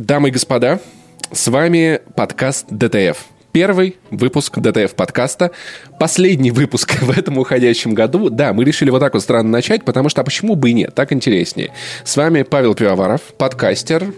Дамы 0.00 0.30
и 0.30 0.32
господа, 0.32 0.80
с 1.30 1.46
вами 1.48 2.00
подкаст 2.16 2.64
DTF. 2.70 3.22
Первый 3.52 3.98
выпуск 4.10 4.58
DTF 4.58 4.94
подкаста, 4.94 5.50
последний 5.98 6.50
выпуск 6.50 6.94
в 7.02 7.10
этом 7.10 7.36
уходящем 7.36 7.92
году. 7.92 8.30
Да, 8.30 8.54
мы 8.54 8.64
решили 8.64 8.88
вот 8.88 9.00
так 9.00 9.12
вот 9.12 9.22
странно 9.22 9.50
начать, 9.50 9.84
потому 9.84 10.08
что 10.08 10.22
а 10.22 10.24
почему 10.24 10.56
бы 10.56 10.70
и 10.70 10.72
нет, 10.72 10.94
так 10.94 11.12
интереснее. 11.12 11.74
С 12.02 12.16
вами 12.16 12.44
Павел 12.44 12.74
Пивоваров, 12.74 13.20
подкастер, 13.36 14.14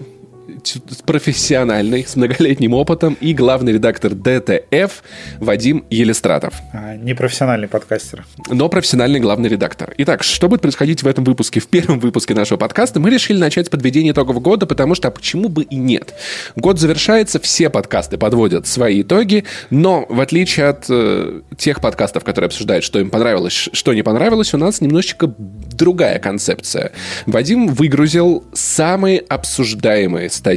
профессиональный, 1.04 2.04
с 2.06 2.16
многолетним 2.16 2.74
опытом 2.74 3.16
и 3.20 3.34
главный 3.34 3.72
редактор 3.72 4.14
DTF 4.14 5.02
Вадим 5.38 5.84
Елистратов. 5.90 6.54
А, 6.72 6.96
непрофессиональный 6.96 7.68
подкастер. 7.68 8.24
Но 8.48 8.68
профессиональный 8.68 9.20
главный 9.20 9.48
редактор. 9.48 9.94
Итак, 9.98 10.22
что 10.22 10.48
будет 10.48 10.62
происходить 10.62 11.02
в 11.02 11.06
этом 11.06 11.24
выпуске, 11.24 11.60
в 11.60 11.68
первом 11.68 12.00
выпуске 12.00 12.34
нашего 12.34 12.58
подкаста? 12.58 13.00
Мы 13.00 13.10
решили 13.10 13.38
начать 13.38 13.66
с 13.66 13.70
подведения 13.70 14.12
итогов 14.12 14.40
года, 14.40 14.66
потому 14.66 14.94
что 14.94 15.08
а 15.08 15.10
почему 15.10 15.48
бы 15.48 15.64
и 15.64 15.76
нет? 15.76 16.14
Год 16.56 16.78
завершается, 16.78 17.40
все 17.40 17.68
подкасты 17.68 18.16
подводят 18.16 18.66
свои 18.66 19.02
итоги, 19.02 19.44
но 19.70 20.06
в 20.08 20.20
отличие 20.20 20.66
от 20.66 20.86
э, 20.88 21.40
тех 21.56 21.80
подкастов, 21.80 22.24
которые 22.24 22.46
обсуждают, 22.46 22.84
что 22.84 23.00
им 23.00 23.10
понравилось, 23.10 23.68
что 23.72 23.92
не 23.94 24.02
понравилось, 24.02 24.54
у 24.54 24.58
нас 24.58 24.80
немножечко 24.80 25.32
другая 25.36 26.18
концепция. 26.18 26.92
Вадим 27.26 27.68
выгрузил 27.68 28.44
самые 28.52 29.20
обсуждаемые 29.20 30.30
статьи 30.30 30.51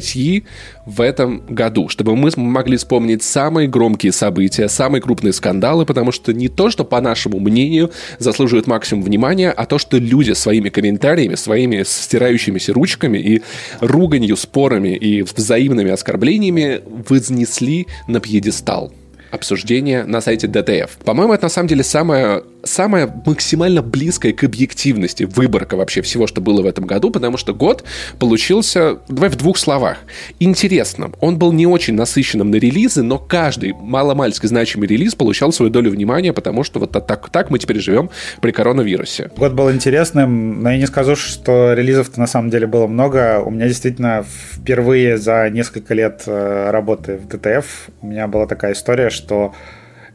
в 0.85 1.01
этом 1.01 1.43
году, 1.47 1.89
чтобы 1.89 2.15
мы 2.15 2.31
могли 2.35 2.77
вспомнить 2.77 3.23
самые 3.23 3.67
громкие 3.67 4.11
события, 4.11 4.69
самые 4.69 5.01
крупные 5.01 5.33
скандалы, 5.33 5.85
потому 5.85 6.11
что 6.11 6.33
не 6.33 6.47
то, 6.47 6.69
что, 6.69 6.83
по 6.83 7.01
нашему 7.01 7.39
мнению, 7.39 7.91
заслуживает 8.19 8.67
максимум 8.67 9.03
внимания, 9.03 9.51
а 9.51 9.65
то, 9.65 9.77
что 9.77 9.97
люди 9.97 10.33
своими 10.33 10.69
комментариями, 10.69 11.35
своими 11.35 11.83
стирающимися 11.83 12.73
ручками 12.73 13.17
и 13.17 13.41
руганью, 13.79 14.37
спорами 14.37 14.95
и 14.95 15.21
взаимными 15.21 15.91
оскорблениями 15.91 16.81
вознесли 16.85 17.87
на 18.07 18.19
пьедестал 18.19 18.91
обсуждения 19.35 20.03
на 20.05 20.21
сайте 20.21 20.47
DTF. 20.47 20.89
По-моему, 21.03 21.33
это 21.33 21.43
на 21.43 21.49
самом 21.49 21.67
деле 21.67 21.83
самое 21.83 22.43
самая 22.65 23.09
максимально 23.25 23.81
близкая 23.81 24.33
к 24.33 24.43
объективности 24.43 25.23
выборка 25.23 25.77
вообще 25.77 26.01
всего, 26.01 26.27
что 26.27 26.41
было 26.41 26.61
в 26.61 26.65
этом 26.65 26.85
году, 26.85 27.11
потому 27.11 27.37
что 27.37 27.53
год 27.53 27.83
получился, 28.19 28.97
давай 29.07 29.29
в 29.29 29.35
двух 29.35 29.57
словах, 29.57 29.99
интересным. 30.39 31.13
Он 31.21 31.37
был 31.37 31.51
не 31.51 31.67
очень 31.67 31.93
насыщенным 31.93 32.51
на 32.51 32.55
релизы, 32.55 33.03
но 33.03 33.19
каждый 33.19 33.73
маломальски 33.73 34.47
значимый 34.47 34.87
релиз 34.87 35.15
получал 35.15 35.51
свою 35.51 35.71
долю 35.71 35.91
внимания, 35.91 36.33
потому 36.33 36.63
что 36.63 36.79
вот 36.79 36.91
так, 36.91 37.29
так 37.29 37.49
мы 37.49 37.59
теперь 37.59 37.79
живем 37.79 38.09
при 38.41 38.51
коронавирусе. 38.51 39.31
Год 39.37 39.53
был 39.53 39.71
интересным, 39.71 40.63
но 40.63 40.71
я 40.71 40.77
не 40.77 40.87
скажу, 40.87 41.15
что 41.15 41.73
релизов-то 41.73 42.19
на 42.19 42.27
самом 42.27 42.49
деле 42.49 42.67
было 42.67 42.87
много. 42.87 43.41
У 43.45 43.51
меня 43.51 43.67
действительно 43.67 44.25
впервые 44.53 45.17
за 45.17 45.49
несколько 45.49 45.93
лет 45.93 46.23
э, 46.25 46.71
работы 46.71 47.17
в 47.17 47.27
DTF 47.27 47.65
у 48.01 48.07
меня 48.07 48.27
была 48.27 48.45
такая 48.45 48.73
история, 48.73 49.09
что 49.09 49.24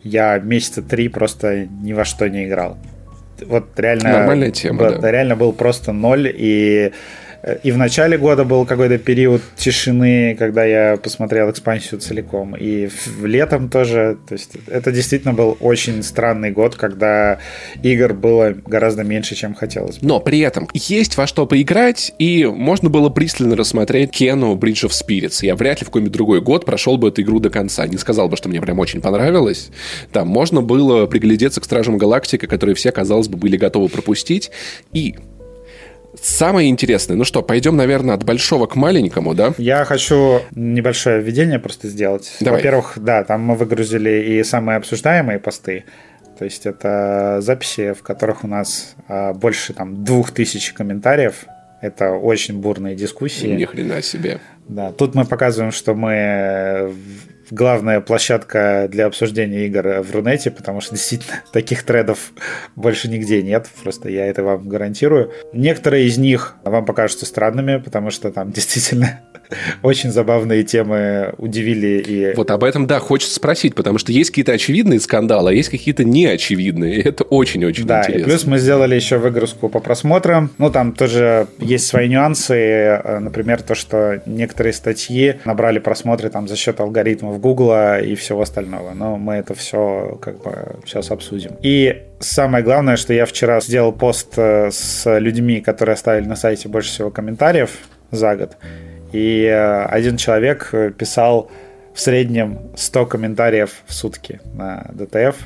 я 0.03 0.39
месяца 0.39 0.83
три 0.83 1.09
просто 1.09 1.67
ни 1.67 1.93
во 1.93 2.05
что 2.05 2.29
не 2.29 2.47
играл. 2.47 2.79
Вот 3.47 3.79
реально... 3.79 4.13
Нормальная 4.13 4.51
тема, 4.51 4.91
да. 4.91 5.11
Реально 5.11 5.37
был 5.37 5.53
просто 5.53 5.93
ноль, 5.93 6.33
и 6.35 6.93
и 7.63 7.73
в 7.73 7.79
начале 7.79 8.19
года 8.19 8.45
был 8.45 8.67
какой-то 8.67 8.99
период 8.99 9.43
тишины, 9.57 10.37
когда 10.39 10.65
я 10.65 10.97
посмотрел 10.97 11.51
экспансию 11.51 12.01
целиком. 12.01 12.55
И 12.57 12.87
в 12.87 13.25
летом 13.25 13.69
тоже. 13.69 14.19
То 14.29 14.35
есть 14.35 14.53
это 14.67 14.93
действительно 14.93 15.33
был 15.33 15.57
очень 15.61 16.03
странный 16.03 16.51
год, 16.51 16.77
когда 16.77 17.39
игр 17.83 18.13
было 18.13 18.55
гораздо 18.67 19.05
меньше, 19.05 19.35
чем 19.35 19.55
хотелось. 19.55 19.99
Бы. 19.99 20.07
Но 20.07 20.21
при 20.21 20.41
этом 20.41 20.69
есть 20.75 21.17
во 21.17 21.27
что 21.27 21.47
поиграть, 21.47 22.13
и 22.19 22.45
можно 22.45 22.91
было 22.91 23.09
пристально 23.09 23.57
рассмотреть 23.57 24.11
Кену 24.11 24.57
Bridge 24.57 24.87
of 24.87 24.91
Spirits. 24.91 25.39
Я 25.45 25.57
вряд 25.57 25.81
ли 25.81 25.85
в 25.85 25.89
какой-нибудь 25.89 26.13
другой 26.13 26.41
год 26.41 26.65
прошел 26.65 26.99
бы 26.99 27.09
эту 27.09 27.23
игру 27.23 27.41
до 27.41 27.51
конца. 27.51 27.87
Не 27.87 27.97
сказал 27.97 28.29
бы, 28.29 28.37
что 28.37 28.49
мне 28.49 28.61
прям 28.61 28.79
очень 28.79 29.01
понравилось. 29.01 29.71
Там 30.13 30.29
можно 30.29 30.61
было 30.63 31.07
приглядеться 31.07 31.61
к 31.61 31.65
Стражам 31.65 31.97
Галактики, 31.97 32.47
которые 32.47 32.75
все, 32.75 32.93
казалось 32.93 33.29
бы, 33.29 33.39
были 33.39 33.57
готовы 33.57 33.89
пропустить. 33.89 34.51
И 34.93 35.17
Самое 36.21 36.69
интересное, 36.69 37.17
ну 37.17 37.25
что, 37.25 37.43
пойдем, 37.43 37.77
наверное, 37.77 38.15
от 38.15 38.25
большого 38.25 38.67
к 38.67 38.77
маленькому, 38.77 39.35
да? 39.35 39.55
Я 39.59 39.85
хочу 39.85 40.41
небольшое 40.55 41.21
введение 41.21 41.59
просто 41.59 41.89
сделать. 41.89 42.37
Во-первых, 42.41 42.95
да, 42.97 43.25
там 43.25 43.43
мы 43.43 43.55
выгрузили 43.55 44.39
и 44.39 44.45
самые 44.45 44.77
обсуждаемые 44.77 45.39
посты. 45.39 45.85
То 46.39 46.45
есть 46.45 46.65
это 46.65 47.39
записи, 47.43 47.93
в 47.93 48.03
которых 48.03 48.45
у 48.45 48.49
нас 48.49 48.95
а, 49.09 49.35
больше 49.35 49.75
там 49.75 50.05
двух 50.05 50.31
тысяч 50.31 50.73
комментариев. 50.73 51.45
Это 51.83 52.13
очень 52.13 52.59
бурные 52.61 52.97
дискуссии. 52.97 53.47
Ни 53.47 53.65
хрена 53.67 54.01
себе. 54.01 54.41
Да, 54.67 54.91
тут 54.93 55.15
мы 55.15 55.27
показываем, 55.27 55.71
что 55.71 55.95
мы 55.95 56.95
главная 57.51 58.01
площадка 58.01 58.87
для 58.91 59.07
обсуждения 59.07 59.67
игр 59.67 60.01
в 60.03 60.11
Рунете, 60.13 60.51
потому 60.51 60.81
что 60.81 60.95
действительно 60.95 61.43
таких 61.53 61.83
тредов 61.83 62.33
больше 62.77 63.09
нигде 63.09 63.43
нет, 63.43 63.69
просто 63.83 64.09
я 64.09 64.27
это 64.27 64.43
вам 64.43 64.69
гарантирую. 64.69 65.33
Некоторые 65.53 66.07
из 66.07 66.19
них 66.19 66.57
вам 66.65 66.85
покажутся 66.85 67.27
странными, 67.27 67.77
потому 67.79 68.11
что 68.11 68.31
там 68.31 68.51
действительно 68.53 69.21
очень 69.83 70.11
забавные 70.11 70.63
темы 70.63 71.35
удивили. 71.39 72.03
И... 72.07 72.35
Вот 72.37 72.51
об 72.51 72.65
этом, 72.65 72.87
да, 72.87 72.99
хочется 72.99 73.35
спросить, 73.35 73.75
потому 73.75 73.99
что 73.99 74.13
есть 74.13 74.31
какие-то 74.31 74.53
очевидные 74.53 75.01
скандалы, 75.01 75.51
а 75.51 75.53
есть 75.53 75.69
какие-то 75.69 76.05
неочевидные. 76.05 76.97
И 76.97 77.09
это 77.09 77.25
очень-очень 77.25 77.87
да, 77.87 78.01
интересно. 78.01 78.21
И 78.21 78.25
плюс 78.25 78.47
мы 78.47 78.59
сделали 78.59 78.95
еще 78.95 79.19
выгрузку 79.19 79.69
по 79.69 79.81
просмотрам. 79.81 80.51
Ну, 80.59 80.71
там 80.71 80.93
тоже 80.93 81.47
есть 81.59 81.87
свои 81.87 82.09
нюансы. 82.09 82.55
Э, 82.55 83.19
например, 83.19 83.63
то, 83.63 83.75
что 83.75 84.23
некоторые 84.27 84.73
статьи 84.73 85.37
набрали 85.45 85.79
просмотры 85.79 86.31
там 86.31 86.49
за 86.49 86.57
счет 86.57 86.81
алгоритмов 86.81 87.41
Гугла 87.41 88.01
и 88.01 88.15
всего 88.15 88.43
остального. 88.43 88.93
Но 88.95 89.17
мы 89.17 89.35
это 89.35 89.55
все 89.55 90.19
как 90.21 90.43
бы 90.43 90.77
сейчас 90.85 91.11
обсудим. 91.11 91.53
И 91.63 92.03
самое 92.21 92.63
главное, 92.65 92.97
что 92.97 93.13
я 93.13 93.27
вчера 93.27 93.61
сделал 93.61 93.93
пост 93.93 94.35
э, 94.37 94.71
с 94.71 95.19
людьми, 95.19 95.61
которые 95.61 95.95
оставили 95.95 96.27
на 96.27 96.37
сайте 96.37 96.69
больше 96.69 96.91
всего 96.91 97.11
комментариев 97.11 97.71
за 98.11 98.37
год. 98.37 98.57
И 99.13 99.45
э, 99.45 99.85
один 99.85 100.17
человек 100.17 100.69
э, 100.73 100.91
писал 100.91 101.51
в 101.95 102.01
среднем 102.01 102.59
100 102.77 103.07
комментариев 103.07 103.83
в 103.87 103.93
сутки 103.93 104.41
на 104.55 104.91
ДТФ. 104.93 105.37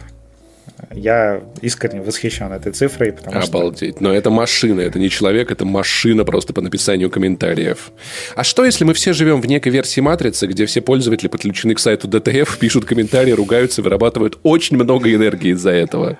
Я 0.92 1.42
искренне 1.62 2.02
восхищен 2.02 2.52
этой 2.52 2.72
цифрой, 2.72 3.12
потому 3.12 3.40
Обалдеть. 3.40 3.96
Что... 3.96 4.04
Но 4.04 4.12
это 4.12 4.30
машина, 4.30 4.80
это 4.80 4.98
не 4.98 5.08
человек, 5.08 5.50
это 5.50 5.64
машина 5.64 6.24
просто 6.24 6.52
по 6.52 6.60
написанию 6.60 7.10
комментариев. 7.10 7.92
А 8.34 8.44
что, 8.44 8.64
если 8.64 8.84
мы 8.84 8.92
все 8.92 9.12
живем 9.12 9.40
в 9.40 9.46
некой 9.46 9.72
версии 9.72 10.00
матрицы, 10.00 10.46
где 10.46 10.66
все 10.66 10.80
пользователи 10.80 11.28
подключены 11.28 11.74
к 11.74 11.78
сайту 11.78 12.08
ДТФ, 12.08 12.58
пишут 12.58 12.84
комментарии, 12.84 13.32
ругаются, 13.32 13.82
вырабатывают 13.82 14.38
очень 14.42 14.76
много 14.76 15.12
энергии 15.12 15.52
из-за 15.52 15.70
этого? 15.70 16.18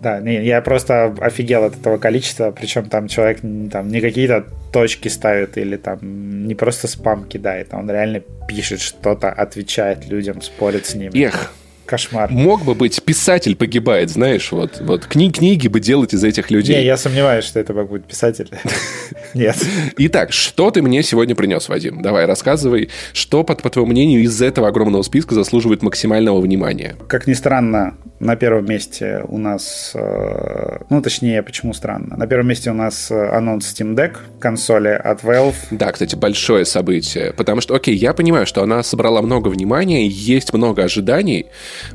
Да, 0.00 0.20
не, 0.20 0.44
я 0.44 0.60
просто 0.60 1.14
офигел 1.20 1.64
от 1.64 1.76
этого 1.76 1.98
количества, 1.98 2.52
причем 2.52 2.88
там 2.88 3.08
человек 3.08 3.40
там, 3.72 3.88
не 3.88 4.00
какие-то 4.00 4.46
точки 4.72 5.08
ставит 5.08 5.58
или 5.58 5.76
там 5.76 6.46
не 6.46 6.54
просто 6.54 6.86
спам 6.86 7.24
кидает, 7.24 7.68
он 7.72 7.90
реально 7.90 8.22
пишет 8.46 8.80
что-то, 8.80 9.30
отвечает 9.30 10.06
людям, 10.06 10.40
спорит 10.40 10.86
с 10.86 10.94
ними. 10.94 11.18
Эх, 11.20 11.52
Кошмар. 11.88 12.30
Мог 12.30 12.64
бы 12.64 12.74
быть 12.74 13.02
писатель 13.02 13.56
погибает, 13.56 14.10
знаешь, 14.10 14.52
вот, 14.52 14.80
вот 14.80 15.06
кни 15.06 15.32
книги 15.32 15.68
бы 15.68 15.80
делать 15.80 16.12
из 16.14 16.22
этих 16.22 16.50
людей. 16.50 16.76
Не, 16.76 16.84
я 16.84 16.96
сомневаюсь, 16.96 17.44
что 17.44 17.58
это 17.58 17.72
мог 17.72 17.90
быть 17.90 18.04
писатель. 18.04 18.50
Нет. 19.34 19.56
Итак, 19.96 20.32
что 20.32 20.70
ты 20.70 20.82
мне 20.82 21.02
сегодня 21.02 21.34
принес, 21.34 21.68
Вадим? 21.68 22.02
Давай, 22.02 22.26
рассказывай, 22.26 22.90
что, 23.12 23.42
по, 23.42 23.54
по 23.54 23.70
твоему 23.70 23.90
мнению, 23.90 24.22
из 24.22 24.40
этого 24.40 24.68
огромного 24.68 25.02
списка 25.02 25.34
заслуживает 25.34 25.82
максимального 25.82 26.40
внимания? 26.40 26.96
Как 27.08 27.26
ни 27.26 27.32
странно, 27.32 27.96
на 28.20 28.36
первом 28.36 28.66
месте 28.66 29.24
у 29.28 29.38
нас, 29.38 29.92
э, 29.94 30.78
ну, 30.90 31.00
точнее, 31.00 31.42
почему 31.42 31.72
странно? 31.72 32.16
На 32.16 32.26
первом 32.26 32.48
месте 32.48 32.70
у 32.70 32.74
нас 32.74 33.10
э, 33.10 33.28
анонс 33.30 33.72
Steam 33.72 33.94
Deck, 33.94 34.16
консоли 34.40 34.88
от 34.88 35.22
Valve. 35.22 35.54
Да, 35.70 35.92
кстати, 35.92 36.16
большое 36.16 36.64
событие, 36.64 37.32
потому 37.32 37.60
что, 37.60 37.74
окей, 37.74 37.94
я 37.94 38.12
понимаю, 38.12 38.46
что 38.46 38.62
она 38.62 38.82
собрала 38.82 39.22
много 39.22 39.48
внимания, 39.48 40.06
есть 40.06 40.52
много 40.52 40.82
ожиданий, 40.82 41.46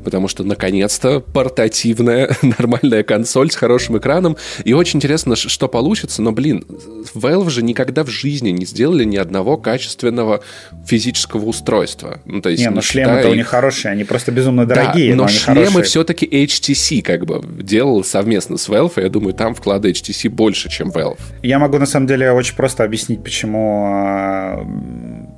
потому 0.02 0.28
что, 0.28 0.44
наконец-то, 0.44 1.20
портативная, 1.20 2.30
нормальная 2.42 3.02
консоль 3.02 3.50
с 3.50 3.56
хорошим 3.56 3.98
экраном, 3.98 4.36
и 4.64 4.72
очень 4.72 4.98
интересно, 4.98 5.36
что 5.36 5.68
получится, 5.68 6.22
но, 6.22 6.32
блин, 6.32 6.64
Valve 7.14 7.50
же 7.50 7.62
никогда 7.62 8.04
в 8.04 8.08
жизни 8.08 8.50
не 8.50 8.66
сделали 8.66 9.04
ни 9.04 9.16
одного 9.16 9.56
качественного 9.56 10.40
физического 10.86 11.46
устройства. 11.46 12.20
Ну, 12.24 12.40
то 12.40 12.50
есть, 12.50 12.62
не, 12.62 12.70
ну 12.70 12.82
шлемы-то 12.82 13.30
у 13.30 13.34
них 13.34 13.46
хорошие, 13.46 13.92
они 13.92 14.04
просто 14.04 14.32
безумно 14.32 14.66
дорогие, 14.66 15.10
да, 15.10 15.16
но, 15.16 15.22
но 15.24 15.28
шлемы 15.28 15.82
все-таки 15.82 16.26
HTC 16.26 17.02
как 17.02 17.26
бы 17.26 17.42
делал 17.62 18.04
совместно 18.04 18.56
с 18.56 18.68
Valve, 18.68 18.92
и 18.96 19.02
я 19.02 19.08
думаю, 19.08 19.34
там 19.34 19.54
вклады 19.54 19.90
HTC 19.90 20.28
больше, 20.28 20.68
чем 20.70 20.90
Valve. 20.90 21.18
Я 21.42 21.58
могу, 21.58 21.78
на 21.78 21.86
самом 21.86 22.06
деле, 22.06 22.32
очень 22.32 22.56
просто 22.56 22.84
объяснить, 22.84 23.22
почему 23.22 23.86
а, 23.86 24.66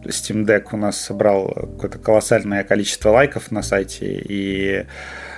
Steam 0.08 0.44
Deck 0.44 0.68
у 0.72 0.76
нас 0.76 1.00
собрал 1.00 1.48
какое-то 1.48 1.98
колоссальное 1.98 2.64
количество 2.64 3.10
лайков 3.10 3.50
на 3.50 3.62
сайте 3.62 4.06
и 4.06 4.86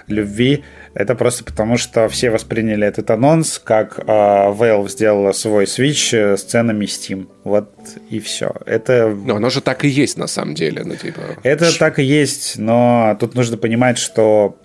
любви, 0.09 0.65
это 0.94 1.15
просто 1.15 1.44
потому, 1.44 1.76
что 1.76 2.09
все 2.09 2.31
восприняли 2.31 2.87
этот 2.87 3.11
анонс, 3.11 3.61
как 3.62 3.99
э, 3.99 4.03
Valve 4.06 4.88
сделала 4.88 5.32
свой 5.32 5.65
Switch 5.65 6.17
э, 6.17 6.37
с 6.37 6.43
ценами 6.43 6.87
Steam. 6.87 7.29
Вот 7.44 7.70
и 8.11 8.19
все. 8.19 8.53
Это... 8.67 9.09
Но 9.09 9.37
оно 9.37 9.50
же 9.50 9.61
так 9.61 9.85
и 9.85 9.88
есть 9.88 10.17
на 10.17 10.26
самом 10.26 10.55
деле. 10.55 10.82
Ну, 10.85 10.97
типа... 10.97 11.20
Это 11.43 11.67
Ш... 11.67 11.79
так 11.79 11.99
и 11.99 12.03
есть, 12.03 12.59
но 12.59 13.17
тут 13.20 13.35
нужно 13.35 13.56
понимать, 13.56 13.99
что 13.99 14.59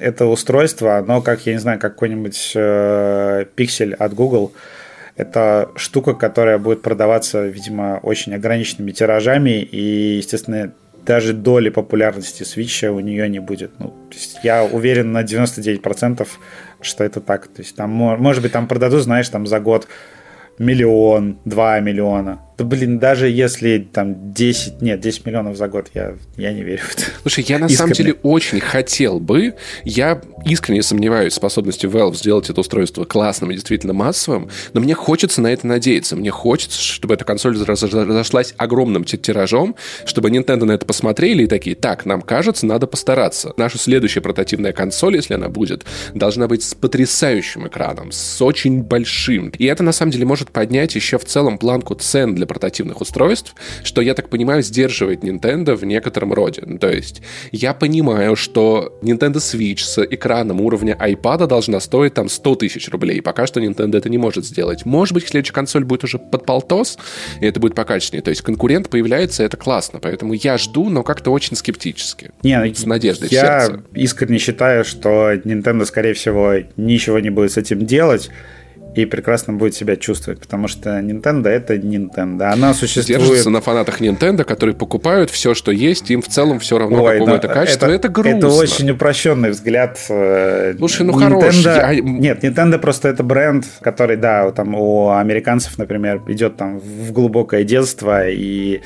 это 0.00 0.26
устройство, 0.26 0.98
оно 0.98 1.22
как, 1.22 1.46
я 1.46 1.52
не 1.52 1.58
знаю, 1.60 1.78
как 1.78 1.94
какой-нибудь 1.94 2.52
э, 2.54 3.44
пиксель 3.54 3.94
от 3.94 4.14
Google, 4.14 4.52
это 5.16 5.70
штука, 5.76 6.14
которая 6.14 6.58
будет 6.58 6.82
продаваться, 6.82 7.46
видимо, 7.46 8.00
очень 8.02 8.34
ограниченными 8.34 8.92
тиражами, 8.92 9.62
и, 9.62 10.16
естественно, 10.16 10.72
даже 11.06 11.32
доли 11.32 11.70
популярности 11.70 12.42
Switch 12.42 12.86
у 12.88 13.00
нее 13.00 13.28
не 13.28 13.38
будет. 13.38 13.70
Ну, 13.78 13.94
я 14.42 14.64
уверен 14.64 15.12
на 15.12 15.22
99%, 15.22 16.26
что 16.80 17.04
это 17.04 17.20
так. 17.20 17.46
То 17.48 17.62
есть 17.62 17.76
там, 17.76 17.90
может 17.90 18.42
быть, 18.42 18.52
там 18.52 18.66
продадут, 18.66 19.02
знаешь, 19.02 19.28
там 19.28 19.46
за 19.46 19.60
год 19.60 19.88
миллион, 20.58 21.38
два 21.44 21.80
миллиона. 21.80 22.40
Да, 22.58 22.64
блин, 22.64 22.98
даже 22.98 23.28
если 23.28 23.78
там 23.78 24.32
10, 24.32 24.80
нет, 24.80 25.00
10 25.00 25.26
миллионов 25.26 25.56
за 25.56 25.68
год, 25.68 25.88
я, 25.92 26.14
я 26.36 26.52
не 26.52 26.62
верю 26.62 26.82
в 26.82 26.92
это. 26.94 27.02
Слушай, 27.22 27.44
я 27.48 27.58
на 27.58 27.66
искренне. 27.66 27.76
самом 27.76 27.92
деле 27.92 28.12
очень 28.22 28.60
хотел 28.60 29.20
бы, 29.20 29.54
я 29.84 30.22
искренне 30.46 30.82
сомневаюсь 30.82 31.34
в 31.34 31.36
способности 31.36 31.86
Valve 31.86 32.14
сделать 32.14 32.48
это 32.48 32.60
устройство 32.60 33.04
классным 33.04 33.50
и 33.50 33.54
действительно 33.54 33.92
массовым, 33.92 34.48
но 34.72 34.80
мне 34.80 34.94
хочется 34.94 35.42
на 35.42 35.48
это 35.48 35.66
надеяться. 35.66 36.16
Мне 36.16 36.30
хочется, 36.30 36.80
чтобы 36.80 37.14
эта 37.14 37.24
консоль 37.24 37.58
разошлась 37.58 38.54
огромным 38.56 39.04
тиражом, 39.04 39.76
чтобы 40.06 40.30
Nintendo 40.30 40.64
на 40.64 40.72
это 40.72 40.86
посмотрели 40.86 41.44
и 41.44 41.46
такие, 41.46 41.76
так, 41.76 42.06
нам 42.06 42.22
кажется, 42.22 42.64
надо 42.64 42.86
постараться. 42.86 43.52
Наша 43.56 43.78
следующая 43.78 44.20
портативная 44.20 44.72
консоль, 44.72 45.16
если 45.16 45.34
она 45.34 45.48
будет, 45.48 45.84
должна 46.14 46.48
быть 46.48 46.62
с 46.62 46.74
потрясающим 46.74 47.66
экраном, 47.66 48.12
с 48.12 48.40
очень 48.40 48.82
большим. 48.82 49.48
И 49.58 49.66
это 49.66 49.82
на 49.82 49.92
самом 49.92 50.12
деле 50.12 50.24
может 50.24 50.50
поднять 50.50 50.94
еще 50.94 51.18
в 51.18 51.24
целом 51.24 51.58
планку 51.58 51.94
цен 51.94 52.34
для 52.34 52.45
для 52.46 52.54
портативных 52.56 53.00
устройств, 53.00 53.54
что, 53.82 54.00
я 54.00 54.14
так 54.14 54.28
понимаю, 54.28 54.62
сдерживает 54.62 55.24
Nintendo 55.24 55.74
в 55.74 55.84
некотором 55.84 56.32
роде. 56.32 56.62
Ну, 56.64 56.78
то 56.78 56.90
есть 56.90 57.22
я 57.52 57.74
понимаю, 57.74 58.36
что 58.36 58.98
Nintendo 59.02 59.36
Switch 59.36 59.80
с 59.80 60.02
экраном 60.04 60.60
уровня 60.60 60.96
iPad 60.98 61.46
должна 61.46 61.80
стоить 61.80 62.14
там 62.14 62.28
100 62.28 62.54
тысяч 62.56 62.88
рублей. 62.88 63.20
Пока 63.20 63.46
что 63.46 63.60
Nintendo 63.60 63.98
это 63.98 64.08
не 64.08 64.18
может 64.18 64.44
сделать. 64.44 64.86
Может 64.86 65.14
быть, 65.14 65.28
следующая 65.28 65.52
консоль 65.52 65.84
будет 65.84 66.04
уже 66.04 66.18
под 66.18 66.46
полтос, 66.46 66.98
и 67.40 67.46
это 67.46 67.60
будет 67.60 67.74
покачественнее. 67.74 68.22
То 68.22 68.30
есть 68.30 68.42
конкурент 68.42 68.88
появляется, 68.88 69.42
это 69.42 69.56
классно. 69.56 69.98
Поэтому 70.00 70.32
я 70.34 70.58
жду, 70.58 70.88
но 70.88 71.02
как-то 71.02 71.32
очень 71.32 71.56
скептически. 71.56 72.30
Не, 72.42 72.74
с 72.74 72.86
надеждой 72.86 73.28
Я 73.30 73.80
искренне 73.94 74.38
считаю, 74.38 74.84
что 74.84 75.32
Nintendo, 75.32 75.84
скорее 75.84 76.14
всего, 76.14 76.54
ничего 76.76 77.18
не 77.18 77.30
будет 77.30 77.52
с 77.52 77.56
этим 77.56 77.86
делать 77.86 78.30
и 78.96 79.04
прекрасно 79.04 79.52
будет 79.52 79.74
себя 79.74 79.96
чувствовать, 79.96 80.40
потому 80.40 80.68
что 80.68 80.98
Nintendo 81.00 81.48
это 81.48 81.74
Nintendo. 81.74 82.44
Она 82.44 82.72
существует... 82.72 83.20
Держится 83.20 83.50
на 83.50 83.60
фанатах 83.60 84.00
Nintendo, 84.00 84.42
которые 84.42 84.74
покупают 84.74 85.30
все, 85.30 85.54
что 85.54 85.70
есть, 85.70 86.10
им 86.10 86.22
в 86.22 86.28
целом 86.28 86.58
все 86.60 86.78
равно, 86.78 87.02
Ой, 87.02 87.18
какого 87.18 87.36
это 87.36 87.48
качества. 87.48 87.86
Это, 87.86 87.94
это 87.94 88.08
грустно. 88.08 88.38
Это 88.38 88.48
очень 88.48 88.90
упрощенный 88.90 89.50
взгляд. 89.50 89.98
Э, 90.08 90.74
Слушай, 90.78 91.04
ну 91.04 91.12
Nintendo... 91.12 91.40
хороший. 91.40 91.62
Я... 91.62 92.00
Нет, 92.00 92.42
Nintendo 92.42 92.78
просто 92.78 93.08
это 93.08 93.22
бренд, 93.22 93.66
который, 93.82 94.16
да, 94.16 94.50
там 94.52 94.74
у 94.74 95.10
американцев, 95.10 95.76
например, 95.76 96.22
идет 96.28 96.56
там 96.56 96.78
в 96.78 97.12
глубокое 97.12 97.64
детство, 97.64 98.26
и 98.26 98.80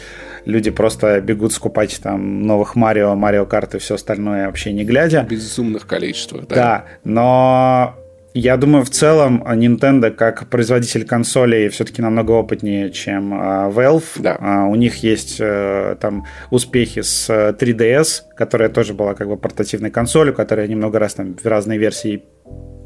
люди 0.45 0.71
просто 0.71 1.21
бегут 1.21 1.53
скупать 1.53 2.01
там 2.03 2.43
новых 2.43 2.75
Марио, 2.75 3.15
Марио 3.15 3.47
карты 3.47 3.77
и 3.77 3.81
все 3.81 3.95
остальное 3.95 4.47
вообще 4.47 4.73
не 4.73 4.85
глядя. 4.85 5.25
Безумных 5.29 5.87
количествах, 5.87 6.49
да. 6.49 6.57
Да, 6.57 6.85
но 7.05 8.00
я 8.35 8.57
думаю, 8.57 8.85
в 8.85 8.91
целом 8.91 9.43
Nintendo 9.43 10.11
как 10.11 10.49
производитель 10.49 11.05
консолей 11.05 11.69
все-таки 11.69 12.01
намного 12.01 12.33
опытнее, 12.33 12.91
чем 12.91 13.35
uh, 13.35 13.73
Valve. 13.73 14.05
Да. 14.19 14.37
Uh, 14.41 14.71
у 14.71 14.77
них 14.77 14.99
есть 14.99 15.41
uh, 15.41 15.97
там 15.97 16.27
успехи 16.51 17.03
с 17.03 17.29
3DS, 17.29 18.23
которая 18.37 18.69
тоже 18.69 18.95
была 18.95 19.15
как 19.15 19.29
бы 19.29 19.37
портативной 19.37 19.91
консолью, 19.91 20.33
которая 20.33 20.69
немного 20.69 20.99
раз 21.01 21.15
там 21.15 21.37
в 21.37 21.45
разные 21.45 21.79
версии 21.79 22.23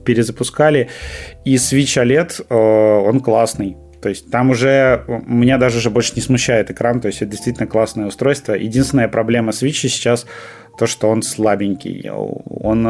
перезапускали. 0.07 0.89
И 1.45 1.57
Switch 1.57 2.03
OLED, 2.03 2.47
он 2.51 3.21
классный. 3.21 3.77
То 4.01 4.11
есть 4.11 4.31
там 4.31 4.51
уже 4.51 5.05
меня 5.27 5.57
даже 5.57 5.79
уже 5.79 5.89
больше 5.89 6.13
не 6.15 6.21
смущает 6.21 6.71
экран, 6.71 7.01
то 7.01 7.09
есть 7.09 7.23
это 7.23 7.31
действительно 7.31 7.67
классное 7.67 8.07
устройство. 8.07 8.53
Единственная 8.53 9.09
проблема 9.09 9.53
Switch 9.53 9.89
сейчас 9.89 10.27
то, 10.79 10.87
что 10.87 11.09
он 11.09 11.23
слабенький. 11.23 12.11
Он, 12.11 12.83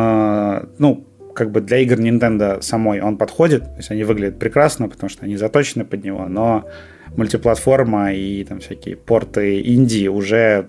ну, 0.79 1.07
как 1.35 1.51
бы 1.51 1.61
для 1.61 1.79
игр 1.79 1.99
Nintendo 1.99 2.63
самой 2.63 3.01
он 3.01 3.17
подходит, 3.17 3.65
то 3.65 3.77
есть 3.77 3.91
они 3.91 4.05
выглядят 4.05 4.39
прекрасно, 4.39 4.89
потому 4.89 5.11
что 5.11 5.25
они 5.25 5.37
заточены 5.37 5.85
под 5.85 6.05
него, 6.05 6.27
но 6.29 6.65
мультиплатформа 7.17 8.13
и 8.15 8.45
там 8.45 8.61
всякие 8.61 8.97
порты 8.97 9.61
Индии 9.61 10.09
уже 10.09 10.69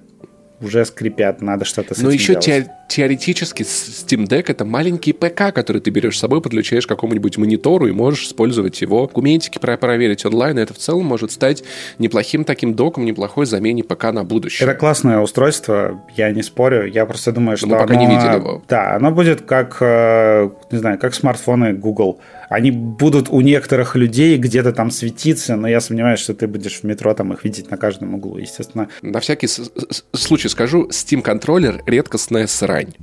уже 0.61 0.85
скрипят, 0.85 1.41
надо 1.41 1.65
что-то 1.65 1.95
с 1.95 2.01
Но 2.01 2.09
еще 2.09 2.33
делать. 2.33 2.45
Те, 2.45 2.71
теоретически 2.87 3.63
Steam 3.63 4.27
Deck 4.27 4.45
это 4.47 4.65
маленький 4.65 5.13
ПК, 5.13 5.53
который 5.53 5.81
ты 5.81 5.89
берешь 5.91 6.17
с 6.17 6.19
собой, 6.19 6.41
подключаешь 6.41 6.85
к 6.85 6.89
какому-нибудь 6.89 7.37
монитору 7.37 7.87
и 7.87 7.91
можешь 7.91 8.27
использовать 8.27 8.81
его. 8.81 9.07
Кументики 9.07 9.59
проверить 9.59 10.25
онлайн, 10.25 10.59
и 10.59 10.61
это 10.61 10.73
в 10.73 10.77
целом 10.77 11.05
может 11.05 11.31
стать 11.31 11.63
неплохим 11.99 12.43
таким 12.43 12.73
доком, 12.73 13.05
неплохой 13.05 13.45
замене 13.45 13.83
ПК 13.83 14.11
на 14.11 14.23
будущее. 14.23 14.67
Это 14.67 14.77
классное 14.77 15.19
устройство, 15.19 16.01
я 16.15 16.31
не 16.31 16.43
спорю. 16.43 16.85
Я 16.87 17.05
просто 17.05 17.31
думаю, 17.31 17.57
что 17.57 17.67
Но 17.67 17.75
мы 17.75 17.81
пока 17.81 17.93
оно... 17.95 18.03
не 18.03 18.15
видели 18.15 18.35
его. 18.35 18.63
Да, 18.67 18.95
оно 18.95 19.11
будет 19.11 19.41
как, 19.41 19.77
э, 19.81 20.49
не 20.71 20.77
знаю, 20.77 20.97
как 20.99 21.13
смартфоны 21.13 21.73
Google 21.73 22.19
они 22.49 22.71
будут 22.71 23.29
у 23.29 23.41
некоторых 23.41 23.95
людей 23.95 24.37
где-то 24.37 24.71
там 24.71 24.91
светиться, 24.91 25.55
но 25.55 25.67
я 25.67 25.81
сомневаюсь, 25.81 26.19
что 26.19 26.33
ты 26.33 26.47
будешь 26.47 26.79
в 26.79 26.83
метро 26.83 27.13
там 27.13 27.33
их 27.33 27.43
видеть 27.43 27.71
на 27.71 27.77
каждом 27.77 28.15
углу, 28.15 28.37
естественно. 28.37 28.89
На 29.01 29.19
всякий 29.19 29.47
случай 30.13 30.49
скажу, 30.49 30.87
Steam 30.89 31.21
контроллер 31.21 31.81
редкостная 31.85 32.47
срань. 32.47 32.93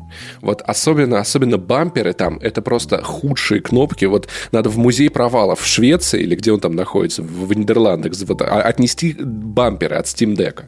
Вот 0.41 0.62
особенно, 0.62 1.21
особенно 1.21 1.59
бамперы 1.59 2.12
там, 2.12 2.39
это 2.39 2.62
просто 2.62 3.03
худшие 3.03 3.61
кнопки. 3.61 4.05
Вот 4.05 4.29
надо 4.53 4.69
в 4.69 4.79
музей 4.79 5.11
провалов 5.11 5.61
в 5.61 5.67
Швеции 5.67 6.23
или 6.23 6.35
где 6.35 6.53
он 6.53 6.61
там 6.61 6.75
находится, 6.75 7.23
в 7.23 7.53
Нидерландах, 7.53 8.12
вот, 8.27 8.43
а, 8.43 8.62
отнести 8.62 9.15
бамперы 9.19 9.97
от 9.97 10.06
Steam 10.06 10.37
Deck. 10.37 10.65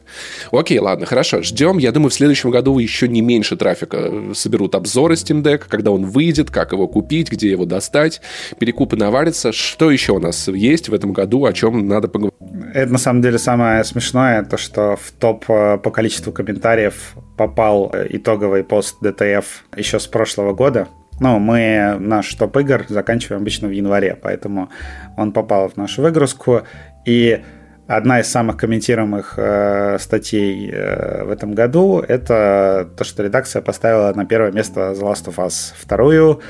Окей, 0.51 0.79
ладно, 0.79 1.05
хорошо, 1.05 1.41
ждем. 1.41 1.77
Я 1.77 1.91
думаю, 1.91 2.09
в 2.09 2.13
следующем 2.13 2.51
году 2.51 2.77
еще 2.79 3.07
не 3.07 3.21
меньше 3.21 3.55
трафика 3.55 3.97
э, 3.97 4.31
соберут 4.33 4.75
обзоры 4.75 5.15
Steam 5.15 5.41
Deck, 5.41 5.63
когда 5.67 5.91
он 5.91 6.05
выйдет, 6.05 6.51
как 6.51 6.71
его 6.71 6.87
купить, 6.87 7.31
где 7.31 7.49
его 7.49 7.65
достать 7.65 8.21
перекупы 8.65 8.95
наварятся. 8.97 9.51
Что 9.51 9.91
еще 9.91 10.13
у 10.13 10.19
нас 10.19 10.47
есть 10.47 10.89
в 10.89 10.93
этом 10.93 11.13
году, 11.13 11.45
о 11.45 11.53
чем 11.53 11.87
надо 11.87 12.07
поговорить? 12.07 12.33
Это 12.73 12.91
на 12.91 12.97
самом 12.97 13.21
деле 13.21 13.37
самое 13.37 13.83
смешное, 13.83 14.43
то 14.43 14.57
что 14.57 14.95
в 14.95 15.11
топ 15.11 15.45
э, 15.49 15.77
по 15.77 15.91
количеству 15.91 16.33
комментариев 16.33 17.13
попал 17.37 17.91
э, 17.93 18.07
итоговый 18.09 18.63
пост 18.63 18.97
DTF 19.03 19.45
еще 19.77 19.99
с 19.99 20.07
прошлого 20.07 20.53
года. 20.53 20.87
Ну, 21.19 21.37
мы 21.37 21.95
наш 21.99 22.33
топ 22.33 22.57
игр 22.57 22.85
заканчиваем 22.89 23.43
обычно 23.43 23.67
в 23.67 23.71
январе, 23.71 24.17
поэтому 24.21 24.69
он 25.15 25.31
попал 25.31 25.69
в 25.69 25.77
нашу 25.77 26.01
выгрузку. 26.01 26.63
И 27.05 27.41
одна 27.87 28.19
из 28.19 28.27
самых 28.27 28.57
комментируемых 28.57 29.35
э, 29.37 29.97
статей 29.99 30.71
э, 30.73 31.23
в 31.23 31.29
этом 31.29 31.53
году 31.53 31.99
это 31.99 32.89
то, 32.97 33.03
что 33.03 33.23
редакция 33.23 33.61
поставила 33.61 34.11
на 34.15 34.25
первое 34.25 34.51
место 34.51 34.79
The 34.91 35.01
Last 35.01 35.27
of 35.27 35.35
Us 35.35 35.71
вторую 35.77 36.41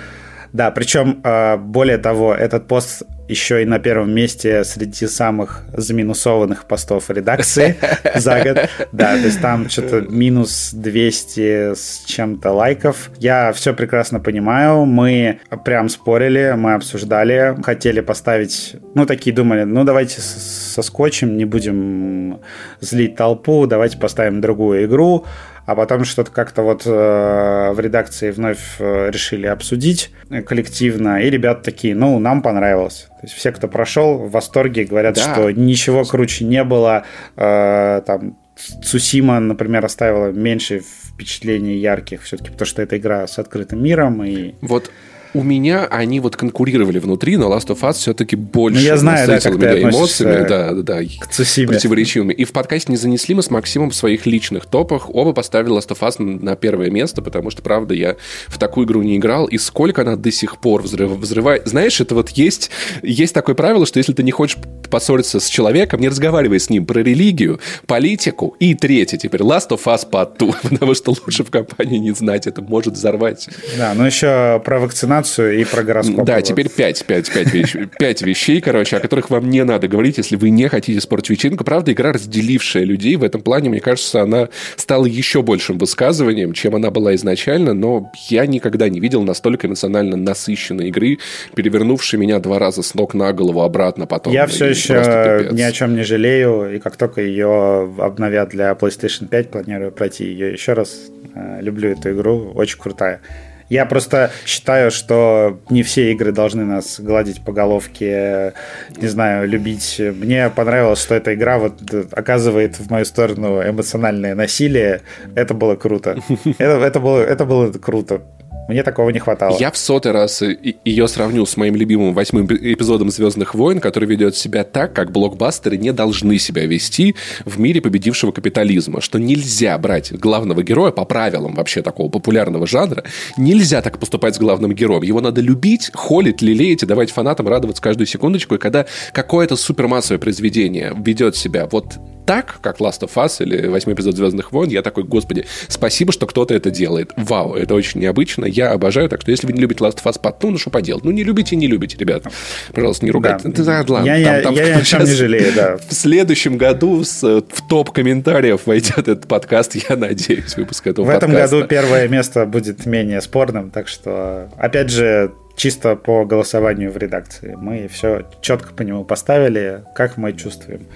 да, 0.56 0.72
причем, 0.72 1.20
а, 1.26 1.58
более 1.58 1.98
того, 1.98 2.34
этот 2.34 2.66
пост 2.66 3.04
еще 3.28 3.62
и 3.62 3.66
на 3.66 3.78
первом 3.78 4.12
месте 4.14 4.64
среди 4.64 5.06
самых 5.06 5.66
заминусованных 5.74 6.64
постов 6.66 7.10
редакции 7.10 7.76
за 8.16 8.42
год. 8.42 8.70
Да, 8.94 9.18
то 9.18 9.26
есть 9.26 9.42
там 9.42 9.70
что-то 9.70 10.02
минус 10.02 10.72
200 10.74 11.74
с 11.74 12.04
чем-то 12.06 12.52
лайков. 12.52 13.12
Я 13.18 13.52
все 13.52 13.74
прекрасно 13.74 14.22
понимаю. 14.22 14.86
Мы 14.86 15.40
прям 15.66 15.90
спорили, 15.90 16.54
мы 16.56 16.76
обсуждали, 16.76 17.58
хотели 17.62 18.00
поставить, 18.00 18.78
ну, 18.94 19.06
такие 19.06 19.36
думали, 19.36 19.64
ну, 19.64 19.84
давайте 19.84 20.22
соскочим, 20.22 21.36
не 21.36 21.44
будем 21.44 22.40
злить 22.80 23.18
толпу, 23.18 23.68
давайте 23.68 23.98
поставим 23.98 24.40
другую 24.40 24.86
игру 24.86 25.26
а 25.66 25.76
потом 25.76 26.06
что-то 26.06 26.32
как-то 26.32 26.62
вот 26.62 26.84
э, 26.86 26.90
в 26.90 27.80
редакции 27.80 28.32
вновь 28.32 28.76
э, 28.80 29.10
решили 29.12 29.48
обсудить 29.48 30.12
коллективно, 30.46 31.22
и 31.22 31.30
ребята 31.30 31.64
такие, 31.64 31.96
ну, 31.96 32.20
нам 32.20 32.42
понравилось. 32.42 33.08
То 33.10 33.24
есть 33.24 33.36
все, 33.36 33.52
кто 33.52 33.68
прошел, 33.68 34.18
в 34.18 34.32
восторге, 34.32 34.86
говорят, 34.86 35.16
да. 35.16 35.22
что 35.22 35.52
ничего 35.52 36.04
круче 36.04 36.46
не 36.46 36.64
было. 36.64 37.04
Э, 37.36 38.02
там 38.06 38.38
Цусима, 38.84 39.40
например, 39.40 39.84
оставила 39.84 40.32
меньше 40.32 40.80
впечатлений 40.80 41.78
ярких, 41.78 42.22
все-таки 42.24 42.52
потому 42.52 42.68
что 42.68 42.82
это 42.82 42.98
игра 42.98 43.28
с 43.28 43.38
открытым 43.40 43.84
миром. 43.84 44.24
И... 44.24 44.56
Вот 44.62 44.92
у 45.36 45.44
меня 45.44 45.86
они 45.86 46.22
вот 46.22 46.38
конкурировали 46.38 46.98
внутри, 46.98 47.36
но 47.36 47.54
Last 47.54 47.68
of 47.68 47.82
Us 47.82 47.94
все-таки 47.94 48.38
больше 48.38 48.80
ну, 48.80 48.86
я 48.86 48.98
знаю, 48.98 49.28
да, 49.28 49.40
как 49.42 49.56
меня 49.56 49.82
эмоциями, 49.90 50.48
да, 50.48 50.72
да, 50.72 50.82
да, 50.82 51.02
к 51.20 51.28
Цусиме. 51.28 51.68
противоречивыми. 51.68 52.32
И 52.32 52.46
в 52.46 52.54
подкасте 52.54 52.92
не 52.94 52.98
занесли 52.98 53.36
мы 53.36 53.44
с 53.44 53.52
Максимом 53.52 53.90
в 53.90 53.96
своих 53.96 54.26
личных 54.26 54.66
топах. 54.66 55.14
Оба 55.14 55.34
поставили 55.34 55.76
Last 55.76 55.90
of 55.90 56.00
Us 56.00 56.22
на 56.22 56.56
первое 56.56 56.90
место, 56.90 57.22
потому 57.22 57.50
что, 57.50 57.62
правда, 57.62 57.94
я 57.94 58.16
в 58.48 58.58
такую 58.58 58.88
игру 58.88 59.02
не 59.02 59.18
играл. 59.18 59.46
И 59.48 59.58
сколько 59.58 60.04
она 60.04 60.16
до 60.16 60.32
сих 60.32 60.58
пор 60.58 60.84
взрыв, 60.84 61.12
взрывает. 61.12 61.68
Знаешь, 61.68 62.00
это 62.00 62.16
вот 62.16 62.30
есть, 62.30 62.72
есть 63.04 63.34
такое 63.34 63.56
правило, 63.56 63.86
что 63.86 64.00
если 64.00 64.14
ты 64.14 64.24
не 64.24 64.32
хочешь 64.32 64.58
поссориться 64.90 65.42
с 65.42 65.48
человеком, 65.48 66.00
не 66.00 66.08
разговаривай 66.08 66.62
с 66.62 66.70
ним 66.70 66.86
про 66.86 67.02
религию, 67.02 67.60
политику. 67.88 68.56
И 68.60 68.74
третье 68.74 69.18
теперь, 69.18 69.42
Last 69.42 69.70
of 69.72 69.84
Us 69.84 70.10
Part 70.10 70.38
2, 70.40 70.56
потому 70.70 70.94
что 70.96 71.12
лучше 71.12 71.44
в 71.44 71.52
компании 71.52 71.98
не 71.98 72.12
знать, 72.12 72.48
это 72.48 72.62
может 72.62 72.94
взорвать. 72.94 73.50
Да, 73.78 73.94
ну 73.94 74.06
еще 74.06 74.62
про 74.64 74.80
вакцинацию 74.80 75.25
и 75.40 75.64
про 75.66 75.84
гороскоп. 75.84 76.26
Да, 76.26 76.42
теперь 76.42 76.70
пять, 76.70 77.06
пять, 77.06 77.32
пять, 77.32 77.54
вещ... 77.54 77.76
пять 78.00 78.22
вещей, 78.22 78.62
короче, 78.62 78.98
о 78.98 79.00
которых 79.00 79.30
вам 79.30 79.50
не 79.50 79.64
надо 79.64 79.88
говорить, 79.88 80.18
если 80.18 80.36
вы 80.36 80.50
не 80.50 80.68
хотите 80.68 81.00
спортить 81.02 81.32
вечеринку. 81.32 81.64
Правда, 81.64 81.92
игра, 81.92 82.14
разделившая 82.14 82.84
людей, 82.84 83.16
в 83.16 83.24
этом 83.24 83.42
плане, 83.42 83.70
мне 83.70 83.80
кажется, 83.80 84.22
она 84.22 84.50
стала 84.76 85.06
еще 85.06 85.42
большим 85.42 85.78
высказыванием, 85.78 86.54
чем 86.54 86.76
она 86.76 86.92
была 86.92 87.16
изначально, 87.16 87.74
но 87.74 88.12
я 88.30 88.46
никогда 88.46 88.90
не 88.90 89.00
видел 89.00 89.24
настолько 89.24 89.68
эмоционально 89.68 90.18
насыщенной 90.18 90.90
игры, 90.90 91.20
перевернувшей 91.56 92.20
меня 92.20 92.40
два 92.40 92.60
раза 92.60 92.84
с 92.84 92.94
ног 92.96 93.14
на 93.14 93.34
голову 93.34 93.62
обратно 93.62 94.06
потом. 94.06 94.34
Я 94.34 94.48
все 94.48 94.68
еще 94.68 95.50
ни 95.52 95.62
о 95.62 95.72
чем 95.72 95.96
не 95.96 96.04
жалею, 96.04 96.76
и 96.76 96.80
как 96.80 96.98
только 96.98 97.22
ее 97.22 97.94
обновят 97.98 98.50
для 98.50 98.72
PlayStation 98.72 99.28
5, 99.28 99.52
планирую 99.52 99.92
пройти 99.92 100.26
ее 100.26 100.52
еще 100.52 100.74
раз. 100.74 101.10
Э, 101.36 101.60
люблю 101.62 101.90
эту 101.90 102.12
игру, 102.12 102.52
очень 102.56 102.80
крутая. 102.80 103.22
Я 103.70 103.86
просто 103.86 104.32
считаю, 104.46 104.92
что 104.92 105.60
не 105.70 105.82
все 105.84 106.12
игры 106.12 106.32
должны 106.32 106.66
нас 106.66 107.00
гладить 107.00 107.44
по 107.44 107.52
головке, 107.52 108.54
не 108.98 109.08
знаю, 109.08 109.48
любить. 109.48 110.00
Мне 110.00 110.50
понравилось, 110.50 111.02
что 111.02 111.16
эта 111.16 111.34
игра 111.34 111.58
вот 111.58 111.82
оказывает 112.12 112.78
в 112.78 112.92
мою 112.92 113.06
сторону 113.06 113.62
эмоциональное 113.62 114.36
насилие. 114.36 115.02
Это 115.36 115.54
было 115.54 115.76
круто. 115.76 116.18
Это, 116.58 116.80
это, 116.86 117.00
было, 117.00 117.20
это 117.20 117.46
было 117.46 117.72
круто. 117.72 118.22
Мне 118.68 118.82
такого 118.82 119.12
не 119.12 119.20
хватало. 119.20 119.58
Я 119.60 119.70
в 119.70 119.78
сотый 119.78 120.12
раз 120.12 120.42
ее 120.42 121.08
сравню 121.08 121.46
с 121.46 121.56
моим 121.56 121.76
любимым 121.76 122.14
восьмым 122.16 122.48
эпизодом 122.48 123.12
«Звездных 123.12 123.54
войн», 123.54 123.80
который 123.80 124.10
ведет 124.10 124.36
себя 124.36 124.64
так, 124.64 124.94
как 124.94 125.12
блокбастеры 125.12 125.78
не 125.78 125.94
должны 125.94 126.40
себя 126.40 126.66
вести 126.66 127.16
в 127.46 127.60
мире 127.60 127.80
победившего 127.80 128.32
капитализма. 128.32 129.02
Что 129.02 129.20
нельзя 129.20 129.78
брать 129.78 130.12
главного 130.12 130.64
героя 130.64 130.92
по 130.92 131.06
правилам 131.06 131.54
вообще 131.54 131.84
такого 131.84 132.10
популярного 132.10 132.66
жанра. 132.66 133.04
Нельзя 133.38 133.84
так 133.84 134.00
поступать 134.00 134.36
с 134.36 134.40
главным 134.40 134.74
героем. 134.74 135.04
Его 135.04 135.22
надо 135.22 135.42
любить, 135.42 135.92
холить, 135.94 136.42
лелеять 136.42 136.82
и 136.82 136.88
давать 136.88 137.12
фанатам 137.12 137.48
радоваться 137.48 137.84
каждую 137.84 138.08
секундочку. 138.08 138.56
И 138.56 138.58
когда 138.58 138.88
какое-то 139.14 139.56
супермассовое 139.58 140.18
произведение 140.18 140.92
ведет 140.98 141.36
себя 141.36 141.68
вот 141.72 142.00
так, 142.26 142.58
как 142.62 142.80
Last 142.80 143.02
of 143.02 143.12
Us 143.16 143.44
или 143.44 143.68
восьмой 143.68 143.96
эпизод 143.96 144.16
«Звездных 144.16 144.52
войн», 144.52 144.70
я 144.70 144.82
такой, 144.82 145.04
господи, 145.04 145.46
спасибо, 145.68 146.12
что 146.12 146.26
кто-то 146.28 146.54
это 146.54 146.72
делает. 146.72 147.12
Вау, 147.16 147.56
это 147.56 147.76
очень 147.76 148.02
необычно, 148.02 148.46
я 148.46 148.72
обожаю. 148.72 149.10
Так 149.10 149.22
что 149.22 149.32
если 149.32 149.48
вы 149.48 149.54
не 149.54 149.62
любите 149.62 149.84
Last 149.84 150.04
of 150.04 150.12
Us 150.12 150.22
Part, 150.22 150.36
ну, 150.42 150.58
что 150.58 150.70
поделать? 150.70 151.04
Ну, 151.04 151.12
не 151.12 151.24
любите, 151.24 151.56
не 151.56 151.68
любите, 151.68 151.98
ребята. 151.98 152.32
Пожалуйста, 152.74 153.06
не 153.06 153.12
ругайте. 153.12 153.50
Да. 153.50 153.64
Да, 153.64 153.94
ладно, 153.94 154.10
я, 154.10 154.42
там, 154.42 154.54
я, 154.54 154.64
там, 154.64 154.74
я 154.74 154.78
о 154.78 154.82
чем 154.82 155.04
не 155.04 155.12
жалею, 155.12 155.54
да. 155.56 155.78
В 155.90 155.94
следующем 155.94 156.58
году 156.58 157.04
с, 157.04 157.22
в 157.24 157.68
топ 157.68 157.92
комментариев 157.92 158.62
войдет 158.66 158.98
этот 158.98 159.28
подкаст, 159.28 159.76
я 159.90 159.96
надеюсь, 159.96 160.56
выпуск 160.56 160.88
этого 160.88 161.06
В 161.06 161.08
подкаста. 161.08 161.36
этом 161.36 161.60
году 161.60 161.68
первое 161.68 162.08
место 162.08 162.46
будет 162.46 162.86
менее 162.86 163.22
спорным, 163.22 163.72
так 163.72 163.88
что, 163.88 164.50
опять 164.58 164.90
же, 164.90 165.32
чисто 165.56 165.96
по 165.96 166.26
голосованию 166.26 166.92
в 166.92 166.98
редакции. 166.98 167.56
Мы 167.60 167.88
все 167.88 168.24
четко 168.42 168.74
по 168.74 168.82
нему 168.82 169.04
поставили, 169.04 169.84
как 169.96 170.18
мы 170.18 170.34
чувствуем. 170.34 170.88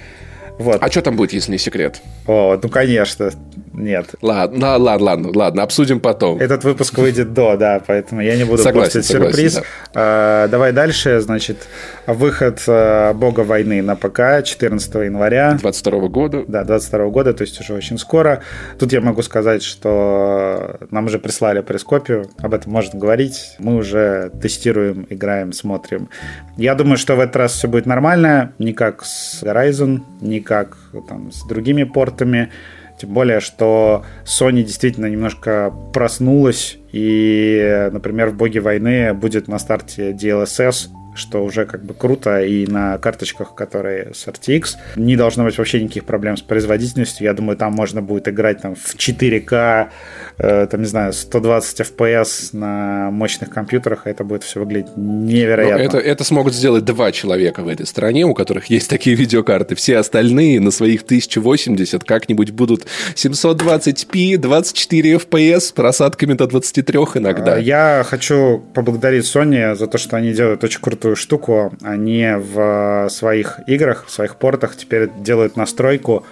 Вот. 0.60 0.78
А 0.82 0.92
что 0.92 1.02
там 1.02 1.16
будет, 1.16 1.32
если 1.34 1.54
не 1.54 1.58
секрет? 1.58 2.02
О, 2.28 2.60
ну, 2.62 2.70
конечно, 2.70 3.32
нет. 3.74 4.16
Ладно, 4.22 4.78
ладно, 4.78 5.06
ладно, 5.06 5.30
ладно, 5.34 5.64
обсудим 5.64 6.00
потом. 6.00 6.40
Этот 6.40 6.64
выпуск 6.64 6.98
выйдет 6.98 7.34
до, 7.34 7.58
да, 7.58 7.82
поэтому 7.86 8.22
я 8.22 8.36
не 8.36 8.44
буду 8.44 8.62
согласен, 8.62 9.04
сюрприз. 9.04 9.56
Да. 9.56 9.62
А, 9.96 10.48
давай 10.48 10.72
дальше, 10.72 11.20
значит, 11.20 11.68
выход 12.08 12.62
а, 12.68 13.14
Бога 13.14 13.42
войны 13.42 13.82
на 13.82 13.96
ПК 13.96 14.44
14 14.44 14.94
января. 14.96 15.58
22 15.60 16.08
года. 16.08 16.44
Да, 16.48 16.64
22 16.64 17.10
года, 17.10 17.34
то 17.34 17.44
есть 17.44 17.60
уже 17.60 17.74
очень 17.74 17.98
скоро. 17.98 18.42
Тут 18.78 18.94
я 18.94 19.02
могу 19.02 19.22
сказать, 19.22 19.64
что 19.64 20.78
нам 20.92 21.06
уже 21.06 21.20
прислали 21.20 21.62
прескопию, 21.62 22.30
об 22.38 22.54
этом 22.54 22.72
можно 22.72 23.00
говорить. 23.00 23.56
Мы 23.60 23.76
уже 23.76 24.32
тестируем, 24.42 25.06
играем, 25.10 25.54
смотрим. 25.54 26.10
Я 26.58 26.76
думаю, 26.76 26.98
что 26.98 27.16
в 27.16 27.20
этот 27.20 27.36
раз 27.36 27.54
все 27.54 27.68
будет 27.68 27.86
нормально, 27.86 28.54
не 28.60 28.74
как 28.74 29.04
с 29.04 29.44
Horizon, 29.44 30.02
не 30.22 30.40
как 30.40 30.78
там, 31.08 31.32
с 31.32 31.44
другими 31.48 31.84
портами. 31.84 32.52
Тем 33.00 33.12
более, 33.12 33.40
что 33.40 34.04
Sony 34.26 34.62
действительно 34.62 35.06
немножко 35.06 35.74
проснулась, 35.94 36.78
и, 36.92 37.90
например, 37.94 38.30
в 38.30 38.36
«Боге 38.36 38.60
войны» 38.60 39.14
будет 39.14 39.48
на 39.48 39.58
старте 39.58 40.12
DLSS, 40.12 40.90
что 41.20 41.44
уже 41.44 41.66
как 41.66 41.84
бы 41.84 41.94
круто, 41.94 42.42
и 42.42 42.66
на 42.66 42.98
карточках, 42.98 43.54
которые 43.54 44.14
с 44.14 44.28
RTX, 44.28 44.78
не 44.96 45.16
должно 45.16 45.44
быть 45.44 45.58
вообще 45.58 45.82
никаких 45.82 46.06
проблем 46.06 46.38
с 46.38 46.42
производительностью. 46.42 47.26
Я 47.26 47.34
думаю, 47.34 47.58
там 47.58 47.74
можно 47.74 48.02
будет 48.02 48.28
играть 48.28 48.62
там 48.62 48.76
в 48.76 48.96
4К, 48.96 49.90
э, 50.38 50.68
там, 50.68 50.82
не 50.82 50.88
знаю, 50.88 51.14
120 51.14 51.82
FPS 51.82 52.50
на 52.54 53.12
мощных 53.12 53.50
компьютерах, 53.50 54.08
и 54.08 54.10
это 54.10 54.24
будет 54.24 54.44
все 54.44 54.60
выглядеть 54.60 54.96
невероятно. 54.96 55.82
это, 55.82 55.98
это 55.98 56.24
смогут 56.24 56.54
сделать 56.54 56.86
два 56.86 57.12
человека 57.12 57.62
в 57.62 57.68
этой 57.68 57.86
стране, 57.86 58.26
у 58.26 58.34
которых 58.34 58.68
есть 58.68 58.90
такие 58.90 59.16
видеокарты. 59.16 59.76
Все 59.76 59.98
остальные 59.98 60.60
на 60.60 60.72
своих 60.72 61.04
1080 61.04 62.04
как-нибудь 62.04 62.52
будут 62.52 62.88
720p, 63.16 64.38
24 64.38 65.14
FPS 65.16 65.60
с 65.60 65.72
просадками 65.72 66.34
до 66.34 66.48
23 66.48 67.00
иногда. 67.16 67.58
Я 67.58 68.04
хочу 68.08 68.64
поблагодарить 68.74 69.26
Sony 69.26 69.76
за 69.76 69.88
то, 69.88 69.98
что 69.98 70.18
они 70.18 70.34
делают 70.34 70.64
очень 70.64 70.82
крутую 70.82 71.09
крутую 71.10 71.16
штуку. 71.16 71.74
Они 71.82 72.26
в 72.38 73.08
своих 73.10 73.60
играх, 73.68 74.06
в 74.08 74.12
своих 74.12 74.36
портах 74.36 74.76
теперь 74.76 75.10
делают 75.20 75.58
настройку 75.58 76.26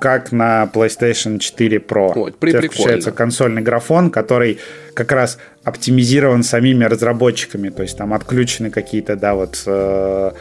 как 0.00 0.32
на 0.32 0.68
PlayStation 0.72 1.38
4 1.38 1.78
Pro. 1.78 2.12
Вот, 2.14 2.36
при, 2.36 2.50
Теперь 2.50 2.68
включается 2.68 3.12
консольный 3.12 3.62
графон, 3.62 4.10
который 4.10 4.58
как 4.94 5.12
раз 5.12 5.38
оптимизирован 5.62 6.42
самими 6.42 6.84
разработчиками, 6.84 7.68
то 7.68 7.82
есть 7.82 7.96
там 7.96 8.12
отключены 8.12 8.70
какие-то, 8.70 9.14
да, 9.14 9.34
вот 9.36 9.62
э, 9.64 10.32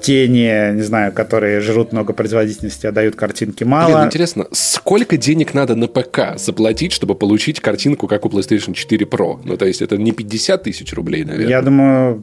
тени, 0.00 0.74
не 0.74 0.82
знаю, 0.82 1.12
которые 1.12 1.60
жрут 1.60 1.92
много 1.92 2.12
производительности, 2.12 2.86
а 2.86 2.92
дают 2.92 3.14
картинки 3.14 3.64
мало. 3.64 3.96
Блин, 3.96 4.06
интересно, 4.06 4.46
сколько 4.52 5.16
денег 5.16 5.54
надо 5.54 5.76
на 5.76 5.86
ПК 5.86 6.36
заплатить, 6.38 6.92
чтобы 6.92 7.14
получить 7.14 7.60
картинку, 7.60 8.06
как 8.08 8.24
у 8.24 8.28
PlayStation 8.28 8.72
4 8.72 9.06
Pro? 9.06 9.40
Ну, 9.44 9.56
то 9.56 9.66
есть 9.66 9.82
это 9.82 9.96
не 9.96 10.12
50 10.12 10.62
тысяч 10.62 10.92
рублей, 10.94 11.24
наверное. 11.24 11.48
Я 11.48 11.62
думаю, 11.62 12.22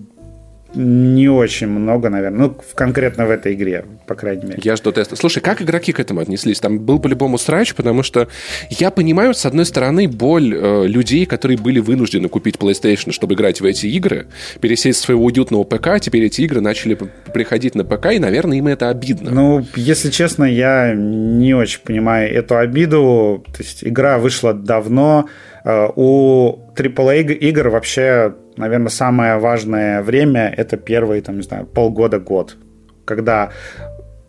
не 0.73 1.29
очень 1.29 1.67
много, 1.67 2.09
наверное. 2.09 2.47
Ну, 2.47 2.57
конкретно 2.75 3.25
в 3.25 3.31
этой 3.31 3.53
игре, 3.53 3.85
по 4.05 4.15
крайней 4.15 4.45
мере. 4.45 4.59
Я 4.63 4.75
жду 4.75 4.91
теста. 4.91 5.15
Слушай, 5.15 5.41
как 5.41 5.61
игроки 5.61 5.91
к 5.91 5.99
этому 5.99 6.19
отнеслись? 6.19 6.59
Там 6.59 6.79
был 6.79 6.99
по-любому 6.99 7.37
срач, 7.37 7.73
потому 7.73 8.03
что 8.03 8.27
я 8.69 8.91
понимаю, 8.91 9.33
с 9.33 9.45
одной 9.45 9.65
стороны, 9.65 10.07
боль 10.07 10.53
э, 10.53 10.87
людей, 10.87 11.25
которые 11.25 11.57
были 11.57 11.79
вынуждены 11.79 12.29
купить 12.29 12.55
PlayStation, 12.55 13.11
чтобы 13.11 13.35
играть 13.35 13.61
в 13.61 13.65
эти 13.65 13.87
игры, 13.87 14.27
пересесть 14.61 14.99
с 14.99 15.01
своего 15.03 15.25
уютного 15.25 15.63
ПК, 15.63 15.87
а 15.87 15.99
теперь 15.99 16.23
эти 16.23 16.41
игры 16.41 16.61
начали 16.61 16.97
приходить 17.33 17.75
на 17.75 17.83
ПК, 17.83 18.07
и, 18.13 18.19
наверное, 18.19 18.57
им 18.57 18.67
это 18.67 18.89
обидно. 18.89 19.31
Ну, 19.31 19.65
если 19.75 20.09
честно, 20.09 20.43
я 20.43 20.93
не 20.93 21.53
очень 21.53 21.79
понимаю 21.81 22.33
эту 22.33 22.57
обиду. 22.57 23.43
То 23.55 23.63
есть 23.63 23.83
игра 23.83 24.17
вышла 24.17 24.53
давно. 24.53 25.27
Э, 25.67 25.89
у 25.95 26.59
AAA 26.75 27.33
игр 27.33 27.67
вообще 27.69 28.33
наверное, 28.57 28.89
самое 28.89 29.37
важное 29.37 30.01
время– 30.01 30.53
это 30.57 30.77
первые, 30.77 31.21
там, 31.21 31.37
не 31.37 31.43
знаю, 31.43 31.65
полгода-год, 31.65 32.57
когда 33.05 33.51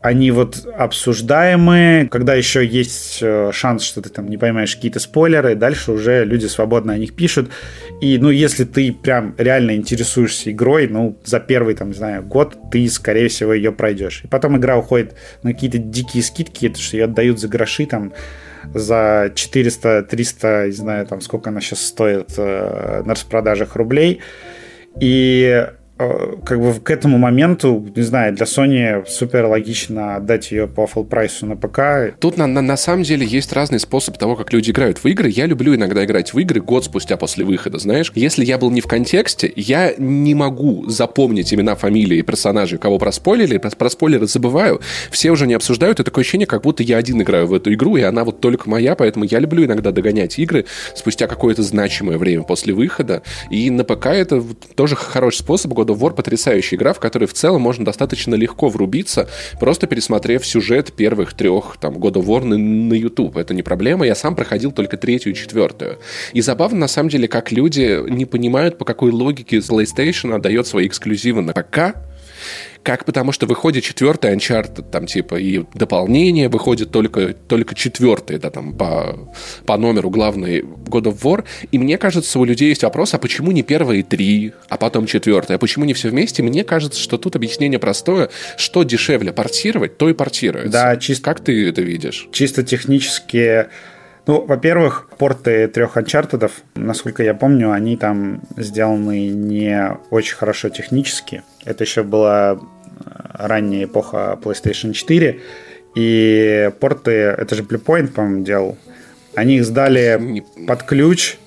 они 0.00 0.30
вот 0.30 0.64
обсуждаемые, 0.76 2.08
когда 2.08 2.34
еще 2.34 2.64
есть 2.64 3.18
э, 3.20 3.50
шанс, 3.52 3.82
что 3.82 4.00
ты 4.00 4.10
там 4.10 4.28
не 4.28 4.36
поймаешь 4.36 4.76
какие-то 4.76 5.00
спойлеры, 5.00 5.56
дальше 5.56 5.90
уже 5.90 6.24
люди 6.24 6.46
свободно 6.46 6.92
о 6.92 6.98
них 6.98 7.16
пишут. 7.16 7.50
И, 8.00 8.16
ну, 8.18 8.30
если 8.30 8.64
ты 8.64 8.92
прям 8.92 9.34
реально 9.38 9.74
интересуешься 9.74 10.52
игрой, 10.52 10.86
ну, 10.86 11.18
за 11.24 11.40
первый, 11.40 11.74
там, 11.74 11.88
не 11.88 11.94
знаю, 11.94 12.22
год 12.22 12.56
ты, 12.70 12.88
скорее 12.88 13.28
всего, 13.28 13.52
ее 13.52 13.72
пройдешь. 13.72 14.20
И 14.22 14.28
потом 14.28 14.56
игра 14.56 14.78
уходит 14.78 15.16
на 15.42 15.52
какие-то 15.52 15.78
дикие 15.78 16.22
скидки, 16.22 16.66
это 16.66 16.78
что 16.78 16.96
ее 16.96 17.04
отдают 17.04 17.40
за 17.40 17.48
гроши, 17.48 17.84
там, 17.86 18.12
за 18.74 19.32
400-300, 19.34 20.66
не 20.66 20.72
знаю, 20.72 21.06
там, 21.06 21.20
сколько 21.20 21.50
она 21.50 21.60
сейчас 21.60 21.86
стоит 21.86 22.34
э, 22.36 23.02
на 23.04 23.14
распродажах 23.14 23.76
рублей. 23.76 24.20
И 25.00 25.66
как 25.98 26.60
бы 26.60 26.74
к 26.74 26.90
этому 26.90 27.18
моменту, 27.18 27.84
не 27.94 28.02
знаю, 28.02 28.34
для 28.34 28.46
Sony 28.46 29.04
супер 29.08 29.46
логично 29.46 30.16
отдать 30.16 30.52
ее 30.52 30.68
по 30.68 30.82
full 30.82 31.04
прайсу 31.04 31.46
на 31.46 31.56
ПК. 31.56 32.16
Тут 32.20 32.36
на, 32.36 32.46
на, 32.46 32.62
на 32.62 32.76
самом 32.76 33.02
деле 33.02 33.26
есть 33.26 33.52
разный 33.52 33.80
способ 33.80 34.16
того, 34.16 34.36
как 34.36 34.52
люди 34.52 34.70
играют 34.70 34.98
в 34.98 35.06
игры. 35.06 35.28
Я 35.28 35.46
люблю 35.46 35.74
иногда 35.74 36.04
играть 36.04 36.32
в 36.32 36.38
игры 36.38 36.60
год 36.60 36.84
спустя 36.84 37.16
после 37.16 37.44
выхода, 37.44 37.78
знаешь. 37.78 38.12
Если 38.14 38.44
я 38.44 38.58
был 38.58 38.70
не 38.70 38.80
в 38.80 38.86
контексте, 38.86 39.52
я 39.56 39.94
не 39.98 40.34
могу 40.34 40.88
запомнить 40.88 41.52
имена, 41.52 41.74
фамилии 41.74 42.22
персонажей, 42.22 42.78
кого 42.78 42.98
проспойлили, 42.98 43.58
про, 43.58 43.90
спойлеры 43.90 44.26
забываю. 44.26 44.80
Все 45.10 45.30
уже 45.30 45.46
не 45.46 45.54
обсуждают, 45.54 45.98
и 46.00 46.04
такое 46.04 46.22
ощущение, 46.22 46.46
как 46.46 46.62
будто 46.62 46.82
я 46.82 46.96
один 46.96 47.20
играю 47.22 47.46
в 47.46 47.54
эту 47.54 47.72
игру, 47.74 47.96
и 47.96 48.02
она 48.02 48.24
вот 48.24 48.40
только 48.40 48.68
моя, 48.70 48.94
поэтому 48.94 49.24
я 49.24 49.38
люблю 49.40 49.64
иногда 49.64 49.90
догонять 49.90 50.38
игры 50.38 50.66
спустя 50.94 51.26
какое-то 51.26 51.62
значимое 51.62 52.18
время 52.18 52.44
после 52.44 52.72
выхода. 52.72 53.22
И 53.50 53.70
на 53.70 53.84
ПК 53.84 54.06
это 54.06 54.44
тоже 54.76 54.94
хороший 54.94 55.38
способ. 55.38 55.72
God 55.88 55.96
of 55.96 56.00
War 56.00 56.14
потрясающая 56.14 56.76
игра, 56.76 56.92
в 56.92 57.00
которой 57.00 57.24
в 57.24 57.32
целом 57.32 57.62
можно 57.62 57.84
достаточно 57.84 58.34
легко 58.34 58.68
врубиться, 58.68 59.28
просто 59.58 59.86
пересмотрев 59.86 60.46
сюжет 60.46 60.92
первых 60.92 61.34
трех 61.34 61.76
там 61.80 61.96
God 61.96 62.14
of 62.14 62.26
War 62.26 62.44
на, 62.44 62.58
на 62.58 62.94
YouTube. 62.94 63.36
Это 63.36 63.54
не 63.54 63.62
проблема. 63.62 64.06
Я 64.06 64.14
сам 64.14 64.34
проходил 64.34 64.72
только 64.72 64.96
третью 64.96 65.32
и 65.32 65.34
четвертую. 65.34 65.98
И 66.32 66.40
забавно, 66.40 66.80
на 66.80 66.88
самом 66.88 67.08
деле, 67.08 67.28
как 67.28 67.52
люди 67.52 67.98
не 68.08 68.26
понимают, 68.26 68.78
по 68.78 68.84
какой 68.84 69.10
логике 69.10 69.58
PlayStation 69.58 70.34
отдает 70.34 70.66
свои 70.66 70.86
эксклюзивы 70.86 71.42
на 71.42 71.52
ПК, 71.52 71.96
как 72.82 73.04
потому 73.04 73.32
что 73.32 73.46
выходит 73.46 73.84
четвертый 73.84 74.34
Uncharted, 74.34 74.90
там 74.90 75.06
типа 75.06 75.36
и 75.36 75.64
дополнение 75.74 76.48
выходит 76.48 76.90
только, 76.90 77.34
только 77.34 77.74
четвертый, 77.74 78.38
да, 78.38 78.50
там 78.50 78.74
по, 78.74 79.32
по 79.66 79.76
номеру 79.76 80.10
главный 80.10 80.60
God 80.60 81.04
of 81.04 81.20
War. 81.22 81.44
И 81.70 81.78
мне 81.78 81.98
кажется, 81.98 82.38
у 82.38 82.44
людей 82.44 82.70
есть 82.70 82.82
вопрос, 82.82 83.14
а 83.14 83.18
почему 83.18 83.52
не 83.52 83.62
первые 83.62 84.02
три, 84.02 84.52
а 84.68 84.76
потом 84.76 85.06
четвертый, 85.06 85.56
а 85.56 85.58
почему 85.58 85.84
не 85.84 85.92
все 85.92 86.08
вместе? 86.08 86.42
Мне 86.42 86.64
кажется, 86.64 87.00
что 87.00 87.18
тут 87.18 87.36
объяснение 87.36 87.78
простое, 87.78 88.30
что 88.56 88.84
дешевле 88.84 89.32
портировать, 89.32 89.98
то 89.98 90.08
и 90.08 90.14
портируется. 90.14 90.72
Да, 90.72 90.96
чисто... 90.96 91.24
Как 91.24 91.44
ты 91.44 91.68
это 91.68 91.82
видишь? 91.82 92.28
Чисто 92.32 92.62
технически 92.62 93.66
ну, 94.28 94.44
во-первых, 94.44 95.08
порты 95.16 95.68
трех 95.68 95.96
Uncharted, 95.96 96.50
насколько 96.74 97.22
я 97.22 97.32
помню, 97.32 97.72
они 97.72 97.96
там 97.96 98.42
сделаны 98.58 99.28
не 99.30 99.96
очень 100.10 100.36
хорошо 100.36 100.68
технически. 100.68 101.42
Это 101.64 101.84
еще 101.84 102.02
была 102.02 102.60
ранняя 103.32 103.84
эпоха 103.84 104.38
PlayStation 104.42 104.92
4. 104.92 105.40
И 105.94 106.70
порты, 106.78 107.10
это 107.10 107.54
же 107.54 107.62
Bluepoint, 107.62 108.08
по-моему, 108.08 108.44
делал. 108.44 108.76
Они 109.34 109.56
их 109.56 109.64
сдали 109.64 110.44
под 110.66 110.82
ключ. 110.82 111.38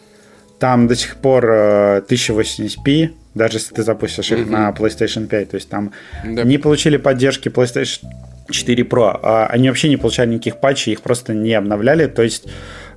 Там 0.58 0.88
до 0.88 0.96
сих 0.96 1.18
пор 1.18 1.46
1080p, 1.46 3.06
э, 3.06 3.10
даже 3.34 3.58
если 3.58 3.74
ты 3.74 3.84
запустишь 3.84 4.32
их 4.32 4.40
mm-hmm. 4.40 4.50
на 4.50 4.70
PlayStation 4.72 5.28
5. 5.28 5.50
То 5.50 5.56
есть 5.56 5.70
там 5.70 5.92
да. 6.26 6.44
не 6.44 6.58
получили 6.58 6.98
поддержки 6.98 7.50
PlayStation 7.50 8.06
4 8.50 8.84
Pro. 8.84 9.20
А 9.22 9.48
они 9.48 9.70
вообще 9.70 9.90
не 9.90 9.98
получали 9.98 10.30
никаких 10.30 10.58
патчей, 10.58 10.94
их 10.94 11.02
просто 11.02 11.34
не 11.34 11.54
обновляли. 11.54 12.08
То 12.08 12.24
есть 12.24 12.48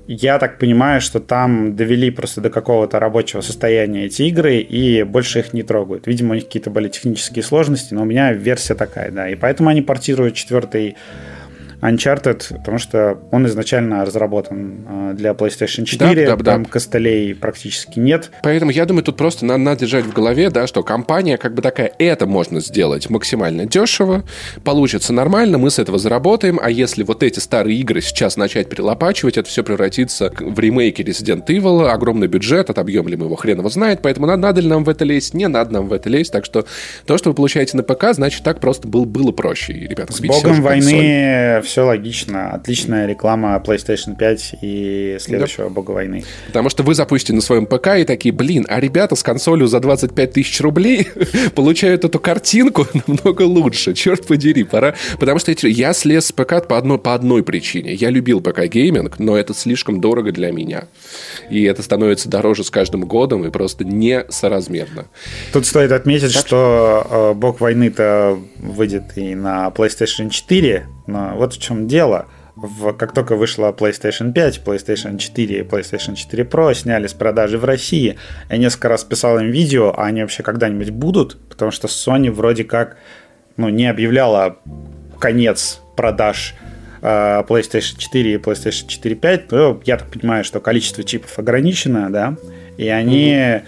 я 0.07 0.39
так 0.39 0.59
понимаю, 0.59 1.01
что 1.01 1.21
там 1.21 1.77
довели 1.77 2.11
просто 2.11 2.41
до 2.41 2.51
какого-то 2.51 2.99
рабочего 3.01 3.41
состояния 3.41 4.05
эти 4.05 4.23
игры 4.23 4.57
и 4.57 5.03
больше 5.03 5.39
их 5.39 5.55
не 5.55 5.63
трогают. 5.63 6.07
Видимо, 6.07 6.33
у 6.33 6.35
них 6.35 6.45
какие-то 6.45 6.71
были 6.71 6.89
технические 6.89 7.43
сложности, 7.43 7.95
но 7.95 8.03
у 8.03 8.05
меня 8.05 8.33
версия 8.33 8.75
такая, 8.75 9.11
да. 9.11 9.29
И 9.29 9.35
поэтому 9.35 9.71
они 9.71 9.81
портируют 9.83 10.35
четвертый 10.35 10.97
Uncharted, 11.85 12.43
потому 12.59 12.79
что 12.79 13.19
он 13.31 13.47
изначально 13.47 14.05
разработан 14.05 14.87
а, 14.89 15.13
для 15.13 15.33
PlayStation 15.33 15.85
4, 15.85 16.27
да, 16.27 16.37
да, 16.37 16.45
там 16.45 16.63
да. 16.65 16.71
костылей 16.71 17.35
практически 17.35 17.99
нет. 17.99 18.31
Поэтому 18.43 18.71
я 18.71 18.87
думаю, 18.87 19.05
тут 19.05 19.19
просто 19.19 19.45
надо, 19.45 19.59
надо 19.59 19.81
держать 19.81 20.07
в 20.07 20.13
голове, 20.13 20.49
да, 20.49 20.67
что 20.67 20.83
компания 20.83 21.37
как 21.37 21.55
бы 21.55 21.61
такая, 21.61 21.93
это 21.99 22.27
можно 22.27 22.61
сделать 22.61 23.11
максимально 23.11 23.67
дешево, 23.67 24.25
получится 24.65 25.13
нормально, 25.13 25.59
мы 25.59 25.71
с 25.71 25.79
этого 25.79 25.99
заработаем, 25.99 26.59
а 26.63 26.71
если 26.71 27.03
вот 27.03 27.23
эти 27.23 27.39
старые 27.39 27.79
игры 27.79 28.01
сейчас 28.01 28.39
начать 28.39 28.71
перелопачивать, 28.71 29.37
это 29.37 29.49
все 29.49 29.63
превратится 29.63 30.33
в 30.39 30.59
ремейки 30.59 31.03
Resident 31.03 31.47
Evil, 31.47 31.89
огромный 31.89 32.29
бюджет, 32.29 32.71
отобьем 32.71 33.09
ли 33.09 33.17
мы 33.17 33.27
его, 33.27 33.37
хрен 33.37 33.59
его 33.59 33.69
знает, 33.69 34.01
поэтому 34.03 34.27
надо, 34.27 34.41
надо 34.41 34.61
ли 34.63 34.69
нам 34.69 34.85
в 34.85 34.89
это 34.89 35.05
лезть, 35.05 35.35
не 35.35 35.49
надо 35.49 35.75
нам 35.75 35.89
в 35.89 35.93
это 35.93 36.09
лезть, 36.09 36.33
так 36.33 36.47
что 36.47 36.65
то, 37.05 37.19
что 37.19 37.29
вы 37.29 37.35
получаете 37.35 37.77
на 37.77 37.83
ПК, 37.83 38.13
значит, 38.13 38.43
так 38.43 38.61
просто 38.61 38.89
был, 38.89 39.05
было 39.05 39.33
проще. 39.33 39.75
И, 39.75 39.87
ребята, 39.87 40.15
с 40.15 40.21
богом 40.21 40.63
войны 40.63 41.61
все 41.75 41.85
логично. 41.85 42.53
Отличная 42.53 43.05
реклама 43.09 43.61
PlayStation 43.65 44.15
5 44.17 44.55
и 44.63 45.17
следующего 45.19 45.65
да. 45.65 45.71
бога 45.71 45.91
войны. 45.91 46.23
Потому 46.47 46.71
что 46.71 46.85
вы 46.85 46.95
запустите 46.95 47.33
на 47.33 47.41
своем 47.41 47.67
ПК 47.67 47.97
и 47.99 48.05
такие, 48.05 48.33
блин, 48.33 48.65
а 48.69 48.79
ребята 48.79 49.17
с 49.17 49.25
консолью 49.25 49.67
за 49.67 49.81
25 49.81 50.33
тысяч 50.33 50.61
рублей 50.61 51.09
получают 51.57 52.05
эту 52.05 52.21
картинку 52.21 52.87
намного 53.09 53.43
лучше. 53.43 53.93
Черт 53.93 54.25
подери, 54.25 54.63
пора. 54.63 54.95
Потому 55.19 55.41
что 55.41 55.53
я 55.67 55.93
слез 55.95 56.27
с 56.27 56.33
ПК 56.33 56.65
по 56.65 56.79
одной, 56.79 56.99
по 56.99 57.13
одной 57.13 57.43
причине. 57.43 57.93
Я 57.95 58.11
любил 58.11 58.41
ПК-гейминг, 58.41 59.15
но 59.19 59.37
это 59.37 59.53
слишком 59.53 60.01
дорого 60.01 60.31
для 60.31 60.53
меня. 60.53 60.85
И 61.51 61.65
это 61.65 61.83
становится 61.83 62.29
дороже 62.29 62.63
с 62.63 62.71
каждым 62.71 63.01
годом 63.01 63.45
и 63.45 63.51
просто 63.51 63.85
несоразмерно. 63.85 65.07
Тут 65.53 65.67
стоит 65.67 65.91
отметить, 65.91 66.35
так 66.35 66.47
что 66.47 67.05
э, 67.11 67.35
бог 67.35 67.61
войны-то 67.61 68.39
выйдет 68.59 69.19
и 69.19 69.35
на 69.35 69.73
PlayStation 69.75 70.31
4, 70.31 70.87
но 71.07 71.35
вот 71.37 71.55
в 71.55 71.61
чем 71.61 71.87
дело. 71.87 72.27
В, 72.57 72.93
как 72.93 73.13
только 73.13 73.35
вышла 73.35 73.73
PlayStation 73.73 74.33
5, 74.33 74.63
PlayStation 74.65 75.19
4 75.19 75.59
и 75.59 75.63
PlayStation 75.63 76.15
4 76.15 76.45
Pro 76.45 76.73
сняли 76.73 77.09
с 77.09 77.13
продажи 77.13 77.59
в 77.59 77.65
России. 77.65 78.17
Я 78.49 78.57
несколько 78.59 78.89
раз 78.89 79.03
писал 79.03 79.41
им 79.41 79.51
видео, 79.51 79.93
а 79.97 80.05
они 80.05 80.23
вообще 80.23 80.45
когда-нибудь 80.45 80.91
будут, 80.91 81.37
потому 81.49 81.73
что 81.73 81.89
Sony 81.89 82.31
вроде 82.31 82.63
как 82.63 82.97
ну, 83.57 83.69
не 83.71 83.87
объявляла 83.87 84.59
конец 85.19 85.81
продаж 85.97 86.55
э, 87.03 87.43
PlayStation 87.49 87.99
4 87.99 88.35
и 88.35 88.37
PlayStation 88.37 88.87
4 88.87 89.15
5, 89.17 89.49
то 89.49 89.83
я 89.85 89.97
так 89.97 90.09
понимаю, 90.09 90.45
что 90.45 90.61
количество 90.61 91.03
чипов 91.03 91.37
ограничено, 91.39 92.11
да, 92.11 92.37
и 92.77 92.89
они 92.89 93.33
mm-hmm. 93.33 93.63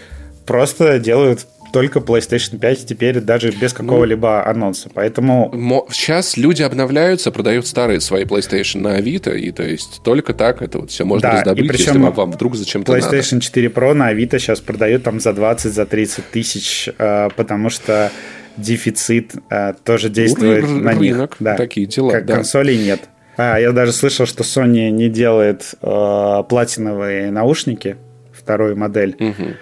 просто 0.46 0.99
делают 1.01 1.46
только 1.77 1.99
PlayStation 1.99 2.59
5 2.59 2.87
теперь 2.87 3.21
даже 3.21 3.51
без 3.51 3.77
ну, 3.77 3.85
какого-либо 3.85 4.43
ну, 4.47 4.51
анонса. 4.51 4.89
Поэтому... 4.95 5.53
Сейчас 5.91 6.39
люди 6.39 6.62
обновляются, 6.62 7.31
продают 7.31 7.67
старые 7.67 8.01
свои 8.01 8.25
PlayStation 8.25 8.81
на 8.81 8.95
Авито, 8.95 9.33
и 9.33 9.51
то 9.51 9.62
есть 9.62 10.01
только 10.03 10.33
так 10.33 10.62
это 10.62 10.79
вот 10.79 10.91
все 10.91 11.05
можно 11.05 11.29
да, 11.29 11.35
раздобыть, 11.35 11.65
и 11.67 11.69
причем 11.69 12.03
если 12.03 12.17
вам 12.17 12.33
вдруг 12.33 12.57
зачем-то 12.57 12.97
PlayStation 12.97 13.35
надо. 13.35 13.45
4 13.45 13.69
Pro 13.69 13.93
на 13.93 14.07
Авито 14.07 14.39
сейчас 14.39 14.61
продают 14.61 15.03
там 15.03 15.21
за 15.21 15.35
20, 15.35 15.71
за 15.71 15.85
30 15.85 16.25
тысяч, 16.31 16.89
э, 16.97 17.29
потому 17.37 17.69
что 17.69 18.11
дефицит 18.57 19.35
э, 19.51 19.75
тоже 19.85 20.09
действует 20.09 20.65
Ры- 20.65 20.81
на 20.81 20.93
рынок, 20.93 21.01
них. 21.01 21.37
Да. 21.41 21.57
Такие 21.57 21.87
дела, 21.87 22.11
как 22.11 22.25
да. 22.25 22.37
консолей 22.37 22.79
нет. 22.79 23.03
А, 23.37 23.59
я 23.59 23.73
даже 23.73 23.93
слышал, 23.93 24.25
что 24.25 24.45
Sony 24.45 24.89
не 24.89 25.11
делает 25.11 25.75
э, 25.83 26.43
платиновые 26.49 27.31
наушники, 27.31 27.99
вторую 28.33 28.79
модель. 28.79 29.15
Угу 29.21 29.57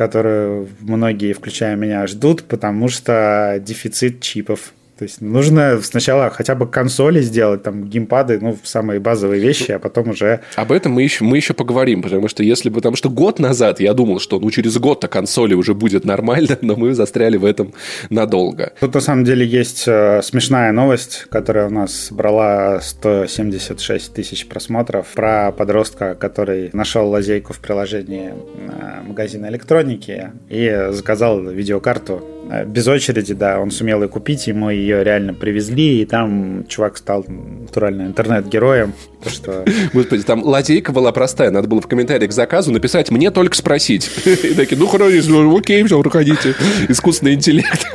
которую 0.00 0.66
многие, 0.80 1.34
включая 1.34 1.76
меня, 1.76 2.06
ждут, 2.06 2.44
потому 2.44 2.88
что 2.88 3.60
дефицит 3.62 4.22
чипов. 4.22 4.72
То 5.00 5.04
есть 5.04 5.22
нужно 5.22 5.80
сначала 5.80 6.28
хотя 6.28 6.54
бы 6.54 6.66
консоли 6.66 7.22
сделать, 7.22 7.62
там 7.62 7.84
геймпады, 7.88 8.38
ну, 8.38 8.58
самые 8.62 9.00
базовые 9.00 9.40
вещи, 9.40 9.72
а 9.72 9.78
потом 9.78 10.10
уже... 10.10 10.40
Об 10.56 10.72
этом 10.72 10.92
мы 10.92 11.02
еще, 11.02 11.24
мы 11.24 11.38
еще 11.38 11.54
поговорим, 11.54 12.02
потому 12.02 12.28
что 12.28 12.42
если 12.42 12.68
потому 12.68 12.96
что 12.96 13.08
год 13.08 13.38
назад 13.38 13.80
я 13.80 13.94
думал, 13.94 14.20
что 14.20 14.38
ну 14.38 14.50
через 14.50 14.76
год-то 14.76 15.08
консоли 15.08 15.54
уже 15.54 15.72
будет 15.72 16.04
нормально, 16.04 16.58
но 16.60 16.76
мы 16.76 16.92
застряли 16.92 17.38
в 17.38 17.46
этом 17.46 17.72
надолго. 18.10 18.74
Тут 18.78 18.92
на 18.92 19.00
самом 19.00 19.24
деле 19.24 19.46
есть 19.46 19.84
э, 19.86 20.20
смешная 20.22 20.70
новость, 20.70 21.24
которая 21.30 21.68
у 21.68 21.70
нас 21.70 22.08
брала 22.10 22.82
176 22.82 24.12
тысяч 24.12 24.48
просмотров 24.48 25.06
про 25.14 25.50
подростка, 25.50 26.14
который 26.14 26.68
нашел 26.74 27.08
лазейку 27.08 27.54
в 27.54 27.60
приложении 27.60 28.34
э, 28.34 29.00
магазина 29.08 29.46
электроники 29.46 30.30
и 30.50 30.88
заказал 30.90 31.40
видеокарту 31.40 32.22
без 32.66 32.88
очереди, 32.88 33.34
да, 33.34 33.60
он 33.60 33.70
сумел 33.70 34.02
ее 34.02 34.08
купить, 34.08 34.46
ему 34.46 34.70
ее 34.70 35.04
реально 35.04 35.34
привезли, 35.34 36.02
и 36.02 36.04
там 36.04 36.64
чувак 36.68 36.96
стал 36.96 37.24
натурально 37.28 38.02
интернет-героем. 38.02 38.92
То, 39.22 39.30
что... 39.30 39.64
Господи, 39.92 40.22
там 40.22 40.42
лазейка 40.42 40.92
была 40.92 41.12
простая, 41.12 41.50
надо 41.50 41.68
было 41.68 41.80
в 41.80 41.86
комментариях 41.86 42.30
к 42.30 42.34
заказу 42.34 42.72
написать 42.72 43.10
«мне 43.10 43.30
только 43.30 43.56
спросить». 43.56 44.10
И 44.26 44.54
такие, 44.54 44.76
ну 44.76 44.86
хорошо, 44.86 45.56
окей, 45.56 45.82
все, 45.84 46.02
проходите. 46.02 46.54
Искусственный 46.88 47.34
интеллект. 47.34 47.86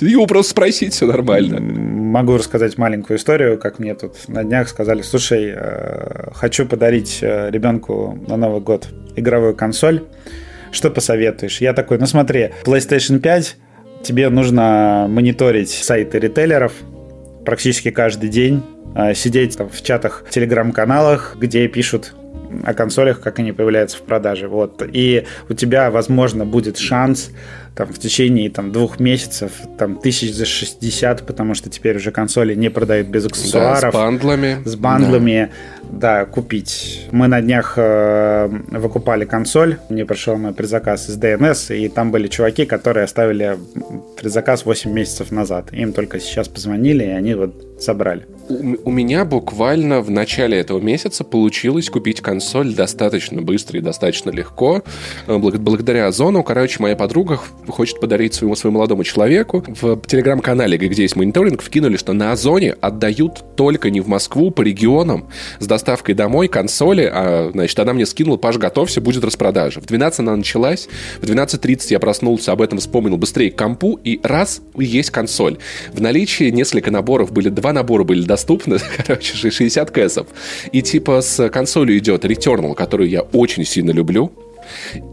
Его 0.00 0.26
просто 0.26 0.50
спросить, 0.50 0.92
все 0.92 1.06
нормально. 1.06 1.60
Могу 1.60 2.36
рассказать 2.36 2.78
маленькую 2.78 3.18
историю, 3.18 3.58
как 3.58 3.78
мне 3.78 3.94
тут 3.94 4.28
на 4.28 4.44
днях 4.44 4.68
сказали, 4.68 5.02
слушай, 5.02 5.52
э, 5.54 6.30
хочу 6.34 6.66
подарить 6.66 7.18
э, 7.22 7.50
ребенку 7.50 8.18
на 8.28 8.36
Новый 8.36 8.60
год 8.60 8.88
игровую 9.16 9.54
консоль, 9.54 10.04
что 10.70 10.90
посоветуешь? 10.90 11.60
Я 11.60 11.72
такой, 11.72 11.98
ну 11.98 12.06
смотри, 12.06 12.50
PlayStation 12.64 13.18
5 13.18 13.56
тебе 14.06 14.28
нужно 14.28 15.06
мониторить 15.08 15.70
сайты 15.70 16.18
ритейлеров 16.18 16.72
практически 17.44 17.90
каждый 17.90 18.28
день, 18.28 18.62
э, 18.94 19.14
сидеть 19.14 19.58
в 19.58 19.82
чатах, 19.82 20.24
телеграм-каналах, 20.30 21.36
где 21.38 21.66
пишут 21.68 22.14
о 22.64 22.74
консолях, 22.74 23.20
как 23.20 23.38
они 23.40 23.52
появляются 23.52 23.98
в 23.98 24.02
продаже. 24.02 24.48
Вот. 24.48 24.82
И 24.92 25.26
у 25.48 25.54
тебя, 25.54 25.90
возможно, 25.90 26.44
будет 26.44 26.78
шанс 26.78 27.30
там, 27.74 27.92
в 27.92 27.98
течение 27.98 28.48
там, 28.50 28.72
двух 28.72 29.00
месяцев 29.00 29.52
там, 29.78 29.96
тысяч 29.96 30.32
за 30.32 30.46
60, 30.46 31.26
потому 31.26 31.54
что 31.54 31.68
теперь 31.68 31.96
уже 31.96 32.12
консоли 32.12 32.54
не 32.54 32.70
продают 32.70 33.08
без 33.08 33.26
аксессуаров. 33.26 33.80
Да, 33.80 33.90
с 33.90 33.94
бандлами. 33.94 34.58
С 34.64 34.76
бандлами, 34.76 35.50
да, 35.50 35.75
да 35.90 36.24
купить. 36.24 37.08
Мы 37.10 37.28
на 37.28 37.40
днях 37.40 37.74
э, 37.76 38.48
выкупали 38.70 39.24
консоль, 39.24 39.78
мне 39.88 40.04
пришел 40.04 40.36
мой 40.36 40.52
предзаказ 40.52 41.08
из 41.08 41.18
DNS, 41.18 41.76
и 41.76 41.88
там 41.88 42.10
были 42.10 42.28
чуваки, 42.28 42.66
которые 42.66 43.04
оставили 43.04 43.58
предзаказ 44.16 44.64
8 44.64 44.90
месяцев 44.90 45.30
назад. 45.30 45.72
Им 45.72 45.92
только 45.92 46.20
сейчас 46.20 46.48
позвонили, 46.48 47.04
и 47.04 47.10
они 47.10 47.34
вот 47.34 47.75
собрали. 47.78 48.26
У, 48.48 48.88
у 48.88 48.90
меня 48.90 49.24
буквально 49.24 50.00
в 50.00 50.10
начале 50.10 50.58
этого 50.58 50.80
месяца 50.80 51.24
получилось 51.24 51.90
купить 51.90 52.20
консоль 52.20 52.74
достаточно 52.74 53.42
быстро 53.42 53.78
и 53.78 53.82
достаточно 53.82 54.30
легко. 54.30 54.82
Э, 55.26 55.38
благодаря 55.38 56.06
Озону, 56.06 56.42
короче, 56.42 56.76
моя 56.80 56.96
подруга 56.96 57.40
хочет 57.68 58.00
подарить 58.00 58.34
своему, 58.34 58.56
своему 58.56 58.78
молодому 58.78 59.04
человеку. 59.04 59.64
В 59.66 60.00
телеграм-канале, 60.06 60.78
где 60.78 61.02
есть 61.02 61.16
мониторинг, 61.16 61.62
вкинули, 61.62 61.96
что 61.96 62.12
на 62.12 62.32
Озоне 62.32 62.72
отдают 62.80 63.44
только 63.56 63.90
не 63.90 64.00
в 64.00 64.08
Москву, 64.08 64.50
по 64.50 64.62
регионам, 64.62 65.28
с 65.58 65.66
доставкой 65.66 66.14
домой 66.14 66.48
консоли. 66.48 67.10
А, 67.12 67.50
значит, 67.52 67.78
она 67.78 67.92
мне 67.92 68.06
скинула, 68.06 68.36
Паш, 68.36 68.56
готовься, 68.58 69.00
будет 69.00 69.24
распродажа. 69.24 69.80
В 69.80 69.86
12 69.86 70.20
она 70.20 70.36
началась, 70.36 70.88
в 71.20 71.24
12.30 71.24 71.86
я 71.90 71.98
проснулся, 71.98 72.52
об 72.52 72.62
этом 72.62 72.78
вспомнил 72.78 73.16
быстрее 73.16 73.50
к 73.50 73.56
компу, 73.56 73.98
и 74.02 74.20
раз, 74.22 74.62
есть 74.76 75.10
консоль. 75.10 75.58
В 75.92 76.00
наличии 76.00 76.50
несколько 76.50 76.90
наборов 76.90 77.32
были, 77.32 77.48
два 77.48 77.65
набора 77.72 78.04
были 78.04 78.22
доступны, 78.22 78.78
короче, 78.96 79.36
60 79.36 79.90
кэсов. 79.90 80.26
И 80.72 80.82
типа 80.82 81.20
с 81.20 81.48
консолью 81.48 81.98
идет 81.98 82.24
Returnal, 82.24 82.74
которую 82.74 83.08
я 83.08 83.22
очень 83.22 83.64
сильно 83.64 83.90
люблю. 83.90 84.32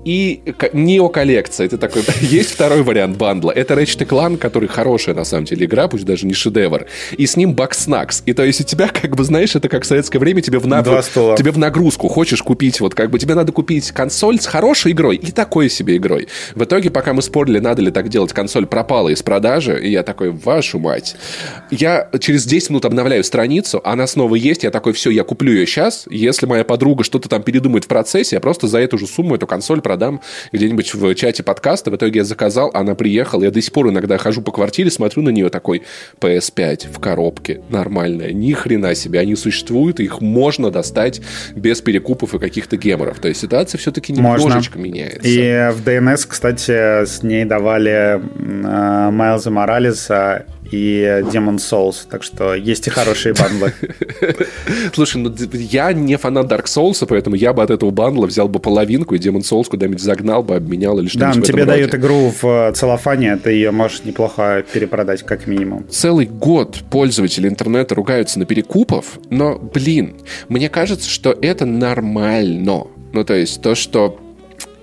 И 0.06 0.42
нео-коллекция. 0.74 1.66
Это 1.68 1.78
такой... 1.78 2.04
Есть 2.22 2.52
второй 2.52 2.84
вариант 2.84 3.18
бандла. 3.18 3.52
Это 3.52 3.74
Ratchet 3.74 4.08
Clank, 4.08 4.38
который 4.38 4.68
хорошая, 4.68 5.16
на 5.16 5.24
самом 5.24 5.46
деле, 5.46 5.66
игра, 5.66 5.88
пусть 5.88 6.06
даже 6.06 6.26
не 6.26 6.34
шедевр. 6.34 6.86
И 7.18 7.26
с 7.26 7.36
ним 7.38 7.54
Бакснакс. 7.54 8.24
И 8.26 8.34
то 8.34 8.44
есть 8.44 8.62
у 8.62 8.64
тебя, 8.64 8.88
как 8.88 9.16
бы, 9.16 9.24
знаешь, 9.24 9.56
это 9.56 9.70
как 9.70 9.84
в 9.84 9.86
советское 9.86 10.20
время, 10.20 10.42
тебе 10.42 10.60
в, 10.60 10.68
на... 10.68 10.84
тебе 10.84 11.52
в 11.52 11.58
нагрузку 11.58 12.08
хочешь 12.08 12.42
купить, 12.42 12.80
вот 12.80 12.96
как 12.96 13.10
бы 13.10 13.20
тебе 13.20 13.36
надо 13.36 13.52
купить 13.52 13.92
консоль 13.92 14.40
с 14.40 14.46
хорошей 14.46 14.92
игрой 14.92 15.16
и 15.18 15.32
такой 15.32 15.70
себе 15.70 15.98
игрой. 15.98 16.28
В 16.56 16.64
итоге, 16.64 16.90
пока 16.90 17.14
мы 17.14 17.22
спорили, 17.22 17.60
надо 17.60 17.82
ли 17.82 17.92
так 17.92 18.10
делать, 18.10 18.34
консоль 18.34 18.66
пропала 18.66 19.10
из 19.10 19.22
продажи, 19.24 19.80
и 19.82 19.92
я 19.92 20.04
такой, 20.04 20.32
вашу 20.32 20.80
мать. 20.80 21.16
Я 21.72 22.10
через 22.20 22.46
10 22.46 22.72
минут 22.72 22.86
обновляю 22.86 23.24
страницу, 23.24 23.82
она 23.84 24.08
снова 24.08 24.36
есть, 24.36 24.64
я 24.64 24.72
такой, 24.72 24.94
все, 24.94 25.10
я 25.10 25.24
куплю 25.24 25.52
ее 25.52 25.66
сейчас. 25.66 26.06
Если 26.10 26.46
моя 26.46 26.64
подруга 26.64 27.04
что-то 27.04 27.30
там 27.30 27.44
передумает 27.44 27.86
в 27.86 27.88
процессе, 27.88 28.36
я 28.36 28.40
просто 28.40 28.68
за 28.68 28.80
эту 28.80 28.98
же 28.98 29.08
сумму 29.08 29.36
эту 29.44 29.48
консоль 29.48 29.82
продам 29.82 30.22
где-нибудь 30.52 30.94
в 30.94 31.16
чате 31.16 31.44
подкаста. 31.44 31.92
В 31.92 31.96
итоге 31.96 32.20
я 32.20 32.24
заказал, 32.24 32.72
она 32.74 32.96
приехала. 32.96 33.44
Я 33.44 33.52
до 33.52 33.62
сих 33.62 33.74
пор 33.74 33.90
иногда 33.90 34.18
хожу 34.18 34.42
по 34.42 34.52
квартире, 34.52 34.90
смотрю 34.90 35.24
на 35.24 35.30
нее 35.30 35.50
такой 35.50 35.84
PS5 36.20 36.94
в 36.94 37.00
коробке. 37.00 37.62
Нормальная. 37.70 38.32
Ни 38.32 38.54
хрена 38.54 38.96
себе. 38.96 39.20
Они 39.20 39.36
существуют, 39.36 40.00
их 40.00 40.22
можно 40.22 40.72
достать 40.72 41.22
без 41.56 41.82
перекупов 41.82 42.34
и 42.34 42.40
каких-то 42.40 42.78
геморов. 42.78 43.20
То 43.20 43.28
есть 43.28 43.42
ситуация 43.42 43.78
все-таки 43.78 44.14
немножечко 44.14 44.78
можно. 44.78 44.90
меняется. 44.90 45.28
И 45.28 45.72
в 45.74 45.86
DNS, 45.86 46.26
кстати, 46.28 47.06
с 47.06 47.24
ней 47.24 47.46
давали 47.46 48.20
э, 48.20 49.12
Майлза 49.12 49.52
Моралеса 49.52 50.46
и 50.72 51.22
Demon 51.32 51.58
Souls, 51.58 52.06
так 52.10 52.24
что 52.24 52.54
есть 52.56 52.88
и 52.88 52.90
хорошие 52.90 53.34
бандлы. 53.34 53.74
Слушай, 54.94 55.18
ну 55.18 55.34
я 55.54 55.94
не 55.94 56.18
фанат 56.18 56.52
Dark 56.52 56.66
Souls, 56.66 57.06
поэтому 57.08 57.36
я 57.36 57.54
бы 57.54 57.64
от 57.64 57.70
этого 57.70 57.92
бандла 57.92 58.26
взял 58.26 58.48
бы 58.48 58.60
половинку 58.60 59.16
и 59.16 59.20
Demon 59.20 59.42
Souls 59.42 59.66
куда-нибудь 59.70 60.02
загнал 60.02 60.44
бы, 60.44 60.56
обменял 60.56 61.00
или 61.00 61.08
что-нибудь 61.08 61.42
Да, 61.42 61.42
тебе 61.42 61.66
дают 61.66 61.94
игру 61.96 62.34
в 62.42 62.72
целлофане, 62.74 63.38
ты 63.38 63.52
ее 63.52 63.72
можешь 63.72 64.04
неплохо 64.04 64.64
перепродать 64.72 65.24
как 65.24 65.48
минимум. 65.48 65.86
Целый 65.90 66.26
год 66.26 66.84
пользователи 66.90 67.48
интернета 67.48 67.96
ругаются 67.96 68.40
на 68.40 68.46
перекупов, 68.46 69.20
но, 69.30 69.58
блин, 69.58 70.16
мне 70.50 70.70
кажется, 70.70 71.10
что 71.10 71.32
это 71.42 71.66
нормально. 71.66 72.88
Ну, 73.14 73.24
то 73.24 73.34
есть 73.34 73.62
то, 73.62 73.76
что 73.76 74.20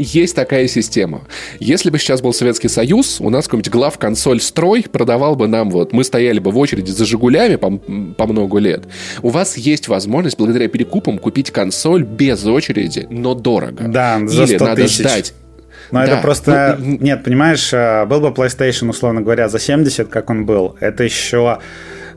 есть 0.01 0.35
такая 0.35 0.67
система. 0.69 1.23
Если 1.59 1.91
бы 1.91 1.99
сейчас 1.99 2.21
был 2.21 2.33
Советский 2.33 2.69
Союз, 2.69 3.21
у 3.21 3.31
нас 3.31 3.47
какой-нибудь 3.47 3.71
глав 3.71 3.99
консоль 3.99 4.41
строй 4.41 4.85
продавал 4.91 5.37
бы 5.37 5.47
нам 5.47 5.71
вот, 5.71 5.93
мы 5.93 6.05
стояли 6.05 6.39
бы 6.39 6.51
в 6.51 6.59
очереди 6.59 6.91
за 6.91 7.05
Жигулями 7.05 7.57
по, 7.57 7.71
по 7.71 8.27
много 8.27 8.59
лет. 8.59 8.85
У 9.23 9.29
вас 9.29 9.57
есть 9.57 9.89
возможность 9.89 10.39
благодаря 10.39 10.69
перекупам 10.69 11.19
купить 11.19 11.51
консоль 11.51 12.05
без 12.05 12.45
очереди, 12.45 13.07
но 13.11 13.35
дорого. 13.35 13.85
Да, 13.89 14.21
за 14.27 14.47
100 14.47 14.55
Или 14.55 14.63
надо 14.63 14.83
тысяч. 14.83 14.99
ждать 15.01 15.35
но 15.91 16.01
да. 16.01 16.07
это 16.07 16.23
просто... 16.23 16.77
Ну, 16.79 16.99
нет, 17.01 17.25
понимаешь, 17.25 17.73
э, 17.73 18.05
был 18.07 18.21
бы 18.21 18.29
PlayStation, 18.29 18.91
условно 18.91 19.23
говоря, 19.23 19.49
за 19.49 19.59
70, 19.59 20.09
как 20.09 20.31
он 20.31 20.47
был, 20.47 20.77
это 20.81 21.05
еще 21.05 21.59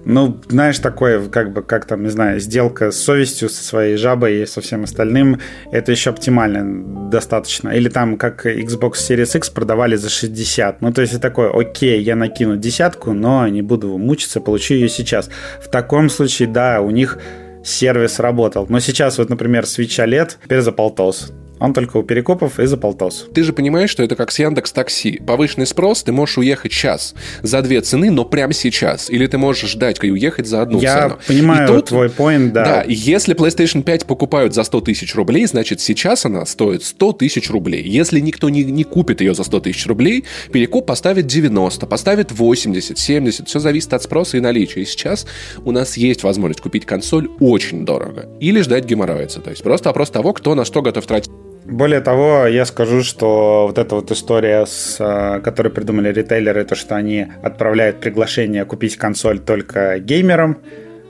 ну, 0.06 0.40
знаешь, 0.50 0.80
такое, 0.80 1.28
как 1.30 1.54
бы, 1.54 1.62
как 1.62 1.86
там, 1.86 2.04
не 2.04 2.10
знаю, 2.10 2.40
сделка 2.40 2.92
с 2.92 2.98
совестью, 2.98 3.50
со 3.50 3.64
своей 3.64 3.96
жабой 3.96 4.42
и 4.42 4.46
со 4.46 4.62
всем 4.62 4.84
остальным, 4.84 5.40
это 5.72 5.92
еще 5.92 6.10
оптимально 6.10 7.10
достаточно. 7.10 7.70
Или 7.70 7.90
там, 7.90 8.18
как 8.18 8.46
Xbox 8.46 8.94
Series 8.94 9.38
X 9.38 9.50
продавали 9.50 9.96
за 9.96 10.10
60. 10.10 10.82
Ну, 10.82 10.92
то 10.92 11.02
есть, 11.02 11.20
такое, 11.22 11.52
окей, 11.52 12.02
я 12.02 12.16
накину 12.16 12.58
десятку, 12.58 13.14
но 13.14 13.48
не 13.48 13.62
буду 13.62 13.98
мучиться, 13.98 14.42
получу 14.42 14.74
ее 14.74 14.90
сейчас. 14.90 15.30
В 15.62 15.70
таком 15.70 16.10
случае, 16.10 16.50
да, 16.50 16.82
у 16.82 16.90
них 16.90 17.20
сервис 17.64 18.20
работал. 18.20 18.66
Но 18.70 18.80
сейчас 18.80 19.18
вот, 19.18 19.30
например, 19.30 19.64
OLED 19.64 20.36
теперь 20.44 20.62
за 20.62 20.72
полтос. 20.72 21.32
Он 21.64 21.74
только 21.74 21.96
у 21.96 22.04
перекопов 22.04 22.60
и 22.60 22.66
за 22.66 22.76
полтос. 22.76 23.26
Ты 23.34 23.42
же 23.42 23.54
понимаешь, 23.54 23.90
что 23.90 24.04
это 24.04 24.18
как 24.18 24.32
с 24.32 24.40
Яндекс 24.40 24.74
Такси. 24.74 25.22
Повышенный 25.26 25.66
спрос, 25.66 26.04
ты 26.04 26.12
можешь 26.12 26.38
уехать 26.38 26.74
сейчас 26.74 27.16
за 27.42 27.62
две 27.62 27.80
цены, 27.80 28.12
но 28.12 28.26
прямо 28.26 28.52
сейчас. 28.52 29.10
Или 29.10 29.28
ты 29.28 29.38
можешь 29.38 29.70
ждать 29.70 30.04
и 30.04 30.12
уехать 30.12 30.46
за 30.46 30.62
одну 30.62 30.82
Я 30.82 30.94
цену. 30.94 31.20
Я 31.22 31.34
понимаю 31.34 31.68
тут, 31.70 31.86
твой 31.86 32.08
point, 32.08 32.52
да. 32.52 32.66
Да, 32.66 32.84
если 32.86 33.34
PlayStation 33.34 33.82
5 33.82 34.06
покупают 34.06 34.54
за 34.54 34.64
100 34.66 34.82
тысяч 34.82 35.16
рублей, 35.16 35.46
значит 35.46 35.80
сейчас 35.80 36.26
она 36.26 36.46
стоит 36.46 36.84
100 36.84 37.14
тысяч 37.14 37.50
рублей. 37.50 37.82
Если 37.82 38.20
никто 38.20 38.50
не, 38.50 38.66
не 38.66 38.84
купит 38.84 39.22
ее 39.22 39.34
за 39.34 39.46
100 39.46 39.62
тысяч 39.62 39.88
рублей, 39.88 40.26
перекуп 40.52 40.86
поставит 40.86 41.28
90, 41.28 41.86
поставит 41.86 42.34
80, 42.34 42.98
70. 42.98 43.48
Все 43.48 43.60
зависит 43.60 43.94
от 43.94 44.04
спроса 44.04 44.36
и 44.36 44.42
наличия. 44.42 44.82
И 44.82 44.86
сейчас 44.86 45.26
у 45.64 45.72
нас 45.72 45.96
есть 45.96 46.24
возможность 46.24 46.60
купить 46.60 46.86
консоль 46.86 47.30
очень 47.40 47.86
дорого. 47.86 48.28
Или 48.42 48.60
ждать 48.60 48.84
геморроица. 48.84 49.40
То 49.40 49.52
есть 49.52 49.64
просто 49.64 49.88
вопрос 49.88 50.10
того, 50.10 50.34
кто 50.34 50.56
на 50.56 50.66
что 50.66 50.82
готов 50.82 51.06
тратить 51.06 51.32
более 51.66 52.02
того, 52.02 52.46
я 52.48 52.66
скажу, 52.66 53.04
что 53.04 53.66
вот 53.68 53.78
эта 53.78 53.96
вот 53.96 54.12
история, 54.12 54.66
с, 54.66 54.98
э, 55.00 55.42
которую 55.42 55.74
придумали 55.74 56.12
ритейлеры, 56.12 56.66
то, 56.66 56.76
что 56.76 56.96
они 56.96 57.28
отправляют 57.42 58.00
приглашение 58.00 58.66
купить 58.66 58.98
консоль 58.98 59.40
только 59.40 60.00
геймерам, 60.00 60.58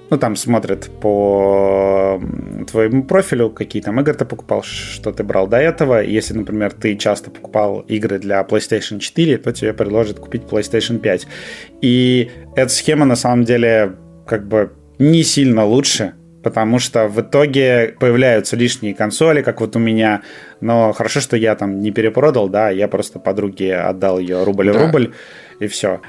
ну, 0.09 0.19
там 0.19 0.35
смотрят 0.35 0.91
по 1.01 2.21
твоему 2.69 3.03
профилю, 3.03 3.49
какие 3.49 3.81
там 3.81 3.99
игры 3.99 4.13
ты 4.13 4.25
покупал, 4.25 4.61
что 4.61 5.11
ты 5.11 5.23
брал 5.23 5.47
до 5.47 5.57
этого. 5.57 6.03
Если, 6.03 6.35
например, 6.35 6.71
ты 6.71 6.95
часто 6.97 7.31
покупал 7.31 7.79
игры 7.87 8.19
для 8.19 8.41
PlayStation 8.41 8.99
4, 8.99 9.37
то 9.37 9.51
тебе 9.51 9.73
предложат 9.73 10.19
купить 10.19 10.43
PlayStation 10.43 10.99
5. 10.99 11.27
И 11.81 12.29
эта 12.55 12.69
схема, 12.69 13.05
на 13.05 13.15
самом 13.15 13.43
деле, 13.43 13.95
как 14.27 14.47
бы 14.47 14.73
не 14.99 15.23
сильно 15.23 15.65
лучше, 15.65 16.13
потому 16.43 16.79
что 16.79 17.07
в 17.07 17.21
итоге 17.21 17.95
появляются 17.99 18.55
лишние 18.55 18.93
консоли, 18.93 19.41
как 19.41 19.61
вот 19.61 19.75
у 19.75 19.79
меня, 19.79 20.21
но 20.61 20.93
хорошо, 20.93 21.21
что 21.21 21.37
я 21.37 21.55
там 21.55 21.79
не 21.79 21.91
перепродал, 21.91 22.49
да, 22.49 22.69
я 22.69 22.87
просто 22.87 23.19
подруге 23.19 23.77
отдал 23.77 24.19
ее 24.19 24.43
рубль 24.43 24.71
да. 24.71 24.85
рубль, 24.85 25.13
и 25.59 25.67
все. 25.67 26.01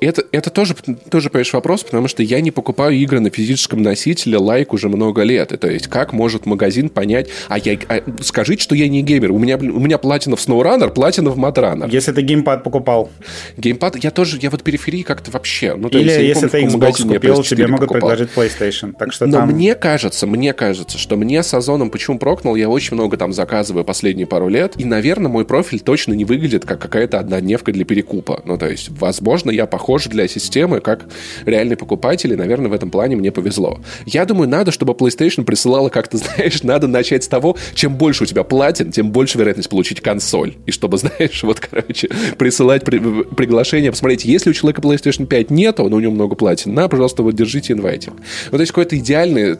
Это, 0.00 0.24
это 0.32 0.50
тоже, 0.50 0.74
тоже, 1.10 1.30
понимаешь, 1.30 1.52
вопрос, 1.52 1.84
потому 1.84 2.08
что 2.08 2.22
я 2.22 2.40
не 2.40 2.50
покупаю 2.50 2.94
игры 2.96 3.20
на 3.20 3.30
физическом 3.30 3.82
носителе 3.82 4.38
лайк 4.38 4.72
уже 4.72 4.88
много 4.88 5.22
лет. 5.22 5.52
И, 5.52 5.56
то 5.56 5.68
есть, 5.70 5.88
как 5.88 6.12
может 6.12 6.46
магазин 6.46 6.88
понять... 6.88 7.28
А 7.48 7.58
я... 7.58 7.78
А, 7.88 8.02
скажите, 8.22 8.62
что 8.62 8.74
я 8.74 8.88
не 8.88 9.02
геймер. 9.02 9.32
У 9.32 9.38
меня, 9.38 9.56
у 9.56 9.80
меня 9.80 9.98
платина 9.98 10.36
в 10.36 10.40
SnowRunner, 10.40 10.90
платина 10.90 11.30
в 11.30 11.38
MadRunner. 11.38 11.90
Если 11.90 12.12
ты 12.12 12.22
геймпад 12.22 12.64
покупал. 12.64 13.10
Геймпад, 13.56 14.02
я 14.02 14.10
тоже... 14.10 14.38
Я 14.40 14.50
вот 14.50 14.62
периферии 14.62 15.02
как-то 15.02 15.30
вообще... 15.30 15.74
Ну, 15.74 15.88
то 15.88 15.98
Или 15.98 16.08
есть, 16.10 16.20
если 16.20 16.48
помню, 16.48 16.70
ты 16.70 16.76
Xbox 16.76 17.14
купил, 17.14 17.42
тебе 17.42 17.66
могут 17.66 17.88
покупал. 17.88 18.10
предложить 18.10 18.30
PlayStation. 18.36 18.92
Так 18.98 19.12
что 19.12 19.26
Но 19.26 19.38
там... 19.38 19.50
мне 19.50 19.74
кажется, 19.74 20.26
мне 20.26 20.52
кажется, 20.52 20.98
что 20.98 21.16
мне 21.16 21.42
с 21.42 21.52
Озоном 21.54 21.90
почему 21.90 22.18
прокнул, 22.18 22.54
я 22.56 22.68
очень 22.68 22.94
много 22.94 23.16
там 23.16 23.32
заказываю 23.32 23.84
последние 23.84 24.26
пару 24.26 24.48
лет, 24.48 24.74
и, 24.76 24.84
наверное, 24.84 25.30
мой 25.30 25.44
профиль 25.44 25.80
точно 25.80 26.14
не 26.14 26.24
выглядит 26.24 26.64
как 26.64 26.80
какая-то 26.80 27.18
однодневка 27.18 27.72
для 27.72 27.84
перекупа. 27.84 28.42
Ну, 28.44 28.58
то 28.58 28.68
есть, 28.68 28.89
возможно, 28.98 29.50
я 29.50 29.66
похож 29.66 30.06
для 30.06 30.28
системы 30.28 30.80
как 30.80 31.06
реальный 31.44 31.76
покупатель, 31.76 32.32
и, 32.32 32.36
наверное, 32.36 32.68
в 32.68 32.72
этом 32.72 32.90
плане 32.90 33.16
мне 33.16 33.32
повезло. 33.32 33.80
Я 34.06 34.24
думаю, 34.24 34.48
надо, 34.48 34.72
чтобы 34.72 34.92
PlayStation 34.92 35.44
присылала 35.44 35.88
как-то, 35.88 36.16
знаешь, 36.18 36.62
надо 36.62 36.86
начать 36.86 37.24
с 37.24 37.28
того, 37.28 37.56
чем 37.74 37.96
больше 37.96 38.24
у 38.24 38.26
тебя 38.26 38.44
платин, 38.44 38.92
тем 38.92 39.10
больше 39.10 39.38
вероятность 39.38 39.68
получить 39.68 40.00
консоль. 40.00 40.54
И 40.66 40.70
чтобы, 40.70 40.98
знаешь, 40.98 41.42
вот, 41.42 41.60
короче, 41.60 42.08
присылать 42.38 42.84
при, 42.84 42.98
приглашение, 42.98 43.90
посмотреть, 43.90 44.24
если 44.24 44.50
у 44.50 44.52
человека 44.52 44.80
PlayStation 44.80 45.26
5 45.26 45.50
нету, 45.50 45.88
но 45.88 45.96
у 45.96 46.00
него 46.00 46.12
много 46.12 46.34
платин, 46.34 46.74
на, 46.74 46.88
пожалуйста, 46.88 47.22
вот 47.22 47.34
держите 47.34 47.72
инвайтинг. 47.72 48.16
Вот, 48.50 48.56
то 48.56 48.60
есть 48.60 48.72
какой-то 48.72 48.96
идеальный 48.96 49.40
Э, 49.50 49.56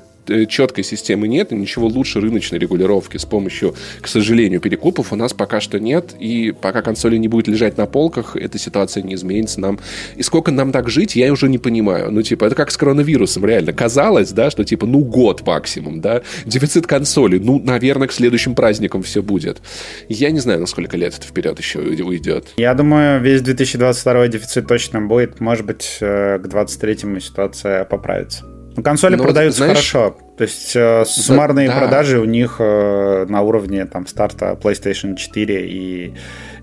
четкой 0.49 0.85
системы 0.85 1.29
нет, 1.29 1.53
и 1.53 1.55
ничего 1.55 1.87
лучше 1.87 2.21
рыночной 2.21 2.59
регулировки 2.59 3.17
с 3.17 3.25
помощью, 3.25 3.75
к 4.01 4.09
сожалению, 4.09 4.61
перекупов 4.61 5.13
у 5.13 5.17
нас 5.17 5.33
пока 5.33 5.61
что 5.61 5.79
нет, 5.79 6.15
и 6.19 6.53
пока 6.53 6.83
консоли 6.83 7.17
не 7.17 7.29
будет 7.29 7.49
лежать 7.49 7.77
на 7.77 7.87
полках, 7.87 8.37
эта 8.37 8.59
ситуация 8.59 9.03
не 9.03 9.15
изменится 9.15 9.61
нам. 9.61 9.79
И 10.17 10.23
сколько 10.23 10.51
нам 10.51 10.73
так 10.73 10.89
жить, 10.89 11.17
я 11.17 11.33
уже 11.33 11.49
не 11.49 11.59
понимаю. 11.59 12.11
Ну, 12.11 12.23
типа, 12.23 12.45
это 12.45 12.55
как 12.55 12.71
с 12.71 12.77
коронавирусом, 12.77 13.45
реально. 13.45 13.73
Казалось, 13.73 14.33
да, 14.33 14.51
что, 14.51 14.65
типа, 14.65 14.87
ну, 14.87 15.01
год 15.01 15.47
максимум, 15.47 16.01
да, 16.01 16.23
дефицит 16.45 16.87
консоли, 16.87 17.39
ну, 17.39 17.61
наверное, 17.61 18.09
к 18.09 18.13
следующим 18.13 18.55
праздникам 18.55 19.03
все 19.03 19.23
будет. 19.23 19.61
Я 20.09 20.31
не 20.31 20.41
знаю, 20.41 20.61
на 20.61 20.67
сколько 20.67 20.97
лет 20.97 21.15
это 21.19 21.27
вперед 21.27 21.59
еще 21.59 21.81
уйдет. 21.81 22.49
Я 22.57 22.75
думаю, 22.75 23.21
весь 23.21 23.43
2022 23.43 24.29
дефицит 24.29 24.67
точно 24.67 25.01
будет. 25.01 25.41
Может 25.41 25.67
быть, 25.67 25.99
э, 26.01 26.39
к 26.39 26.49
2023 26.49 27.21
ситуация 27.21 27.85
поправится. 27.85 28.50
Ну, 28.77 28.83
консоли 28.83 29.17
Но, 29.17 29.25
продаются 29.25 29.65
знаешь, 29.65 29.91
хорошо. 29.91 30.17
То 30.37 30.45
есть 30.45 30.75
э, 30.75 31.05
суммарные 31.05 31.69
да, 31.69 31.79
продажи 31.79 32.17
да. 32.17 32.23
у 32.23 32.25
них 32.25 32.57
э, 32.59 33.27
на 33.29 33.43
уровне 33.43 33.85
там 33.87 34.07
старта 34.07 34.59
PlayStation 34.61 35.17
4 35.17 35.69
и 35.69 36.15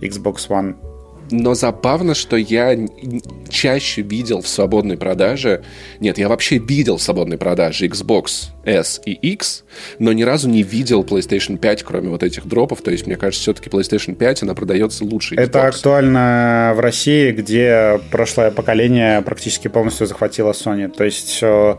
Xbox 0.01 0.47
One 0.49 0.75
но 1.31 1.53
забавно, 1.53 2.15
что 2.15 2.37
я 2.37 2.77
чаще 3.49 4.01
видел 4.01 4.41
в 4.41 4.47
свободной 4.47 4.97
продаже... 4.97 5.63
Нет, 5.99 6.17
я 6.17 6.29
вообще 6.29 6.57
видел 6.57 6.97
в 6.97 7.01
свободной 7.01 7.37
продаже 7.37 7.87
Xbox 7.87 8.49
S 8.65 9.01
и 9.05 9.13
X, 9.13 9.63
но 9.99 10.13
ни 10.13 10.23
разу 10.23 10.49
не 10.49 10.63
видел 10.63 11.03
PlayStation 11.03 11.57
5, 11.57 11.83
кроме 11.83 12.09
вот 12.09 12.23
этих 12.23 12.45
дропов. 12.45 12.81
То 12.81 12.91
есть, 12.91 13.07
мне 13.07 13.15
кажется, 13.15 13.41
все-таки 13.41 13.69
PlayStation 13.69 14.15
5, 14.15 14.43
она 14.43 14.53
продается 14.53 15.03
лучше 15.03 15.35
Xbox. 15.35 15.41
Это 15.41 15.67
актуально 15.67 16.73
в 16.75 16.79
России, 16.79 17.31
где 17.31 17.99
прошлое 18.11 18.51
поколение 18.51 19.21
практически 19.21 19.67
полностью 19.67 20.07
захватило 20.07 20.51
Sony. 20.51 20.87
То 20.89 21.03
есть 21.03 21.39
э, 21.41 21.75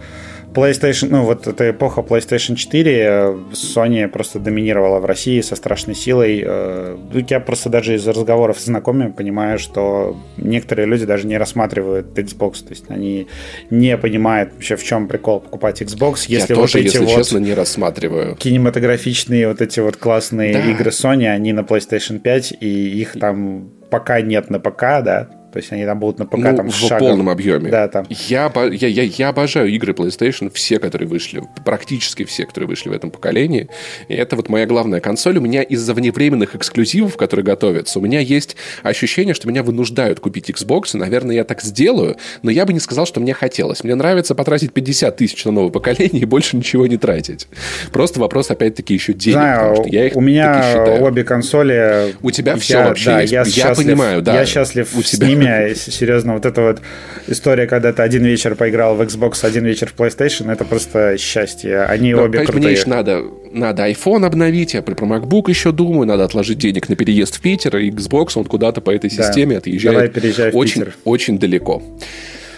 PlayStation, 0.54 1.08
ну 1.10 1.24
вот 1.24 1.46
эта 1.46 1.70
эпоха 1.70 2.00
PlayStation 2.00 2.56
4, 2.56 3.34
Sony 3.52 4.08
просто 4.08 4.38
доминировала 4.38 4.98
в 4.98 5.04
России 5.04 5.40
со 5.40 5.56
страшной 5.56 5.94
силой. 5.94 6.42
Э, 6.44 6.96
ну, 7.12 7.24
я 7.28 7.40
просто 7.40 7.68
даже 7.68 7.94
из 7.94 8.06
разговоров 8.06 8.58
с 8.58 8.64
знакомыми 8.64 9.12
понимаю, 9.12 9.58
что 9.58 10.16
некоторые 10.36 10.86
люди 10.86 11.04
даже 11.04 11.26
не 11.26 11.36
рассматривают 11.38 12.18
Xbox, 12.18 12.64
то 12.64 12.70
есть 12.70 12.84
они 12.88 13.28
не 13.70 13.96
понимают 13.96 14.52
вообще 14.54 14.76
в 14.76 14.84
чем 14.84 15.08
прикол 15.08 15.40
покупать 15.40 15.82
Xbox, 15.82 16.24
если 16.28 16.54
я 16.54 16.56
вот 16.56 16.62
тоже, 16.62 16.80
эти 16.80 16.86
если 16.86 16.98
вот 17.00 17.14
честно, 17.14 17.38
не 17.38 17.54
рассматриваю. 17.54 18.36
кинематографичные 18.36 19.48
вот 19.48 19.60
эти 19.60 19.80
вот 19.80 19.96
классные 19.96 20.52
да. 20.54 20.70
игры 20.70 20.90
Sony, 20.90 21.26
они 21.26 21.52
на 21.52 21.60
PlayStation 21.60 22.18
5 22.18 22.54
и 22.60 23.00
их 23.00 23.18
там 23.18 23.70
пока 23.90 24.20
нет 24.20 24.50
на 24.50 24.60
ПК, 24.60 25.02
да, 25.02 25.28
то 25.52 25.58
есть 25.58 25.72
они 25.72 25.86
там 25.86 25.98
будут 25.98 26.18
на 26.18 26.26
ПК 26.26 26.36
ну, 26.36 26.56
там, 26.56 26.70
в 26.70 26.74
шагом. 26.74 26.98
полном 26.98 27.28
объеме. 27.30 27.70
Да, 27.70 27.88
там. 27.88 28.06
Я, 28.10 28.52
я, 28.70 28.88
я, 28.88 29.02
я 29.02 29.28
обожаю 29.28 29.68
игры 29.68 29.92
PlayStation, 29.92 30.50
все, 30.52 30.78
которые 30.78 31.08
вышли, 31.08 31.42
практически 31.64 32.24
все, 32.24 32.44
которые 32.44 32.68
вышли 32.68 32.90
в 32.90 32.92
этом 32.92 33.10
поколении. 33.10 33.68
И 34.08 34.14
это 34.14 34.36
вот 34.36 34.50
моя 34.50 34.66
главная 34.66 35.00
консоль. 35.00 35.38
У 35.38 35.40
меня 35.40 35.62
из-за 35.62 35.94
вневременных 35.94 36.54
эксклюзивов, 36.54 37.16
которые 37.16 37.46
готовятся, 37.46 37.98
у 37.98 38.02
меня 38.02 38.20
есть 38.20 38.56
ощущение, 38.82 39.32
что 39.32 39.48
меня 39.48 39.62
вынуждают 39.62 40.20
купить 40.20 40.50
Xbox. 40.50 40.94
И, 40.94 40.98
наверное, 40.98 41.36
я 41.36 41.44
так 41.44 41.62
сделаю, 41.62 42.16
но 42.42 42.50
я 42.50 42.66
бы 42.66 42.74
не 42.74 42.80
сказал, 42.80 43.06
что 43.06 43.20
мне 43.20 43.32
хотелось. 43.32 43.82
Мне 43.82 43.94
нравится 43.94 44.34
потратить 44.34 44.74
50 44.74 45.16
тысяч 45.16 45.44
на 45.46 45.52
новое 45.52 45.70
поколение 45.70 46.08
и 46.22 46.26
больше 46.26 46.58
ничего 46.58 46.86
не 46.86 46.98
тратить. 46.98 47.48
Просто 47.90 48.20
вопрос, 48.20 48.50
опять-таки, 48.50 48.92
еще 48.92 49.14
денег. 49.14 49.38
Знаю, 49.38 49.84
я 49.86 50.06
их 50.08 50.16
у 50.16 50.20
меня 50.20 50.84
обе 51.00 51.24
консоли... 51.24 52.14
У 52.20 52.30
тебя 52.30 52.52
я, 52.52 52.58
все 52.58 52.84
вообще 52.84 53.06
да, 53.06 53.20
есть. 53.22 53.32
Я, 53.32 53.68
я 53.68 53.74
понимаю, 53.74 54.20
да. 54.20 54.34
Я 54.34 54.44
счастлив 54.44 54.94
у 54.94 55.02
тебя. 55.02 55.37
Меня, 55.38 55.74
серьезно, 55.74 56.34
вот 56.34 56.46
эта 56.46 56.60
вот 56.62 56.80
история, 57.26 57.66
когда 57.66 57.92
ты 57.92 58.02
один 58.02 58.24
вечер 58.24 58.54
поиграл 58.54 58.96
в 58.96 59.02
Xbox, 59.02 59.44
один 59.44 59.64
вечер 59.64 59.88
в 59.88 59.98
PlayStation, 59.98 60.52
это 60.52 60.64
просто 60.64 61.16
счастье. 61.18 61.82
Они 61.82 62.12
Но, 62.12 62.22
обе 62.22 62.40
крутые. 62.40 62.62
Мне 62.62 62.72
еще 62.72 62.88
надо, 62.88 63.22
надо 63.52 63.88
iPhone 63.88 64.26
обновить, 64.26 64.74
я 64.74 64.82
про 64.82 64.94
MacBook 64.94 65.48
еще 65.48 65.72
думаю, 65.72 66.06
надо 66.06 66.24
отложить 66.24 66.58
денег 66.58 66.88
на 66.88 66.96
переезд 66.96 67.36
в 67.36 67.40
Питер, 67.40 67.76
и 67.78 67.90
Xbox, 67.90 68.32
он 68.34 68.44
куда-то 68.44 68.80
по 68.80 68.90
этой 68.90 69.10
системе 69.10 69.54
да. 69.54 69.58
отъезжает 69.58 69.96
Давай 69.96 70.08
переезжай 70.08 70.50
в 70.50 70.56
очень, 70.56 70.82
Питер. 70.82 70.96
очень 71.04 71.38
далеко. 71.38 71.82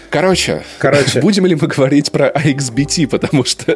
Короче, 0.09 0.63
Короче, 0.77 1.19
будем 1.21 1.45
ли 1.45 1.55
мы 1.55 1.67
говорить 1.67 2.11
про 2.11 2.27
AXBT, 2.27 3.07
потому 3.07 3.45
что 3.45 3.75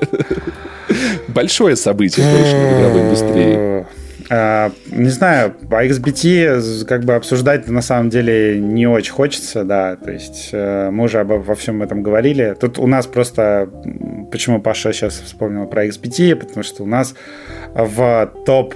большое 1.29 1.75
событие 1.77 2.25
точно 2.25 2.57
в 2.57 2.77
игровой 2.77 3.01
индустрии. 3.01 3.85
А, 4.29 4.71
не 4.87 5.09
знаю, 5.09 5.51
по 5.69 5.85
XBT 5.85 6.85
как 6.85 7.03
бы 7.03 7.15
обсуждать 7.15 7.67
на 7.67 7.81
самом 7.81 8.09
деле 8.09 8.59
не 8.59 8.87
очень 8.87 9.11
хочется, 9.11 9.63
да, 9.63 9.95
то 9.95 10.11
есть 10.11 10.49
э, 10.51 10.89
мы 10.89 11.03
уже 11.05 11.19
обо, 11.19 11.35
во 11.35 11.53
всем 11.53 11.83
этом 11.83 12.01
говорили. 12.01 12.55
Тут 12.59 12.79
у 12.79 12.87
нас 12.87 13.05
просто, 13.05 13.69
почему 14.31 14.59
Паша 14.61 14.93
сейчас 14.93 15.19
вспомнил 15.19 15.67
про 15.67 15.85
XBT, 15.85 16.35
потому 16.35 16.63
что 16.63 16.83
у 16.83 16.87
нас 16.87 17.13
в 17.75 18.31
топ 18.45 18.73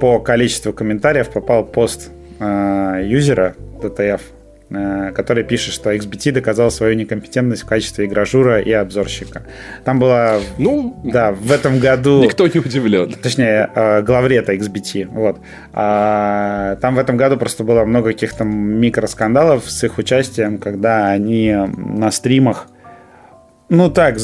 по 0.00 0.18
количеству 0.18 0.72
комментариев 0.72 1.30
попал 1.30 1.64
пост 1.64 2.10
э, 2.40 3.02
юзера 3.04 3.54
DTF, 3.80 4.20
который 5.14 5.44
пишет, 5.44 5.74
что 5.74 5.92
XBT 5.92 6.32
доказал 6.32 6.70
свою 6.70 6.94
некомпетентность 6.94 7.62
в 7.62 7.66
качестве 7.66 8.06
игражура 8.06 8.60
и 8.60 8.72
обзорщика. 8.72 9.42
Там 9.84 9.98
было... 9.98 10.40
Ну, 10.58 11.00
да, 11.04 11.32
в 11.32 11.50
этом 11.50 11.78
году... 11.78 12.22
Никто 12.22 12.46
не 12.46 12.60
удивлен. 12.60 13.12
Точнее, 13.12 13.70
э, 13.74 14.02
главрета 14.02 14.54
XBT. 14.54 15.08
Вот. 15.10 15.38
А, 15.72 16.76
там 16.76 16.94
в 16.94 16.98
этом 16.98 17.16
году 17.16 17.36
просто 17.36 17.64
было 17.64 17.84
много 17.84 18.12
каких-то 18.12 18.44
микроскандалов 18.44 19.70
с 19.70 19.84
их 19.84 19.98
участием, 19.98 20.58
когда 20.58 21.08
они 21.08 21.54
на 21.76 22.10
стримах... 22.10 22.68
Ну 23.68 23.90
так, 23.90 24.18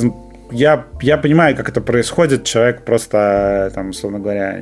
я, 0.51 0.87
я 1.01 1.17
понимаю, 1.17 1.57
как 1.57 1.69
это 1.69 1.81
происходит. 1.81 2.45
Человек 2.45 2.83
просто, 2.83 3.71
там, 3.75 3.91
условно 3.91 4.19
говоря, 4.19 4.61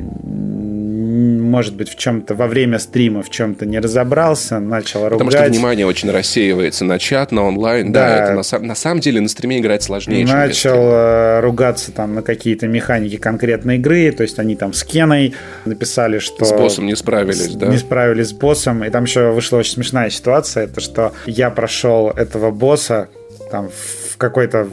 может 1.47 1.75
быть, 1.75 1.89
в 1.89 1.97
чем-то 1.97 2.35
во 2.35 2.47
время 2.47 2.79
стрима 2.79 3.23
в 3.23 3.31
чем-то 3.31 3.67
не 3.67 3.79
разобрался, 3.79 4.59
начал 4.59 5.09
ругать. 5.09 5.19
Потому 5.19 5.31
что 5.31 5.45
внимание 5.45 5.87
очень 5.87 6.11
рассеивается 6.11 6.85
на 6.85 6.99
чат, 6.99 7.33
на 7.33 7.45
онлайн. 7.45 7.93
Да, 7.93 8.09
да 8.09 8.25
это 8.25 8.59
на, 8.59 8.67
на 8.67 8.75
самом 8.75 9.01
деле 9.01 9.21
на 9.21 9.29
стриме 9.29 9.59
играть 9.59 9.83
сложнее. 9.83 10.27
Начал 10.27 10.77
э, 10.77 11.41
ругаться 11.41 11.93
там 11.93 12.15
на 12.15 12.23
какие-то 12.23 12.67
механики 12.67 13.17
конкретной 13.17 13.77
игры, 13.77 14.11
то 14.13 14.23
есть 14.23 14.39
они 14.39 14.57
там 14.57 14.73
с 14.73 14.85
Кеной 14.85 15.35
написали, 15.65 16.19
что... 16.19 16.45
С 16.45 16.53
боссом 16.53 16.87
не 16.87 16.97
справились, 16.97 17.55
да? 17.55 17.69
Не 17.69 17.79
справились 17.79 18.29
с 18.29 18.33
боссом, 18.33 18.85
и 18.85 18.91
там 18.91 19.05
еще 19.05 19.31
вышла 19.31 19.59
очень 19.59 19.73
смешная 19.73 20.11
ситуация, 20.11 20.65
это 20.65 20.81
что 20.81 21.13
я 21.27 21.51
прошел 21.51 22.11
этого 22.11 22.51
босса 22.51 23.09
там 23.51 23.69
в 23.69 24.17
какой-то 24.17 24.69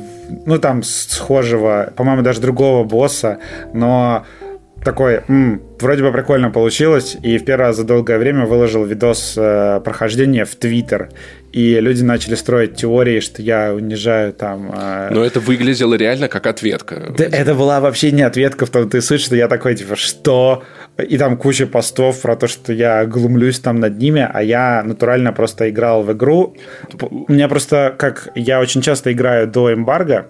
ну, 0.46 0.58
там, 0.58 0.84
схожего, 0.84 1.92
по-моему, 1.96 2.22
даже 2.22 2.42
другого 2.42 2.84
босса, 2.84 3.40
но 3.74 4.26
такой, 4.84 5.22
м, 5.28 5.62
вроде 5.80 6.04
бы 6.04 6.12
прикольно 6.12 6.52
получилось, 6.52 7.18
и 7.22 7.38
в 7.38 7.46
первый 7.46 7.68
раз 7.68 7.78
за 7.78 7.84
долгое 7.84 8.18
время 8.18 8.46
выложил 8.46 8.86
видос 8.86 9.36
э, 9.38 9.82
прохождения 9.84 10.46
в 10.46 10.56
Твиттер, 10.56 11.10
и 11.52 11.80
люди 11.80 12.04
начали 12.04 12.36
строить 12.36 12.76
теории, 12.76 13.20
что 13.20 13.42
я 13.42 13.74
унижаю 13.74 14.34
там... 14.34 14.72
Э... 14.76 15.10
Но 15.12 15.24
это 15.24 15.40
выглядело 15.40 15.94
реально 15.94 16.28
как 16.28 16.48
ответка. 16.48 17.14
Да, 17.18 17.26
это 17.26 17.54
была 17.54 17.80
вообще 17.80 18.12
не 18.12 18.24
ответка 18.24 18.66
в 18.66 18.70
том 18.70 18.90
ты 18.90 19.02
суть, 19.02 19.22
что 19.22 19.36
я 19.36 19.48
такой, 19.48 19.76
типа, 19.76 19.96
что? 19.96 20.64
И 20.98 21.18
там 21.18 21.38
куча 21.38 21.68
постов 21.68 22.22
про 22.22 22.36
то, 22.36 22.48
что 22.48 22.74
я 22.74 23.06
глумлюсь 23.06 23.60
там 23.60 23.80
над 23.80 23.98
ними, 23.98 24.28
а 24.32 24.42
я 24.42 24.84
натурально 24.84 25.32
просто 25.32 25.70
играл 25.70 26.04
в 26.04 26.12
игру. 26.14 26.56
У 27.02 27.32
меня 27.32 27.48
просто, 27.48 27.94
как 27.98 28.30
я 28.36 28.60
очень 28.60 28.82
часто 28.82 29.12
играю 29.12 29.48
до 29.48 29.74
эмбарго, 29.74 30.28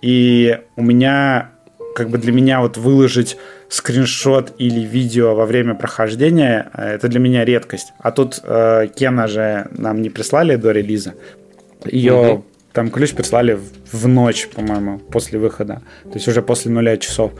и 0.00 0.58
у 0.76 0.82
меня 0.82 1.53
как 1.94 2.10
бы 2.10 2.18
для 2.18 2.32
меня 2.32 2.60
вот 2.60 2.76
выложить 2.76 3.36
скриншот 3.68 4.54
или 4.58 4.80
видео 4.80 5.34
во 5.34 5.46
время 5.46 5.74
прохождения, 5.74 6.70
э, 6.74 6.94
это 6.94 7.08
для 7.08 7.20
меня 7.20 7.44
редкость. 7.44 7.92
А 7.98 8.10
тут 8.10 8.40
э, 8.42 8.88
Кена 8.94 9.28
же 9.28 9.68
нам 9.70 10.02
не 10.02 10.10
прислали 10.10 10.56
до 10.56 10.72
релиза. 10.72 11.14
Ее 11.84 12.14
угу. 12.14 12.44
там 12.72 12.90
ключ 12.90 13.12
прислали 13.12 13.54
в, 13.54 13.70
в 13.92 14.08
ночь, 14.08 14.48
по-моему, 14.48 14.98
после 14.98 15.38
выхода. 15.38 15.82
То 16.04 16.14
есть 16.14 16.28
уже 16.28 16.42
после 16.42 16.70
нуля 16.70 16.96
часов. 16.96 17.32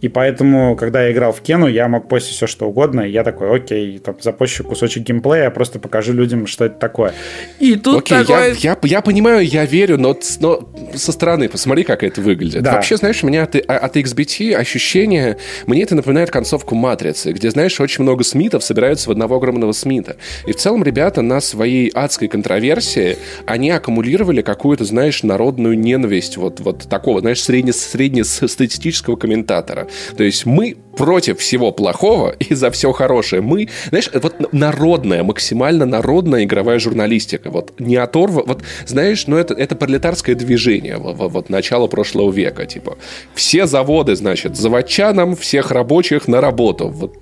И 0.00 0.08
поэтому, 0.08 0.76
когда 0.76 1.04
я 1.04 1.12
играл 1.12 1.32
в 1.32 1.40
Кену, 1.40 1.66
я 1.66 1.88
мог 1.88 2.08
постить 2.08 2.36
все, 2.36 2.46
что 2.46 2.68
угодно. 2.68 3.02
И 3.02 3.10
я 3.10 3.24
такой, 3.24 3.56
окей, 3.56 3.98
там, 3.98 4.16
запущу 4.20 4.62
кусочек 4.64 5.02
геймплея, 5.04 5.50
просто 5.50 5.78
покажу 5.78 6.12
людям, 6.12 6.46
что 6.46 6.66
это 6.66 6.78
такое. 6.78 7.14
И 7.58 7.76
тут 7.76 8.00
окей, 8.00 8.18
такое... 8.18 8.52
я, 8.54 8.72
я, 8.72 8.78
я 8.82 9.00
понимаю, 9.00 9.46
я 9.46 9.64
верю, 9.64 9.98
но, 9.98 10.18
но 10.40 10.68
со 10.94 11.12
стороны 11.12 11.48
посмотри, 11.48 11.84
как 11.84 12.02
это 12.02 12.20
выглядит. 12.20 12.62
Да. 12.62 12.72
Вообще, 12.72 12.96
знаешь, 12.96 13.22
у 13.24 13.26
меня 13.26 13.44
от, 13.44 13.56
от 13.56 13.96
XBT 13.96 14.54
ощущение, 14.54 15.38
мне 15.66 15.82
это 15.82 15.94
напоминает 15.94 16.30
концовку 16.30 16.74
Матрицы, 16.74 17.32
где, 17.32 17.50
знаешь, 17.50 17.80
очень 17.80 18.02
много 18.02 18.24
Смитов 18.24 18.62
собираются 18.62 19.08
в 19.08 19.12
одного 19.12 19.36
огромного 19.36 19.72
Смита. 19.72 20.16
И 20.46 20.52
в 20.52 20.56
целом 20.56 20.84
ребята 20.84 21.22
на 21.22 21.40
своей 21.40 21.88
адской 21.88 22.28
контроверсии, 22.28 23.16
они 23.46 23.70
аккумулировали 23.70 24.42
какую-то, 24.42 24.84
знаешь, 24.84 25.22
народную 25.22 25.78
ненависть 25.78 26.36
вот, 26.36 26.60
вот 26.60 26.88
такого, 26.88 27.20
знаешь, 27.20 27.42
средне, 27.42 27.72
среднестатистического 27.72 29.16
комментатора. 29.16 29.83
То 30.16 30.24
есть 30.24 30.46
мы 30.46 30.76
против 30.96 31.38
всего 31.38 31.72
плохого 31.72 32.34
и 32.38 32.54
за 32.54 32.70
все 32.70 32.92
хорошее. 32.92 33.42
Мы, 33.42 33.68
знаешь, 33.88 34.10
вот 34.14 34.52
народная, 34.52 35.22
максимально 35.22 35.86
народная 35.86 36.44
игровая 36.44 36.78
журналистика. 36.78 37.50
Вот 37.50 37.80
не 37.80 37.96
оторва, 37.96 38.42
вот 38.46 38.62
знаешь, 38.86 39.26
ну 39.26 39.36
это, 39.36 39.54
это 39.54 39.76
пролетарское 39.76 40.34
движение 40.34 40.96
вот, 40.98 41.16
вот 41.16 41.50
начала 41.50 41.86
прошлого 41.86 42.30
века, 42.30 42.66
типа. 42.66 42.96
Все 43.34 43.66
заводы, 43.66 44.16
значит, 44.16 44.56
заводчанам, 44.56 45.36
всех 45.36 45.70
рабочих 45.70 46.28
на 46.28 46.40
работу. 46.40 46.88
Вот. 46.88 47.16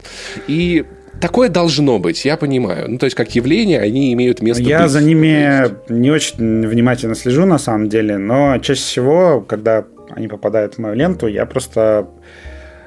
И 0.48 0.84
Такое 1.22 1.48
должно 1.48 2.00
быть, 2.00 2.24
я 2.24 2.36
понимаю. 2.36 2.90
Ну, 2.90 2.98
то 2.98 3.04
есть, 3.04 3.14
как 3.14 3.32
явление, 3.36 3.78
они 3.78 4.12
имеют 4.12 4.42
место 4.42 4.64
Я 4.64 4.82
быть. 4.82 4.90
за 4.90 5.00
ними 5.00 5.68
не 5.88 6.10
очень 6.10 6.66
внимательно 6.66 7.14
слежу, 7.14 7.46
на 7.46 7.58
самом 7.58 7.88
деле, 7.88 8.18
но 8.18 8.58
чаще 8.58 8.80
всего, 8.80 9.40
когда 9.40 9.84
они 10.10 10.26
попадают 10.26 10.74
в 10.74 10.78
мою 10.78 10.96
ленту, 10.96 11.28
я 11.28 11.46
просто 11.46 12.08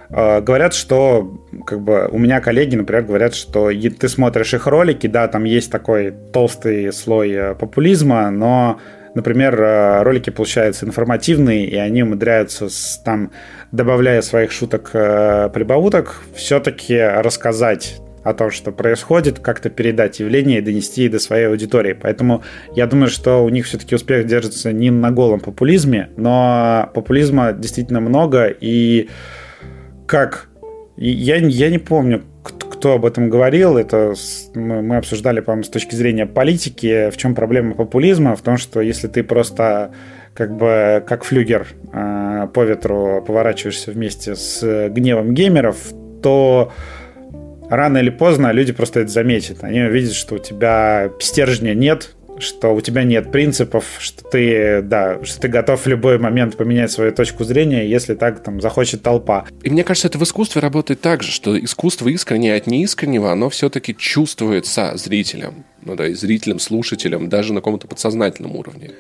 говорят, 0.10 0.74
что 0.74 1.42
как 1.66 1.82
бы 1.82 2.08
у 2.12 2.18
меня 2.18 2.42
коллеги, 2.42 2.76
например, 2.76 3.04
говорят, 3.04 3.36
что 3.36 3.72
ты 3.72 4.10
смотришь 4.10 4.54
их 4.54 4.68
ролики, 4.68 5.08
да, 5.08 5.28
там 5.28 5.44
есть 5.44 5.72
такой 5.72 6.14
толстый 6.34 6.92
слой 6.94 7.32
э, 7.32 7.56
популизма, 7.56 8.30
но 8.30 8.80
например, 9.14 9.60
э, 9.60 10.04
ролики 10.04 10.30
получаются 10.30 10.86
информативные, 10.86 11.68
и 11.68 11.76
они 11.76 12.04
умудряются, 12.04 12.70
с, 12.70 13.02
там, 13.04 13.32
добавляя 13.72 14.22
своих 14.22 14.52
шуток, 14.52 14.92
прибауток, 14.92 16.22
все-таки 16.36 16.98
рассказать 16.98 18.00
о 18.26 18.34
том, 18.34 18.50
что 18.50 18.72
происходит, 18.72 19.40
как-то 19.40 19.70
передать 19.70 20.20
явление 20.20 20.58
и 20.58 20.62
донести 20.62 21.08
до 21.10 21.20
своей 21.20 21.48
аудитории. 21.48 21.94
Поэтому 21.94 22.44
я 22.76 22.88
думаю, 22.88 23.08
что 23.08 23.46
у 23.46 23.50
них 23.50 23.68
все-таки 23.68 23.94
успех 23.94 24.26
держится 24.26 24.74
не 24.74 24.90
на 24.90 25.12
голом 25.12 25.40
популизме, 25.40 26.10
но 26.18 26.90
популизма 26.96 27.54
действительно 27.54 28.02
много, 28.02 28.48
и 28.48 29.10
как... 30.06 30.50
Я, 30.98 31.36
я 31.36 31.70
не 31.70 31.78
помню, 31.78 32.24
кто 32.44 32.94
об 32.94 33.06
этом 33.06 33.30
говорил, 33.30 33.78
это 33.78 34.14
мы 34.54 34.98
обсуждали, 34.98 35.42
по-моему, 35.42 35.64
с 35.64 35.70
точки 35.70 35.96
зрения 35.96 36.26
политики, 36.26 37.10
в 37.10 37.18
чем 37.18 37.36
проблема 37.36 37.74
популизма, 37.74 38.36
в 38.36 38.42
том, 38.42 38.58
что 38.58 38.80
если 38.80 39.08
ты 39.08 39.24
просто 39.24 39.92
как 40.34 40.56
бы 40.56 41.04
как 41.08 41.24
флюгер 41.24 41.68
э, 41.92 42.48
по 42.54 42.64
ветру 42.64 43.24
поворачиваешься 43.26 43.92
вместе 43.92 44.36
с 44.36 44.90
гневом 44.90 45.34
геймеров, 45.34 45.78
то 46.22 46.72
рано 47.70 47.98
или 47.98 48.10
поздно 48.10 48.52
люди 48.52 48.74
просто 48.74 49.02
это 49.02 49.10
заметят. 49.10 49.64
Они 49.64 49.82
увидят, 49.82 50.14
что 50.14 50.36
у 50.36 50.40
тебя 50.40 51.10
стержня 51.20 51.74
нет, 51.74 52.16
что 52.40 52.74
у 52.74 52.82
тебя 52.82 53.04
нет 53.04 53.32
принципов, 53.32 53.86
что 54.00 54.24
ты, 54.24 54.82
да, 54.82 55.24
что 55.24 55.42
ты 55.42 55.48
готов 55.48 55.82
в 55.82 55.88
любой 55.88 56.18
момент 56.18 56.58
поменять 56.58 56.92
свою 56.92 57.12
точку 57.12 57.44
зрения, 57.44 57.88
если 57.88 58.16
так 58.16 58.44
там 58.44 58.62
захочет 58.62 59.02
толпа. 59.02 59.46
И 59.64 59.70
мне 59.70 59.84
кажется, 59.84 60.08
это 60.08 60.18
в 60.18 60.24
искусстве 60.24 60.62
работает 60.62 61.02
так 61.02 61.24
же, 61.24 61.32
что 61.32 61.58
искусство 61.58 62.08
искреннее 62.10 62.56
от 62.56 62.68
неискреннего, 62.68 63.32
оно 63.32 63.50
все-таки 63.50 63.96
чувствуется 63.96 64.94
зрителем 64.96 65.66
ну 65.86 65.96
да, 65.96 66.08
и 66.08 66.14
зрителям, 66.14 66.60
слушателям, 66.60 67.30
даже 67.30 67.54
на 67.54 67.62
каком-то 67.62 67.88
подсознательном 67.88 68.56
уровне. 68.56 68.92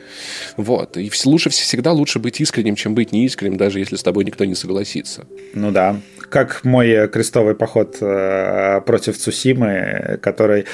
Вот. 0.55 0.97
И 0.97 1.11
лучше, 1.25 1.49
всегда 1.49 1.91
лучше 1.91 2.19
быть 2.19 2.39
искренним, 2.39 2.75
чем 2.75 2.95
быть 2.95 3.11
неискренним, 3.11 3.57
даже 3.57 3.79
если 3.79 3.95
с 3.95 4.03
тобой 4.03 4.23
никто 4.23 4.45
не 4.45 4.55
согласится. 4.55 5.25
Ну 5.53 5.71
да. 5.71 5.99
Как 6.29 6.63
мой 6.63 7.07
крестовый 7.07 7.55
поход 7.55 7.97
э, 8.01 8.81
против 8.85 9.17
Цусимы, 9.17 10.19
который 10.21 10.65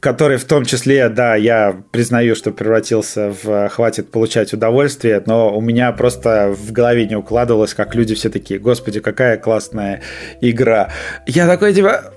который 0.00 0.36
в 0.36 0.44
том 0.44 0.64
числе, 0.64 1.08
да, 1.08 1.34
я 1.34 1.74
признаю, 1.92 2.34
что 2.34 2.50
превратился 2.50 3.34
в 3.42 3.70
«хватит 3.70 4.10
получать 4.10 4.52
удовольствие», 4.52 5.22
но 5.24 5.56
у 5.56 5.60
меня 5.60 5.92
просто 5.92 6.54
в 6.54 6.72
голове 6.72 7.06
не 7.06 7.16
укладывалось, 7.16 7.72
как 7.72 7.94
люди 7.94 8.14
все 8.14 8.28
такие, 8.28 8.60
господи, 8.60 9.00
какая 9.00 9.38
классная 9.38 10.02
игра. 10.40 10.90
Я 11.26 11.46
такой, 11.46 11.72
типа, 11.72 12.12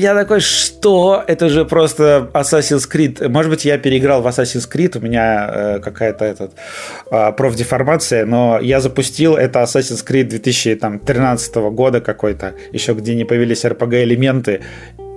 я 0.00 0.14
такой, 0.14 0.40
что? 0.40 1.22
Это 1.26 1.48
же 1.48 1.64
просто 1.64 2.30
Assassin's 2.32 2.88
Creed. 2.90 3.28
Может 3.28 3.50
быть, 3.50 3.64
я 3.64 3.78
переиграл 3.78 4.22
в 4.22 4.26
Assassin's 4.26 4.68
Creed, 4.70 4.98
у 4.98 5.00
меня 5.00 5.50
э, 5.52 5.78
какая-то 5.80 6.24
этот, 6.24 6.52
э, 7.10 7.32
профдеформация, 7.32 8.24
но 8.26 8.58
я 8.60 8.80
запустил 8.80 9.36
это 9.36 9.60
Assassin's 9.60 10.04
Creed 10.06 10.24
2013 10.24 11.54
года 11.72 12.00
какой-то, 12.00 12.54
еще 12.72 12.94
где 12.94 13.14
не 13.14 13.24
появились 13.24 13.64
RPG-элементы, 13.64 14.62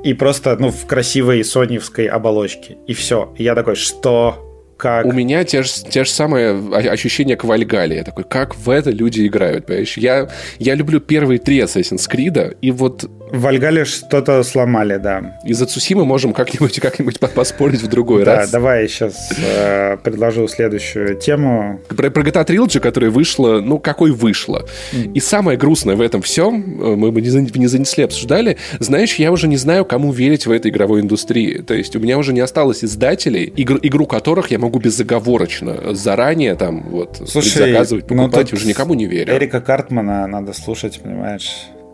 и 0.03 0.13
просто, 0.13 0.57
ну, 0.59 0.69
в 0.69 0.85
красивой 0.85 1.43
соневской 1.43 2.07
оболочке. 2.07 2.77
И 2.87 2.93
все. 2.93 3.33
Я 3.37 3.55
такой, 3.55 3.75
что? 3.75 4.49
Как? 4.77 5.05
У 5.05 5.13
меня 5.13 5.45
те 5.45 5.63
же, 5.63 5.69
те 5.89 6.03
же 6.03 6.09
самые 6.09 6.75
ощущения 6.91 7.37
к 7.37 7.45
Вальгале. 7.45 7.97
Я 7.97 8.03
такой, 8.03 8.25
как 8.25 8.57
в 8.57 8.69
это 8.69 8.89
люди 8.89 9.25
играют, 9.25 9.65
понимаешь? 9.65 9.97
Я, 9.97 10.29
я 10.59 10.75
люблю 10.75 10.99
первые 10.99 11.39
три 11.39 11.59
Assassin's 11.59 12.09
Creed, 12.09 12.57
и 12.61 12.71
вот 12.71 13.09
в 13.33 13.41
Вальгале 13.41 13.83
что-то 13.83 14.43
сломали, 14.43 14.97
да. 14.97 15.39
Из-за 15.43 15.65
Цусимы 15.65 16.05
можем 16.05 16.33
как-нибудь 16.33 16.79
как-нибудь 16.79 17.19
поспорить 17.19 17.81
в 17.81 17.87
другой 17.87 18.23
раз. 18.23 18.51
Да, 18.51 18.59
давай 18.59 18.83
я 18.83 18.87
сейчас 18.87 19.31
э, 19.43 19.97
предложу 20.03 20.47
следующую 20.47 21.15
тему. 21.15 21.81
Про, 21.87 22.11
про 22.11 22.21
GTA 22.21 22.45
Trilogy, 22.45 22.79
которая 22.79 23.09
вышла, 23.09 23.59
ну, 23.59 23.79
какой 23.79 24.11
вышла. 24.11 24.67
И 24.91 25.19
самое 25.19 25.57
грустное 25.57 25.95
в 25.95 26.01
этом 26.01 26.21
всем, 26.21 26.79
э, 26.79 26.95
мы 26.95 27.11
бы 27.11 27.21
не, 27.21 27.57
не 27.57 27.65
занесли, 27.65 28.03
обсуждали, 28.03 28.57
знаешь, 28.79 29.15
я 29.15 29.31
уже 29.31 29.47
не 29.47 29.57
знаю, 29.57 29.83
кому 29.83 30.11
верить 30.11 30.45
в 30.45 30.51
этой 30.51 30.69
игровой 30.69 31.01
индустрии. 31.01 31.57
То 31.57 31.73
есть 31.73 31.95
у 31.95 31.99
меня 31.99 32.19
уже 32.19 32.33
не 32.33 32.39
осталось 32.41 32.83
издателей, 32.83 33.45
игр, 33.45 33.79
игру 33.81 34.05
которых 34.05 34.51
я 34.51 34.59
могу 34.59 34.77
безоговорочно 34.77 35.95
заранее 35.95 36.53
там 36.53 36.83
вот 36.83 37.19
Слушай, 37.27 37.71
заказывать, 37.71 38.11
ну 38.11 38.25
покупать, 38.25 38.51
ну, 38.51 38.57
уже 38.57 38.67
никому 38.67 38.93
не 38.93 39.07
верю. 39.07 39.33
Эрика 39.33 39.59
Картмана 39.59 40.27
надо 40.27 40.53
слушать, 40.53 40.99
понимаешь? 41.01 41.49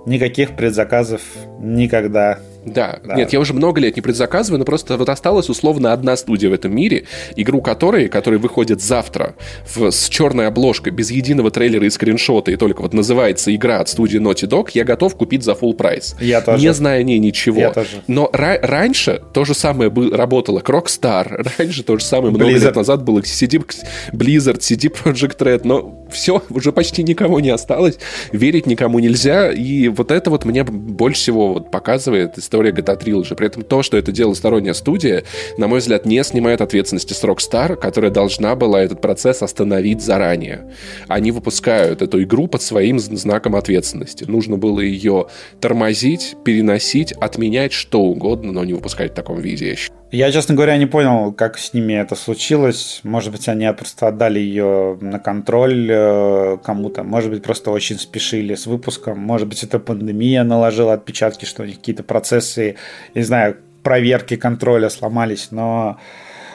Никаких 0.05 0.55
предзаказов 0.55 1.21
никогда. 1.59 2.39
Да. 2.65 2.99
да. 3.03 3.15
Нет, 3.15 3.33
я 3.33 3.39
уже 3.39 3.53
много 3.53 3.79
лет 3.81 3.95
не 3.95 4.01
предзаказываю, 4.01 4.59
но 4.59 4.65
просто 4.65 4.97
вот 4.97 5.09
осталась 5.09 5.49
условно 5.49 5.93
одна 5.93 6.15
студия 6.17 6.49
в 6.49 6.53
этом 6.53 6.75
мире, 6.75 7.05
игру 7.35 7.61
которой, 7.61 8.09
которая 8.09 8.39
выходит 8.39 8.81
завтра 8.81 9.35
в, 9.73 9.91
с 9.91 10.09
черной 10.09 10.47
обложкой, 10.47 10.91
без 10.93 11.11
единого 11.11 11.51
трейлера 11.51 11.85
и 11.85 11.89
скриншота, 11.89 12.51
и 12.51 12.55
только 12.55 12.81
вот 12.81 12.93
называется 12.93 13.53
игра 13.55 13.79
от 13.79 13.89
студии 13.89 14.19
Naughty 14.19 14.47
Dog, 14.47 14.69
я 14.73 14.83
готов 14.83 15.15
купить 15.15 15.43
за 15.43 15.53
full 15.53 15.73
прайс. 15.73 16.15
Я 16.19 16.41
тоже. 16.41 16.63
Не 16.63 16.73
зная 16.73 16.99
о 16.99 17.03
ней 17.03 17.19
ничего. 17.19 17.59
Я 17.59 17.71
тоже. 17.71 18.03
Но 18.07 18.29
ра- 18.33 18.59
раньше 18.61 19.21
то 19.33 19.45
же 19.45 19.53
самое 19.53 19.89
был, 19.89 20.11
работало 20.15 20.59
Rockstar, 20.59 21.47
раньше 21.57 21.83
то 21.83 21.97
же 21.97 22.03
самое 22.03 22.31
много 22.33 22.51
Blizzard. 22.51 22.59
лет 22.65 22.75
назад 22.75 23.03
было 23.03 23.19
CD, 23.19 23.63
Blizzard, 24.11 24.59
CD 24.59 24.91
Project 24.91 25.37
Red, 25.39 25.61
но 25.63 26.07
все, 26.11 26.43
уже 26.49 26.71
почти 26.71 27.03
никого 27.03 27.39
не 27.39 27.49
осталось, 27.49 27.97
верить 28.31 28.65
никому 28.65 28.99
нельзя, 28.99 29.51
и 29.51 29.87
вот 29.87 30.11
это 30.11 30.29
вот 30.29 30.45
мне 30.45 30.63
больше 30.63 31.21
всего 31.21 31.53
вот 31.53 31.71
показывает 31.71 32.37
история 32.49 32.71
GTA 32.71 32.99
Trilogy. 32.99 33.35
При 33.35 33.45
этом 33.45 33.61
то, 33.61 33.83
что 33.83 33.95
это 33.95 34.11
делала 34.11 34.33
сторонняя 34.33 34.73
студия, 34.73 35.23
на 35.57 35.67
мой 35.67 35.79
взгляд, 35.79 36.07
не 36.07 36.23
снимает 36.23 36.61
ответственности 36.61 37.13
с 37.13 37.23
Rockstar, 37.23 37.75
которая 37.75 38.09
должна 38.09 38.55
была 38.55 38.81
этот 38.81 39.01
процесс 39.01 39.43
остановить 39.43 40.01
заранее. 40.01 40.73
Они 41.07 41.31
выпускают 41.31 42.01
эту 42.01 42.23
игру 42.23 42.47
под 42.47 42.63
своим 42.63 42.99
знаком 42.99 43.55
ответственности. 43.55 44.23
Нужно 44.23 44.57
было 44.57 44.79
ее 44.79 45.27
тормозить, 45.61 46.37
переносить, 46.43 47.11
отменять 47.11 47.71
что 47.71 48.01
угодно, 48.01 48.51
но 48.51 48.65
не 48.65 48.73
выпускать 48.73 49.11
в 49.11 49.15
таком 49.15 49.39
виде. 49.39 49.69
Я, 49.69 49.75
честно 50.31 50.55
говоря, 50.55 50.75
не 50.77 50.87
понял, 50.87 51.31
как 51.31 51.59
с 51.59 51.73
ними 51.73 51.93
это 51.93 52.15
случилось. 52.15 53.01
Может 53.03 53.31
быть, 53.31 53.47
они 53.47 53.71
просто 53.73 54.07
отдали 54.07 54.39
ее 54.39 54.97
на 55.01 55.19
контроль 55.19 55.87
э, 55.87 56.57
кому-то. 56.63 57.03
Может 57.03 57.29
быть, 57.29 57.43
просто 57.43 57.69
очень 57.69 57.99
спешили 57.99 58.55
с 58.55 58.65
выпуском. 58.65 59.19
Может 59.19 59.47
быть, 59.47 59.63
это 59.63 59.77
пандемия 59.77 60.43
наложила 60.43 60.93
отпечатки, 60.93 61.45
что 61.45 61.61
у 61.61 61.65
них 61.65 61.77
какие-то 61.77 62.01
процессы, 62.01 62.75
не 63.13 63.21
знаю, 63.21 63.57
проверки 63.83 64.35
контроля 64.35 64.89
сломались. 64.89 65.49
Но 65.51 65.99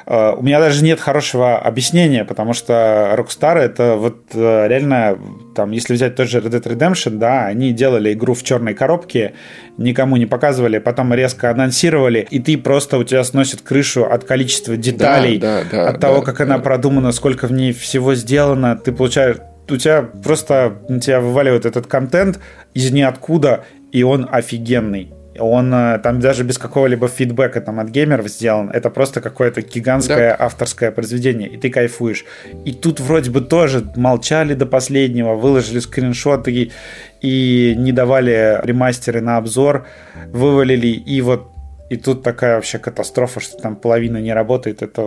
у 0.06 0.42
меня 0.42 0.60
даже 0.60 0.84
нет 0.84 1.00
хорошего 1.00 1.58
объяснения, 1.58 2.24
потому 2.24 2.52
что 2.52 3.14
Rockstar 3.16 3.56
это 3.56 3.96
вот 3.96 4.18
э, 4.34 4.68
реально, 4.68 5.18
там, 5.54 5.70
если 5.70 5.94
взять 5.94 6.14
тот 6.14 6.28
же 6.28 6.40
Red 6.40 6.50
Dead 6.50 6.62
Redemption, 6.62 7.16
да, 7.16 7.46
они 7.46 7.72
делали 7.72 8.12
игру 8.12 8.34
в 8.34 8.42
черной 8.42 8.74
коробке, 8.74 9.32
никому 9.78 10.16
не 10.16 10.26
показывали, 10.26 10.78
потом 10.78 11.14
резко 11.14 11.50
анонсировали, 11.50 12.26
и 12.30 12.38
ты 12.38 12.58
просто, 12.58 12.98
у 12.98 13.04
тебя 13.04 13.24
сносит 13.24 13.62
крышу 13.62 14.04
от 14.04 14.24
количества 14.24 14.76
деталей, 14.76 15.38
да, 15.38 15.62
да, 15.62 15.84
да, 15.84 15.88
от 15.88 16.00
того, 16.00 16.20
как 16.20 16.40
она 16.40 16.58
продумана, 16.58 17.10
сколько 17.12 17.46
в 17.46 17.52
ней 17.52 17.72
всего 17.72 18.14
сделано, 18.14 18.76
ты 18.76 18.92
получаешь 18.92 19.36
у 19.70 19.76
тебя 19.78 20.02
просто 20.02 20.78
на 20.90 21.00
тебя 21.00 21.20
вываливает 21.20 21.64
этот 21.64 21.86
контент 21.86 22.38
из 22.74 22.90
ниоткуда, 22.90 23.64
и 23.92 24.02
он 24.02 24.28
офигенный. 24.30 25.13
Он 25.38 25.72
э, 25.74 25.98
там 25.98 26.20
даже 26.20 26.44
без 26.44 26.58
какого-либо 26.58 27.08
фидбэка 27.08 27.60
там 27.60 27.80
от 27.80 27.88
геймеров 27.88 28.28
сделан. 28.28 28.70
Это 28.70 28.90
просто 28.90 29.20
какое-то 29.20 29.62
гигантское 29.62 30.36
да. 30.36 30.44
авторское 30.44 30.90
произведение, 30.90 31.48
и 31.48 31.56
ты 31.56 31.70
кайфуешь. 31.70 32.24
И 32.64 32.72
тут 32.72 33.00
вроде 33.00 33.30
бы 33.30 33.40
тоже 33.40 33.84
молчали 33.96 34.54
до 34.54 34.66
последнего, 34.66 35.34
выложили 35.34 35.78
скриншоты 35.78 36.52
и, 36.52 36.72
и 37.20 37.74
не 37.76 37.92
давали 37.92 38.60
ремастеры 38.62 39.20
на 39.20 39.36
обзор, 39.36 39.86
вывалили, 40.32 40.88
и 40.88 41.20
вот 41.20 41.53
и 41.94 41.96
тут 41.96 42.24
такая 42.24 42.56
вообще 42.56 42.78
катастрофа, 42.78 43.38
что 43.38 43.56
там 43.56 43.76
половина 43.76 44.16
не 44.16 44.34
работает. 44.34 44.82
Это 44.82 45.02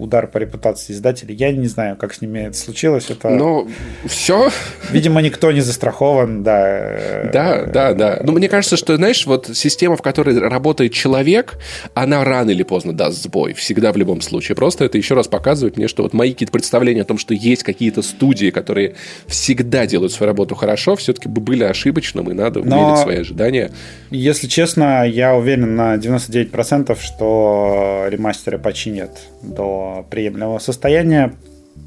удар 0.00 0.26
по 0.26 0.38
репутации 0.38 0.92
издателей. 0.92 1.36
Я 1.36 1.52
не 1.52 1.68
знаю, 1.68 1.94
как 1.94 2.12
с 2.12 2.20
ними 2.20 2.40
это 2.40 2.56
случилось. 2.56 3.10
Это... 3.10 3.30
Ну, 3.30 3.68
все. 4.06 4.50
Видимо, 4.90 5.22
никто 5.22 5.52
не 5.52 5.60
застрахован, 5.60 6.42
да. 6.42 7.30
Да, 7.32 7.64
да, 7.66 7.94
да. 7.94 8.20
Ну, 8.24 8.32
мне 8.32 8.48
кажется, 8.48 8.76
что, 8.76 8.96
знаешь, 8.96 9.24
вот 9.24 9.50
система, 9.54 9.96
в 9.96 10.02
которой 10.02 10.36
работает 10.36 10.92
человек, 10.92 11.58
она 11.94 12.24
рано 12.24 12.50
или 12.50 12.64
поздно 12.64 12.92
даст 12.92 13.22
сбой. 13.22 13.52
Всегда 13.52 13.92
в 13.92 13.96
любом 13.96 14.20
случае. 14.20 14.56
Просто 14.56 14.84
это 14.84 14.98
еще 14.98 15.14
раз 15.14 15.28
показывает 15.28 15.76
мне, 15.76 15.86
что 15.86 16.02
вот 16.02 16.12
мои 16.12 16.32
какие-то 16.32 16.50
представления 16.50 17.02
о 17.02 17.04
том, 17.04 17.18
что 17.18 17.34
есть 17.34 17.62
какие-то 17.62 18.02
студии, 18.02 18.50
которые 18.50 18.96
всегда 19.28 19.86
делают 19.86 20.12
свою 20.12 20.26
работу 20.26 20.56
хорошо, 20.56 20.96
все-таки 20.96 21.28
бы 21.28 21.40
были 21.40 21.62
ошибочным, 21.62 22.28
и 22.32 22.34
надо 22.34 22.64
Но, 22.64 22.82
умерить 22.82 23.02
свои 23.02 23.18
ожидания. 23.18 23.70
Если 24.10 24.48
честно, 24.48 25.06
я 25.06 25.36
уверен 25.36 25.76
на 25.76 25.96
90 25.98 26.31
99%, 26.32 26.98
что 27.00 28.06
ремастеры 28.08 28.58
починят 28.58 29.10
до 29.42 30.06
приемлемого 30.10 30.58
состояния, 30.58 31.34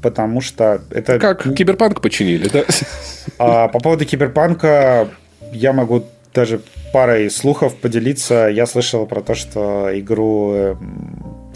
потому 0.02 0.40
что 0.40 0.80
это... 0.90 1.18
Как 1.18 1.54
Киберпанк 1.54 2.00
починили, 2.00 2.48
да? 2.48 2.64
А, 3.38 3.68
по 3.68 3.80
поводу 3.80 4.04
Киберпанка 4.06 5.08
я 5.52 5.72
могу 5.72 6.04
даже 6.32 6.60
парой 6.92 7.30
слухов 7.30 7.74
поделиться. 7.76 8.48
Я 8.48 8.66
слышал 8.66 9.06
про 9.06 9.20
то, 9.20 9.34
что 9.34 9.90
игру 9.98 10.78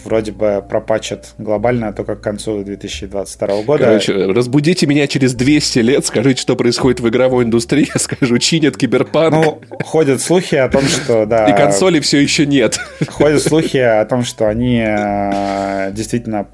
вроде 0.04 0.32
бы 0.32 0.64
пропачат 0.68 1.34
глобально 1.38 1.92
только 1.92 2.16
к 2.16 2.20
концу 2.20 2.62
2022 2.62 3.62
года. 3.62 3.84
Короче, 3.84 4.14
разбудите 4.26 4.86
меня 4.86 5.06
через 5.06 5.34
200 5.34 5.78
лет, 5.80 6.06
скажите, 6.06 6.40
что 6.40 6.56
происходит 6.56 7.00
в 7.00 7.08
игровой 7.08 7.44
индустрии, 7.44 7.88
я 7.94 8.00
скажу, 8.00 8.38
чинят 8.38 8.76
киберпанк. 8.76 9.34
Ну, 9.34 9.60
ходят 9.84 10.20
слухи 10.20 10.54
о 10.54 10.68
том, 10.68 10.82
что, 10.82 11.26
да... 11.26 11.46
И 11.46 11.56
консоли 11.56 12.00
все 12.00 12.18
еще 12.18 12.46
нет. 12.46 12.78
Ходят 13.08 13.42
слухи 13.42 13.78
о 13.78 14.04
том, 14.04 14.24
что 14.24 14.48
они 14.48 14.82
э, 14.86 15.92
действительно 15.92 16.48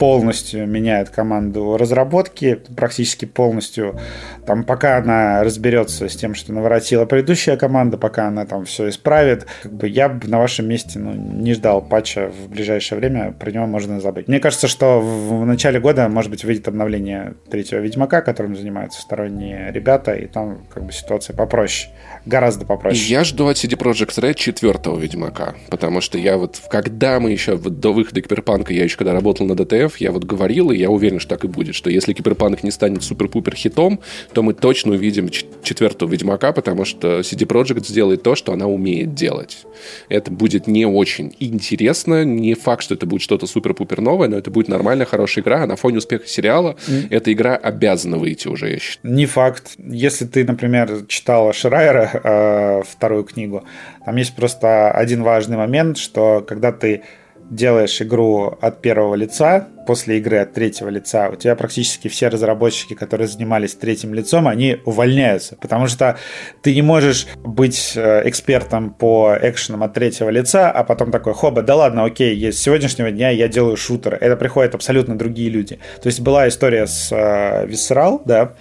полностью 0.00 0.66
меняет 0.66 1.10
команду 1.10 1.76
разработки, 1.76 2.58
практически 2.74 3.26
полностью. 3.26 4.00
Там, 4.46 4.64
пока 4.64 4.96
она 4.96 5.44
разберется 5.44 6.08
с 6.08 6.16
тем, 6.16 6.34
что 6.34 6.54
наворотила 6.54 7.04
предыдущая 7.04 7.58
команда, 7.58 7.98
пока 7.98 8.28
она 8.28 8.46
там 8.46 8.64
все 8.64 8.88
исправит, 8.88 9.46
как 9.62 9.74
бы 9.74 9.86
я 9.86 10.08
бы 10.08 10.26
на 10.26 10.38
вашем 10.38 10.66
месте 10.66 10.98
ну, 10.98 11.12
не 11.12 11.52
ждал 11.52 11.82
патча 11.82 12.30
в 12.30 12.48
ближайшее 12.48 12.98
время, 12.98 13.32
про 13.32 13.50
него 13.50 13.66
можно 13.66 14.00
забыть. 14.00 14.26
Мне 14.26 14.40
кажется, 14.40 14.68
что 14.68 15.00
в, 15.00 15.44
начале 15.44 15.78
года, 15.78 16.08
может 16.08 16.30
быть, 16.30 16.44
выйдет 16.44 16.66
обновление 16.66 17.34
третьего 17.50 17.80
Ведьмака, 17.80 18.22
которым 18.22 18.56
занимаются 18.56 19.02
сторонние 19.02 19.70
ребята, 19.70 20.14
и 20.14 20.26
там 20.26 20.64
как 20.72 20.86
бы 20.86 20.92
ситуация 20.92 21.36
попроще 21.36 21.92
гораздо 22.24 22.64
попроще. 22.64 23.04
Я 23.06 23.22
жду 23.22 23.48
от 23.48 23.58
CD 23.58 23.76
Projekt 23.76 24.18
Red 24.18 24.34
четвертого 24.34 24.98
Ведьмака, 24.98 25.56
потому 25.68 26.00
что 26.00 26.16
я 26.16 26.38
вот, 26.38 26.58
когда 26.70 27.20
мы 27.20 27.32
еще 27.32 27.58
до 27.58 27.92
выхода 27.92 28.22
Киберпанка, 28.22 28.72
я 28.72 28.84
еще 28.84 28.96
когда 28.96 29.12
работал 29.12 29.44
на 29.44 29.52
DTF, 29.52 29.89
я 29.98 30.12
вот 30.12 30.24
говорил, 30.24 30.70
и 30.70 30.76
я 30.76 30.90
уверен, 30.90 31.20
что 31.20 31.30
так 31.30 31.44
и 31.44 31.48
будет, 31.48 31.74
что 31.74 31.90
если 31.90 32.12
Киберпанк 32.12 32.62
не 32.62 32.70
станет 32.70 33.02
супер-пупер 33.02 33.54
хитом, 33.54 34.00
то 34.32 34.42
мы 34.42 34.54
точно 34.54 34.92
увидим 34.92 35.28
четвертого 35.28 36.10
Ведьмака, 36.10 36.52
потому 36.52 36.84
что 36.84 37.20
CD 37.20 37.46
Projekt 37.46 37.86
сделает 37.86 38.22
то, 38.22 38.34
что 38.34 38.52
она 38.52 38.66
умеет 38.66 39.14
делать. 39.14 39.64
Это 40.08 40.30
будет 40.30 40.66
не 40.66 40.86
очень 40.86 41.34
интересно, 41.40 42.24
не 42.24 42.54
факт, 42.54 42.82
что 42.82 42.94
это 42.94 43.06
будет 43.06 43.22
что-то 43.22 43.46
супер-пупер 43.46 44.00
новое, 44.00 44.28
но 44.28 44.36
это 44.36 44.50
будет 44.50 44.68
нормальная, 44.68 45.06
хорошая 45.06 45.42
игра, 45.42 45.62
а 45.62 45.66
на 45.66 45.76
фоне 45.76 45.98
успеха 45.98 46.26
сериала 46.26 46.76
mm. 46.86 47.06
эта 47.10 47.32
игра 47.32 47.56
обязана 47.56 48.18
выйти 48.18 48.48
уже, 48.48 48.70
я 48.70 48.78
считаю. 48.78 49.14
Не 49.14 49.26
факт. 49.26 49.72
Если 49.78 50.26
ты, 50.26 50.44
например, 50.44 51.04
читала 51.08 51.52
Шрайера, 51.52 52.20
э, 52.22 52.82
вторую 52.88 53.24
книгу. 53.24 53.64
Там 54.04 54.16
есть 54.16 54.34
просто 54.34 54.90
один 54.90 55.22
важный 55.22 55.56
момент, 55.56 55.98
что 55.98 56.44
когда 56.46 56.72
ты 56.72 57.02
делаешь 57.50 58.00
игру 58.00 58.56
от 58.60 58.80
первого 58.80 59.14
лица, 59.16 59.68
после 59.86 60.18
игры 60.18 60.38
от 60.38 60.52
третьего 60.52 60.88
лица, 60.88 61.28
у 61.30 61.36
тебя 61.36 61.56
практически 61.56 62.06
все 62.06 62.28
разработчики, 62.28 62.94
которые 62.94 63.26
занимались 63.26 63.74
третьим 63.74 64.14
лицом, 64.14 64.46
они 64.46 64.78
увольняются, 64.84 65.56
потому 65.56 65.88
что 65.88 66.16
ты 66.62 66.72
не 66.74 66.82
можешь 66.82 67.26
быть 67.38 67.94
э, 67.96 68.22
экспертом 68.28 68.90
по 68.90 69.36
экшенам 69.40 69.82
от 69.82 69.92
третьего 69.94 70.30
лица, 70.30 70.70
а 70.70 70.84
потом 70.84 71.10
такой, 71.10 71.34
хоба, 71.34 71.62
да 71.62 71.74
ладно, 71.74 72.04
окей, 72.04 72.52
с 72.52 72.58
сегодняшнего 72.58 73.10
дня 73.10 73.30
я 73.30 73.48
делаю 73.48 73.76
шутер. 73.76 74.16
Это 74.20 74.36
приходят 74.36 74.76
абсолютно 74.76 75.18
другие 75.18 75.50
люди. 75.50 75.80
То 76.00 76.06
есть 76.06 76.20
была 76.20 76.46
история 76.46 76.86
с 76.86 77.10
uh, 77.12 77.66
Visceral, 77.66 78.22
да, 78.24 78.54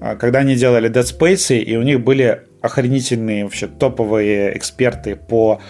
э, 0.00 0.16
когда 0.16 0.40
они 0.40 0.56
делали 0.56 0.90
Dead 0.90 1.04
Space, 1.04 1.56
и 1.56 1.76
у 1.76 1.82
них 1.82 2.02
были 2.02 2.42
охренительные 2.60 3.44
вообще 3.44 3.66
топовые 3.66 4.56
эксперты 4.56 5.16
по 5.16 5.60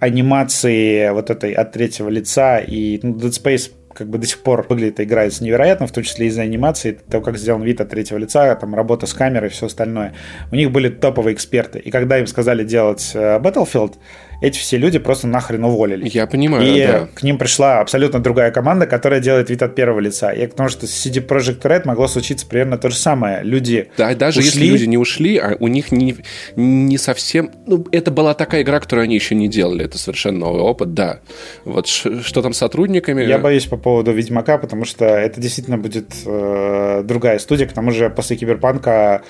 анимации 0.00 1.10
вот 1.10 1.30
этой 1.30 1.52
от 1.52 1.72
третьего 1.72 2.08
лица, 2.08 2.58
и 2.58 2.98
ну, 3.02 3.14
Dead 3.14 3.30
Space 3.30 3.70
как 3.92 4.08
бы 4.08 4.18
до 4.18 4.26
сих 4.26 4.38
пор 4.38 4.66
выглядит 4.68 5.00
и 5.00 5.02
играется 5.04 5.44
невероятно, 5.44 5.86
в 5.86 5.92
том 5.92 6.04
числе 6.04 6.28
из-за 6.28 6.42
анимации, 6.42 6.92
того, 6.92 7.22
как 7.22 7.36
сделан 7.36 7.62
вид 7.62 7.80
от 7.80 7.90
третьего 7.90 8.18
лица, 8.18 8.54
там 8.54 8.74
работа 8.74 9.06
с 9.06 9.12
камерой 9.12 9.48
и 9.48 9.52
все 9.52 9.66
остальное. 9.66 10.14
У 10.52 10.56
них 10.56 10.70
были 10.70 10.88
топовые 10.88 11.34
эксперты. 11.34 11.80
И 11.80 11.90
когда 11.90 12.18
им 12.18 12.26
сказали 12.26 12.64
делать 12.64 13.10
э, 13.14 13.38
Battlefield, 13.38 13.94
эти 14.40 14.58
все 14.58 14.78
люди 14.78 14.98
просто 14.98 15.26
нахрен 15.26 15.64
уволили. 15.64 16.08
Я 16.08 16.26
понимаю, 16.26 16.64
И 16.66 16.86
да. 16.86 17.08
к 17.14 17.22
ним 17.22 17.38
пришла 17.38 17.80
абсолютно 17.80 18.20
другая 18.20 18.50
команда, 18.50 18.86
которая 18.86 19.20
делает 19.20 19.50
вид 19.50 19.62
от 19.62 19.74
первого 19.74 20.00
лица. 20.00 20.32
И 20.32 20.46
потому 20.46 20.68
что 20.68 20.86
с 20.86 21.06
CD 21.06 21.24
Projekt 21.26 21.60
Red 21.62 21.82
могло 21.84 22.08
случиться 22.08 22.46
примерно 22.46 22.78
то 22.78 22.88
же 22.90 22.96
самое. 22.96 23.42
Люди 23.42 23.90
Да, 23.96 24.14
даже 24.14 24.40
ушли... 24.40 24.48
если 24.48 24.64
люди 24.64 24.84
не 24.84 24.98
ушли, 24.98 25.36
а 25.36 25.56
у 25.60 25.68
них 25.68 25.92
не, 25.92 26.16
не 26.56 26.98
совсем... 26.98 27.50
Ну, 27.66 27.86
это 27.92 28.10
была 28.10 28.34
такая 28.34 28.62
игра, 28.62 28.80
которую 28.80 29.04
они 29.04 29.14
еще 29.14 29.34
не 29.34 29.48
делали. 29.48 29.84
Это 29.84 29.98
совершенно 29.98 30.38
новый 30.38 30.62
опыт, 30.62 30.94
да. 30.94 31.20
Вот 31.64 31.86
что 31.86 32.42
там 32.42 32.52
с 32.52 32.58
сотрудниками? 32.58 33.22
Я 33.22 33.38
боюсь 33.38 33.66
по 33.66 33.76
поводу 33.76 34.12
Ведьмака, 34.12 34.58
потому 34.58 34.84
что 34.84 35.04
это 35.04 35.40
действительно 35.40 35.78
будет 35.78 36.12
э, 36.24 37.02
другая 37.04 37.38
студия. 37.38 37.66
К 37.66 37.72
тому 37.72 37.90
же 37.90 38.08
после 38.10 38.36
Киберпанка 38.36 39.22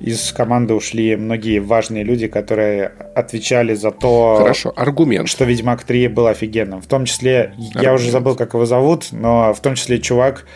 из 0.00 0.32
команды 0.32 0.74
ушли 0.74 1.16
многие 1.16 1.60
важные 1.60 2.04
люди, 2.04 2.26
которые 2.26 2.92
отвечали 3.14 3.74
за 3.74 3.90
то, 3.90 4.36
Хорошо, 4.38 4.72
аргумент. 4.76 5.28
что 5.28 5.44
Ведьмак 5.44 5.84
3 5.84 6.08
был 6.08 6.26
офигенным. 6.26 6.80
В 6.82 6.86
том 6.86 7.04
числе, 7.04 7.52
аргумент. 7.52 7.82
я 7.82 7.92
уже 7.94 8.10
забыл, 8.10 8.36
как 8.36 8.54
его 8.54 8.66
зовут, 8.66 9.06
но 9.12 9.54
в 9.54 9.60
том 9.60 9.74
числе 9.76 9.98
чувак, 10.00 10.46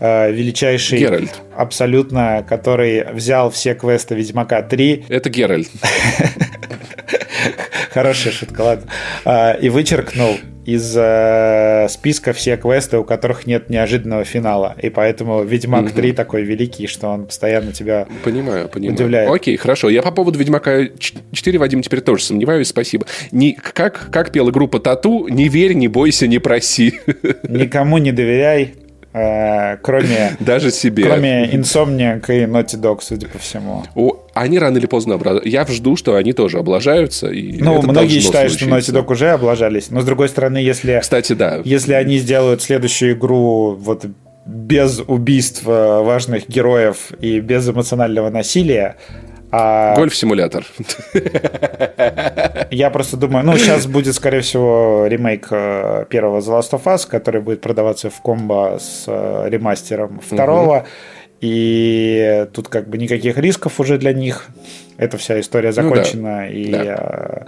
э, 0.00 0.30
величайший, 0.32 0.98
Геральт. 0.98 1.40
абсолютно, 1.56 2.44
который 2.48 3.12
взял 3.12 3.50
все 3.50 3.74
квесты 3.74 4.14
Ведьмака 4.14 4.62
3. 4.62 5.06
Это 5.08 5.28
Геральт. 5.30 5.68
Хорошая 7.92 8.32
шутка, 8.32 8.60
ладно. 8.62 8.90
А, 9.24 9.52
и 9.52 9.68
вычеркнул 9.68 10.36
из 10.64 10.94
э, 10.96 11.86
списка 11.88 12.32
все 12.32 12.56
квесты, 12.56 12.98
у 12.98 13.04
которых 13.04 13.46
нет 13.46 13.70
неожиданного 13.70 14.24
финала. 14.24 14.76
И 14.80 14.90
поэтому 14.90 15.42
Ведьмак 15.42 15.92
3 15.92 16.12
такой 16.12 16.42
великий, 16.42 16.86
что 16.86 17.08
он 17.08 17.26
постоянно 17.26 17.72
тебя 17.72 18.06
понимаю, 18.24 18.68
понимаю. 18.68 18.94
удивляет. 18.94 19.30
Окей, 19.30 19.56
хорошо. 19.56 19.88
Я 19.88 20.02
по 20.02 20.10
поводу 20.10 20.38
Ведьмака 20.38 20.88
4, 20.98 21.58
Вадим, 21.58 21.82
теперь 21.82 22.00
тоже 22.00 22.24
сомневаюсь, 22.24 22.68
спасибо. 22.68 23.06
Не, 23.30 23.52
как, 23.52 24.08
как 24.10 24.32
пела 24.32 24.50
группа 24.50 24.80
Тату, 24.80 25.28
не 25.28 25.48
верь, 25.48 25.74
не 25.74 25.88
бойся, 25.88 26.26
не 26.26 26.38
проси. 26.38 27.00
Никому 27.48 27.98
не 27.98 28.12
доверяй, 28.12 28.74
кроме... 29.14 30.36
Даже 30.40 30.70
себе. 30.70 31.04
Кроме 31.04 31.46
Insomniac 31.52 32.24
и 32.28 32.46
Naughty 32.46 32.80
Dog, 32.80 32.98
судя 33.00 33.28
по 33.28 33.38
всему. 33.38 33.84
О, 33.94 34.16
они 34.34 34.58
рано 34.58 34.78
или 34.78 34.86
поздно 34.86 35.14
облажаются. 35.14 35.48
Я 35.48 35.64
жду, 35.66 35.96
что 35.96 36.16
они 36.16 36.32
тоже 36.32 36.58
облажаются. 36.58 37.28
И 37.28 37.62
ну, 37.62 37.80
многие 37.82 38.18
считают, 38.18 38.52
случиться. 38.52 38.82
что 38.82 38.92
Naughty 38.92 39.04
Dog 39.04 39.12
уже 39.12 39.30
облажались. 39.30 39.90
Но, 39.90 40.00
с 40.00 40.04
другой 40.04 40.28
стороны, 40.28 40.58
если... 40.58 40.98
Кстати, 41.00 41.32
да. 41.34 41.60
Если 41.64 41.92
они 41.92 42.18
сделают 42.18 42.62
следующую 42.62 43.12
игру 43.12 43.76
вот 43.78 44.04
без 44.46 45.00
убийств 45.06 45.62
э, 45.66 46.02
важных 46.02 46.48
героев 46.48 47.12
и 47.20 47.40
без 47.40 47.68
эмоционального 47.68 48.30
насилия, 48.30 48.96
а... 49.56 49.94
Гольф-симулятор. 49.94 50.66
Я 52.70 52.90
просто 52.90 53.16
думаю, 53.16 53.44
ну, 53.44 53.56
сейчас 53.56 53.86
будет, 53.86 54.14
скорее 54.14 54.40
всего, 54.40 55.06
ремейк 55.06 55.46
э, 55.50 56.06
первого 56.08 56.40
The 56.40 56.58
Last 56.58 56.72
of 56.72 56.82
Us, 56.84 57.06
который 57.08 57.40
будет 57.40 57.60
продаваться 57.60 58.10
в 58.10 58.20
комбо 58.20 58.78
с 58.80 59.04
э, 59.06 59.48
ремастером 59.48 60.20
второго. 60.20 60.78
Угу. 60.78 60.86
И 61.40 62.46
тут 62.52 62.68
как 62.68 62.88
бы 62.88 62.98
никаких 62.98 63.38
рисков 63.38 63.78
уже 63.78 63.96
для 63.96 64.12
них. 64.12 64.46
Эта 64.96 65.18
вся 65.18 65.38
история 65.38 65.72
закончена. 65.72 66.30
Ну, 66.30 66.36
да. 66.36 66.48
И 66.48 66.70
да. 66.72 67.46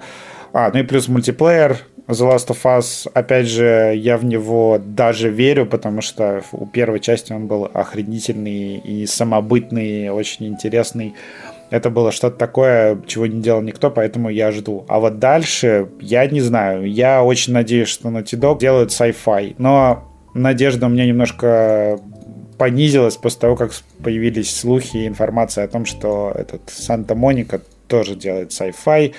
А, 0.53 0.71
ну 0.73 0.79
и 0.79 0.83
плюс 0.85 1.09
мультиплеер, 1.09 1.79
The 2.07 2.31
Last 2.31 2.49
of 2.49 2.63
Us, 2.63 3.11
опять 3.13 3.47
же, 3.49 3.95
я 3.97 4.17
в 4.17 4.25
него 4.25 4.81
даже 4.83 5.29
верю, 5.29 5.67
потому 5.67 6.03
что 6.03 6.43
у 6.53 6.67
первой 6.67 7.01
части 7.01 7.33
он 7.33 7.49
был 7.49 7.69
охренительный 7.75 8.77
и 8.77 9.07
самобытный, 9.07 10.11
очень 10.11 10.47
интересный. 10.47 11.15
Это 11.71 11.91
было 11.91 12.13
что-то 12.13 12.37
такое, 12.37 13.01
чего 13.07 13.27
не 13.27 13.41
делал 13.41 13.61
никто, 13.61 13.91
поэтому 13.91 14.29
я 14.29 14.53
жду. 14.53 14.85
А 14.89 15.01
вот 15.01 15.19
дальше, 15.19 15.89
я 16.01 16.27
не 16.27 16.41
знаю. 16.41 16.91
Я 16.91 17.23
очень 17.23 17.53
надеюсь, 17.53 17.89
что 17.89 18.09
Naughty 18.09 18.39
Dog 18.39 18.59
делают 18.61 18.91
sci-fi. 18.91 19.55
Но 19.59 20.05
надежда 20.35 20.87
у 20.87 20.89
меня 20.89 21.07
немножко 21.07 21.99
понизилась 22.57 23.17
после 23.17 23.41
того, 23.41 23.57
как 23.57 23.73
появились 24.03 24.55
слухи 24.55 24.97
и 24.99 25.07
информация 25.07 25.65
о 25.65 25.69
том, 25.69 25.85
что 25.85 26.33
этот 26.35 26.63
Санта-Моника 26.67 27.61
тоже 27.89 28.17
делает 28.17 28.51
sci-fi. 28.51 29.13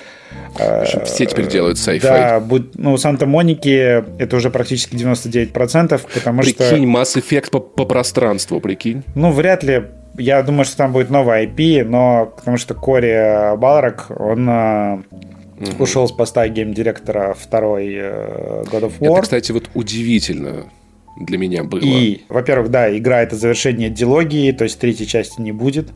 Все 1.04 1.26
теперь 1.26 1.48
делают 1.48 1.78
sci-fi. 1.78 2.00
Да, 2.00 2.42
ну, 2.74 2.96
Санта-Моники 2.96 4.04
это 4.20 4.36
уже 4.36 4.50
практически 4.50 4.94
99%, 4.96 6.00
потому 6.14 6.42
прикинь, 6.42 6.54
что... 6.54 6.70
Прикинь, 6.70 6.90
Mass 6.90 7.16
Effect 7.16 7.50
по, 7.50 7.60
по 7.60 7.84
пространству, 7.84 8.60
прикинь. 8.60 9.02
Ну, 9.14 9.32
вряд 9.32 9.62
ли 9.62 9.84
я 10.18 10.42
думаю, 10.42 10.64
что 10.64 10.76
там 10.76 10.92
будет 10.92 11.10
новый 11.10 11.46
IP, 11.46 11.84
но 11.84 12.32
потому 12.36 12.56
что 12.56 12.74
Кори 12.74 13.56
Балрак, 13.56 14.06
он 14.10 14.48
угу. 14.48 15.04
ушел 15.78 16.06
с 16.06 16.12
поста 16.12 16.46
гейм-директора 16.48 17.34
второй 17.34 17.94
э, 17.94 18.64
God 18.70 18.82
of 18.82 18.92
War. 19.00 19.12
Это, 19.12 19.22
кстати, 19.22 19.52
вот 19.52 19.70
удивительно 19.74 20.70
для 21.18 21.38
меня 21.38 21.64
было. 21.64 21.80
И, 21.80 22.22
во-первых, 22.28 22.70
да, 22.70 22.96
игра 22.96 23.22
это 23.22 23.36
завершение 23.36 23.90
дилогии, 23.90 24.52
то 24.52 24.64
есть 24.64 24.78
третьей 24.78 25.06
части 25.06 25.40
не 25.40 25.52
будет. 25.52 25.88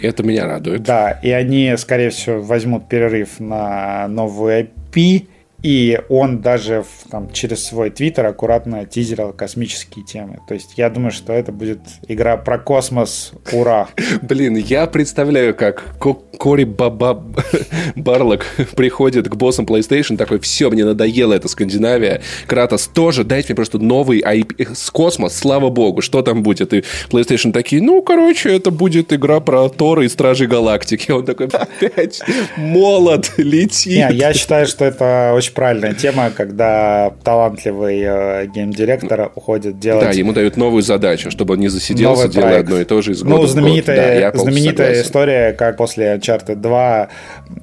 Это 0.00 0.22
меня 0.22 0.46
радует. 0.46 0.82
Да, 0.82 1.12
и 1.12 1.30
они, 1.30 1.74
скорее 1.76 2.10
всего, 2.10 2.40
возьмут 2.40 2.88
перерыв 2.88 3.40
на 3.40 4.08
новую 4.08 4.68
IP, 4.92 5.26
и 5.64 5.98
он 6.10 6.42
даже 6.42 6.82
в, 6.82 7.10
там, 7.10 7.32
через 7.32 7.64
свой 7.64 7.88
твиттер 7.88 8.26
аккуратно 8.26 8.84
тизерил 8.84 9.32
космические 9.32 10.04
темы. 10.04 10.40
То 10.46 10.52
есть 10.52 10.74
я 10.76 10.90
думаю, 10.90 11.10
что 11.10 11.32
это 11.32 11.52
будет 11.52 11.80
игра 12.06 12.36
про 12.36 12.58
космос. 12.58 13.32
Ура! 13.50 13.88
Блин, 14.22 14.56
я 14.56 14.86
представляю, 14.86 15.54
как 15.54 15.96
Кори 15.98 16.64
Баба 16.64 17.24
Барлок 17.96 18.44
приходит 18.76 19.26
к 19.30 19.36
боссам 19.36 19.64
PlayStation, 19.64 20.18
такой, 20.18 20.38
все, 20.38 20.68
мне 20.68 20.84
надоело 20.84 21.32
эта 21.32 21.48
Скандинавия. 21.48 22.20
Кратос 22.46 22.86
тоже, 22.88 23.24
дайте 23.24 23.48
мне 23.48 23.56
просто 23.56 23.78
новый 23.78 24.20
IP, 24.20 24.74
с 24.74 24.90
космос, 24.90 25.34
слава 25.34 25.70
богу, 25.70 26.02
что 26.02 26.20
там 26.20 26.42
будет? 26.42 26.74
И 26.74 26.84
PlayStation 27.08 27.52
такие, 27.52 27.80
ну, 27.80 28.02
короче, 28.02 28.54
это 28.54 28.70
будет 28.70 29.14
игра 29.14 29.40
про 29.40 29.70
Тора 29.70 30.04
и 30.04 30.08
Стражи 30.08 30.46
Галактики. 30.46 31.10
Он 31.10 31.24
такой, 31.24 31.46
опять 31.46 32.20
молот 32.58 33.32
летит. 33.38 34.10
Не, 34.10 34.14
я 34.14 34.34
считаю, 34.34 34.66
что 34.66 34.84
это 34.84 35.32
очень 35.34 35.53
правильная 35.54 35.94
тема, 35.94 36.30
когда 36.30 37.12
талантливый 37.22 38.00
э, 38.02 38.46
гейм-директор 38.46 39.30
уходит 39.34 39.78
делать... 39.78 40.04
Да, 40.04 40.10
ему 40.10 40.32
дают 40.32 40.56
новую 40.56 40.82
задачу, 40.82 41.30
чтобы 41.30 41.54
он 41.54 41.60
не 41.60 41.68
засиделся, 41.68 42.28
делая 42.28 42.60
одно 42.60 42.80
и 42.80 42.84
то 42.84 43.00
же 43.00 43.12
из 43.12 43.22
года 43.22 43.36
Ну, 43.36 43.46
знаменитая, 43.46 44.32
да, 44.32 44.38
знаменитая 44.38 45.02
история, 45.02 45.52
как 45.52 45.76
после 45.76 46.14
Uncharted 46.14 46.56
2 46.56 47.08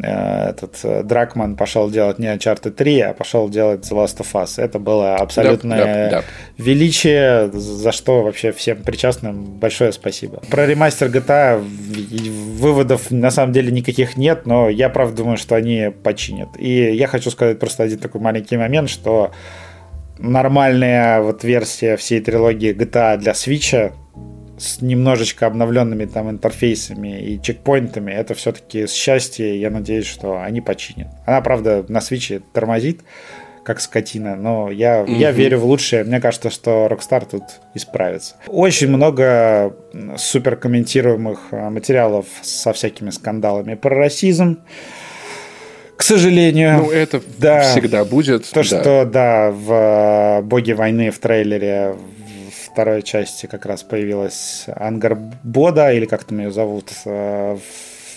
э, 0.04 0.50
этот 0.50 0.80
э, 0.84 1.04
Дракман 1.04 1.56
пошел 1.56 1.90
делать 1.90 2.20
не 2.20 2.28
Uncharted 2.28 2.72
3, 2.72 3.00
а 3.02 3.14
пошел 3.14 3.50
делать 3.50 3.82
The 3.82 3.96
Last 3.96 4.18
of 4.18 4.28
Us. 4.34 4.62
Это 4.62 4.80
было 4.80 5.16
абсолютное 5.16 5.78
да, 5.78 5.86
да, 5.86 6.10
да. 6.10 6.24
Величие, 6.62 7.52
за 7.52 7.92
что 7.92 8.24
вообще 8.24 8.52
всем 8.52 8.84
причастным 8.84 9.44
большое 9.60 9.92
спасибо. 9.92 10.42
Про 10.50 10.66
ремастер 10.66 11.08
GTA 11.08 11.60
выводов 11.60 13.12
на 13.12 13.32
самом 13.32 13.54
деле 13.54 13.72
никаких 13.72 14.18
нет, 14.18 14.46
но 14.46 14.70
я 14.70 14.90
правда 14.90 15.18
думаю, 15.18 15.38
что 15.38 15.56
они 15.56 15.92
починят. 16.04 16.50
И 16.60 16.94
я 16.94 17.08
хочу 17.08 17.32
сказать 17.32 17.60
просто 17.60 17.84
один 17.84 18.00
такой 18.00 18.22
маленький 18.22 18.58
момент, 18.58 18.90
что 18.90 19.32
нормальная 20.20 21.22
вот 21.22 21.44
версия 21.44 21.98
всей 21.98 22.22
трилогии 22.22 22.74
GTA 22.74 23.18
для 23.18 23.32
Switch 23.32 23.92
с 24.62 24.82
немножечко 24.82 25.48
обновленными 25.48 26.06
там 26.06 26.30
интерфейсами 26.30 27.20
и 27.20 27.42
чекпоинтами, 27.42 28.12
это 28.12 28.36
все-таки 28.36 28.86
счастье, 28.86 29.60
я 29.60 29.72
надеюсь, 29.72 30.06
что 30.06 30.40
они 30.40 30.62
починят. 30.62 31.08
Она, 31.26 31.42
правда, 31.42 31.84
на 31.88 32.00
свече 32.00 32.42
тормозит, 32.54 33.02
как 33.64 33.80
скотина, 33.80 34.36
но 34.36 34.72
я, 34.72 35.02
угу. 35.02 35.12
я 35.12 35.32
верю 35.32 35.60
в 35.60 35.66
лучшее. 35.66 36.04
Мне 36.04 36.20
кажется, 36.20 36.50
что 36.50 36.88
Rockstar 36.88 37.28
тут 37.30 37.44
исправится. 37.74 38.36
Очень 38.48 38.90
много 38.90 39.76
супер 40.18 40.56
комментируемых 40.56 41.40
э, 41.52 41.70
материалов 41.70 42.26
со 42.42 42.74
всякими 42.74 43.10
скандалами 43.10 43.76
про 43.76 43.96
расизм. 43.96 44.60
К 45.96 46.04
сожалению. 46.04 46.78
Ну, 46.80 46.92
это 46.92 47.22
да, 47.38 47.62
всегда 47.62 48.04
будет. 48.06 48.50
То, 48.50 48.56
да. 48.56 48.64
что, 48.64 49.06
да, 49.06 49.52
в 49.52 49.72
э, 49.72 50.42
«Боге 50.42 50.74
войны» 50.74 51.12
в 51.12 51.20
трейлере 51.20 51.96
второй 52.72 53.04
части 53.04 53.46
как 53.46 53.66
раз 53.66 53.84
появилась 53.84 54.66
Ангар 54.76 55.18
Бода, 55.44 55.92
или 55.92 56.06
как 56.06 56.24
там 56.24 56.40
ее 56.40 56.52
зовут, 56.52 56.92
э, 57.06 57.58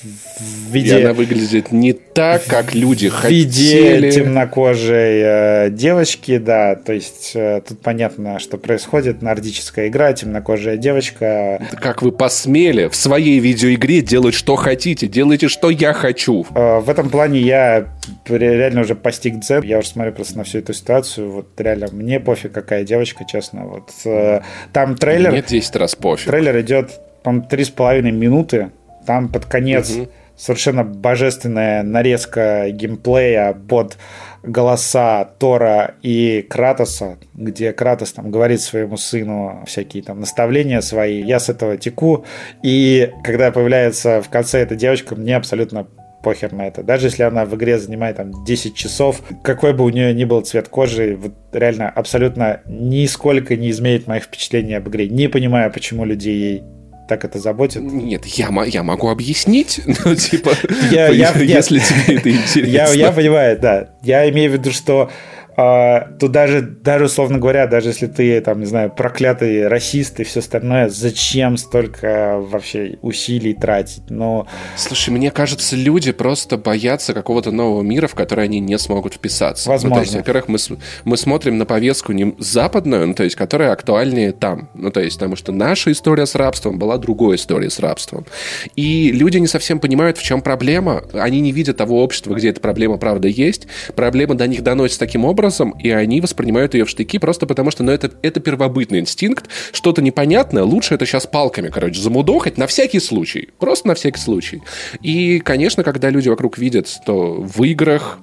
в 0.05 0.73
виде... 0.73 0.99
И 0.99 1.03
она 1.03 1.13
выглядит 1.13 1.73
не 1.73 1.93
так, 1.93 2.45
как 2.45 2.75
люди 2.75 3.09
в 3.09 3.15
хотели. 3.15 3.41
В 3.41 4.03
виде 4.03 4.11
темнокожей 4.13 5.23
э, 5.25 5.71
девочки, 5.71 6.39
да. 6.39 6.75
То 6.75 6.93
есть 6.93 7.33
э, 7.35 7.63
тут 7.67 7.81
понятно, 7.81 8.39
что 8.39 8.59
происходит. 8.59 9.23
Нордическая 9.23 9.89
игра, 9.89 10.13
темнокожая 10.13 10.77
девочка. 10.77 11.67
Как 11.81 12.03
вы 12.03 12.13
посмели 12.13 12.89
в 12.89 12.97
своей 12.97 13.39
видеоигре 13.39 14.03
делать, 14.03 14.35
что 14.35 14.57
хотите. 14.57 15.07
Делайте, 15.07 15.49
что 15.49 15.71
я 15.71 15.93
хочу. 15.93 16.47
Э, 16.55 16.81
в 16.81 16.91
этом 16.91 17.09
плане 17.09 17.41
я 17.41 17.89
реально 18.29 18.83
уже 18.83 18.95
постиг 18.95 19.41
дзен. 19.41 19.63
Я 19.63 19.79
уже 19.79 19.89
смотрю 19.89 20.13
просто 20.13 20.39
на 20.39 20.45
всю 20.45 20.59
эту 20.59 20.75
ситуацию. 20.75 21.31
Вот 21.31 21.59
реально 21.59 21.89
мне 21.93 22.21
пофиг, 22.21 22.53
какая 22.53 22.85
девочка, 22.85 23.25
честно. 23.25 23.65
Вот 23.65 23.91
э, 24.05 24.43
там 24.73 24.97
трейлер... 24.97 25.33
Нет, 25.33 25.47
10 25.47 25.77
раз 25.77 25.95
пофиг. 25.95 26.27
Трейлер 26.27 26.61
идет, 26.61 27.01
по-моему, 27.23 27.49
3,5 27.51 28.03
минуты 28.11 28.71
там 29.05 29.29
под 29.29 29.47
конец 29.47 29.91
угу. 29.91 30.09
совершенно 30.37 30.85
божественная 30.85 31.83
нарезка 31.83 32.71
геймплея 32.71 33.53
под 33.53 33.97
голоса 34.43 35.25
Тора 35.39 35.95
и 36.03 36.47
Кратоса, 36.49 37.19
где 37.35 37.73
Кратос 37.73 38.13
там 38.13 38.31
говорит 38.31 38.61
своему 38.61 38.97
сыну 38.97 39.63
всякие 39.67 40.03
там 40.03 40.21
наставления 40.21 40.81
свои. 40.81 41.23
Я 41.23 41.41
с 41.41 41.49
этого 41.49 41.77
теку. 41.77 42.25
И 42.63 43.11
когда 43.23 43.51
появляется 43.51 44.21
в 44.23 44.29
конце 44.29 44.61
эта 44.61 44.77
девочка, 44.77 45.17
мне 45.17 45.37
абсолютно 45.37 45.87
похер 46.25 46.53
на 46.53 46.67
это. 46.67 46.83
Даже 46.83 47.09
если 47.09 47.23
она 47.23 47.45
в 47.45 47.55
игре 47.55 47.79
занимает 47.79 48.17
там 48.17 48.45
10 48.45 48.75
часов, 48.75 49.23
какой 49.43 49.75
бы 49.75 49.85
у 49.85 49.91
нее 49.91 50.13
ни 50.15 50.25
был 50.25 50.41
цвет 50.41 50.69
кожи, 50.69 51.17
вот 51.17 51.35
реально 51.53 51.91
абсолютно 51.91 52.63
нисколько 52.67 53.55
не 53.57 53.71
изменит 53.71 54.07
моих 54.07 54.25
впечатлений 54.25 54.75
об 54.75 54.89
игре. 54.89 55.09
Не 55.09 55.29
понимаю, 55.29 55.71
почему 55.71 56.05
людей 56.05 56.35
ей 56.35 56.63
так 57.07 57.25
это 57.25 57.39
заботит? 57.39 57.83
Нет, 57.83 58.27
я, 58.27 58.51
я 58.65 58.83
могу 58.83 59.09
объяснить, 59.09 59.81
ну, 60.05 60.15
типа, 60.15 60.53
я, 60.91 61.09
я, 61.09 61.33
если 61.39 61.79
тебе 61.79 62.19
это 62.19 62.31
интересно. 62.31 62.71
Я, 62.71 62.89
я 62.93 63.13
понимаю, 63.13 63.59
да. 63.59 63.89
Я 64.03 64.29
имею 64.31 64.51
в 64.51 64.55
виду, 64.55 64.73
что 64.73 65.11
а, 65.57 66.09
то 66.19 66.29
даже, 66.29 66.63
даже, 66.63 67.05
условно 67.05 67.39
говоря, 67.39 67.67
даже 67.67 67.91
если 67.91 68.07
ты, 68.07 68.41
там, 68.41 68.61
не 68.61 68.67
знаю, 68.67 68.91
проклятый 68.91 69.69
расист 69.69 70.19
и 70.21 70.25
все 70.25 70.41
остальное, 70.41 70.89
зачем 70.89 71.57
столько 71.57 72.39
вообще 72.41 72.99
усилий 73.03 73.55
тратить? 73.55 74.11
Но... 74.11 74.47
Слушай, 74.77 75.11
мне 75.11 75.31
кажется, 75.31 75.77
люди 75.77 76.13
просто 76.13 76.57
боятся 76.57 77.15
какого-то 77.15 77.53
нового 77.53 77.83
мира, 77.83 78.09
в 78.09 78.15
который 78.15 78.45
они 78.45 78.61
не 78.61 78.79
смогут 78.79 79.15
вписаться. 79.15 79.69
Возможно. 79.69 79.89
Ну, 79.91 79.95
то 79.95 80.01
есть, 80.03 80.15
во-первых, 80.15 80.49
мы, 80.49 80.59
мы 81.05 81.17
смотрим 81.17 81.59
на 81.59 81.67
повестку 81.67 82.13
не 82.13 82.35
западную, 82.39 83.07
ну, 83.09 83.15
то 83.15 83.23
есть, 83.23 83.37
которая 83.37 83.73
актуальнее 83.73 84.33
там. 84.33 84.71
Ну, 84.75 84.91
то 84.91 85.01
есть, 85.01 85.17
потому 85.17 85.37
что 85.37 85.53
наша 85.53 85.93
история 85.93 86.27
с 86.27 86.35
рабством 86.35 86.79
была 86.79 86.99
другой 86.99 87.37
историей 87.37 87.71
с 87.71 87.79
рабством. 87.79 88.27
И 88.75 89.13
люди 89.13 89.39
не 89.39 89.47
совсем 89.47 89.79
понимают, 89.79 90.19
в 90.19 90.23
чем 90.23 90.43
проблема. 90.43 91.05
Они 91.13 91.41
не 91.41 91.53
видят 91.53 91.77
того 91.77 92.03
общества, 92.03 92.35
где 92.35 92.51
эта 92.51 92.61
проблема 92.61 92.97
правда 92.97 93.29
есть. 93.29 93.69
Проблема 93.95 94.35
до 94.35 94.47
них 94.47 94.63
доносится 94.63 94.99
таким 94.99 95.25
образом, 95.25 95.44
образом, 95.45 95.71
и 95.79 95.91
они 95.91 96.21
воспринимают 96.21 96.75
ее 96.75 96.85
в 96.85 96.91
штыки 96.91 97.19
просто 97.19 97.47
потому, 97.47 97.71
что 97.71 97.83
ну, 97.83 97.93
это, 97.93 98.11
это 98.23 98.41
первобытный 98.41 99.01
инстинкт, 99.01 99.49
что-то 99.73 100.03
непонятное, 100.03 100.63
лучше 100.63 100.95
это 100.95 101.07
сейчас 101.07 101.27
палками, 101.27 101.69
короче, 101.69 102.01
замудохать 102.01 102.59
на 102.59 102.67
всякий 102.67 103.01
случай, 103.01 103.51
просто 103.59 103.89
на 103.89 103.95
всякий 103.95 104.21
случай. 104.21 104.63
И, 105.03 105.41
конечно, 105.41 105.83
когда 105.83 106.11
люди 106.11 106.29
вокруг 106.29 106.59
видят, 106.59 106.89
что 106.89 107.35
в 107.35 107.63
играх 107.65 108.19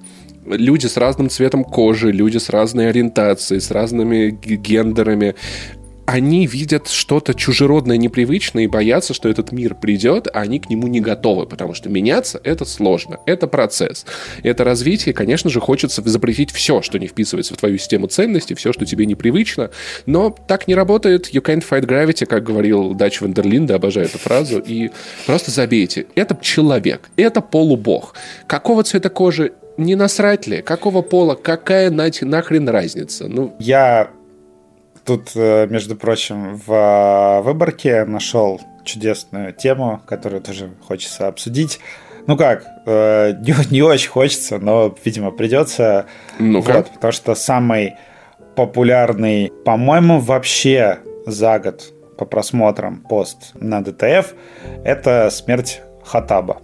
люди 0.46 0.86
с 0.86 0.96
разным 0.96 1.30
цветом 1.30 1.64
кожи, 1.64 2.10
люди 2.10 2.38
с 2.38 2.48
разной 2.48 2.88
ориентацией, 2.88 3.60
с 3.60 3.70
разными 3.70 4.30
гендерами, 4.30 5.34
они 6.12 6.46
видят 6.46 6.88
что-то 6.88 7.32
чужеродное, 7.32 7.96
непривычное 7.96 8.64
и 8.64 8.66
боятся, 8.66 9.14
что 9.14 9.30
этот 9.30 9.50
мир 9.50 9.74
придет, 9.74 10.28
а 10.30 10.40
они 10.40 10.60
к 10.60 10.68
нему 10.68 10.86
не 10.86 11.00
готовы, 11.00 11.46
потому 11.46 11.72
что 11.72 11.88
меняться— 11.88 12.38
это 12.44 12.66
сложно, 12.66 13.18
это 13.24 13.46
процесс. 13.46 14.04
Это 14.42 14.62
развитие, 14.62 15.14
конечно 15.14 15.48
же, 15.48 15.58
хочется 15.58 16.02
запретить 16.04 16.50
все, 16.50 16.82
что 16.82 16.98
не 16.98 17.06
вписывается 17.06 17.54
в 17.54 17.56
твою 17.56 17.78
систему 17.78 18.08
ценностей, 18.08 18.54
все, 18.54 18.74
что 18.74 18.84
тебе 18.84 19.06
непривычно, 19.06 19.70
но 20.04 20.36
так 20.46 20.68
не 20.68 20.74
работает. 20.74 21.32
You 21.32 21.40
can't 21.42 21.64
fight 21.66 21.86
gravity, 21.86 22.26
как 22.26 22.44
говорил 22.44 22.92
Дач 22.92 23.22
Вандерлинда, 23.22 23.76
обожаю 23.76 24.04
эту 24.04 24.18
фразу, 24.18 24.58
и 24.58 24.90
просто 25.24 25.50
забейте. 25.50 26.08
Это 26.14 26.36
человек, 26.42 27.08
это 27.16 27.40
полубог. 27.40 28.16
Какого 28.46 28.84
цвета 28.84 29.08
кожи 29.08 29.52
не 29.78 29.94
насрать 29.94 30.46
ли? 30.46 30.60
Какого 30.60 31.00
пола? 31.00 31.36
Какая 31.36 31.90
нахрен 31.90 32.68
разница? 32.68 33.28
Ну, 33.28 33.56
я 33.58 34.10
тут, 35.04 35.32
э, 35.34 35.66
между 35.68 35.96
прочим, 35.96 36.56
в 36.56 36.72
э, 36.72 37.42
выборке 37.42 38.04
нашел 38.04 38.60
чудесную 38.84 39.52
тему, 39.52 40.00
которую 40.06 40.42
тоже 40.42 40.70
хочется 40.86 41.28
обсудить. 41.28 41.80
Ну 42.26 42.36
как, 42.36 42.64
э, 42.86 43.32
не, 43.40 43.54
не 43.70 43.82
очень 43.82 44.10
хочется, 44.10 44.58
но, 44.58 44.94
видимо, 45.04 45.30
придется. 45.30 46.06
Ну 46.38 46.60
вот, 46.60 46.90
потому 46.90 47.12
что 47.12 47.34
самый 47.34 47.94
популярный, 48.54 49.52
по-моему, 49.64 50.18
вообще 50.18 50.98
за 51.26 51.58
год 51.58 51.92
по 52.18 52.24
просмотрам 52.24 52.98
пост 52.98 53.52
на 53.54 53.82
ДТФ 53.82 54.34
это 54.84 55.30
смерть 55.30 55.80
Хатаба, 56.04 56.60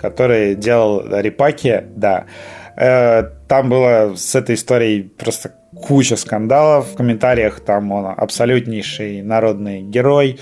который 0.00 0.54
делал 0.54 1.02
репаки, 1.10 1.84
да. 1.96 2.26
Там 2.76 3.68
было 3.68 4.14
с 4.16 4.34
этой 4.34 4.54
историей 4.54 5.02
просто 5.02 5.54
куча 5.82 6.16
скандалов. 6.16 6.92
В 6.92 6.96
комментариях 6.96 7.60
там 7.60 7.92
он 7.92 8.14
абсолютнейший 8.16 9.22
народный 9.22 9.82
герой. 9.82 10.38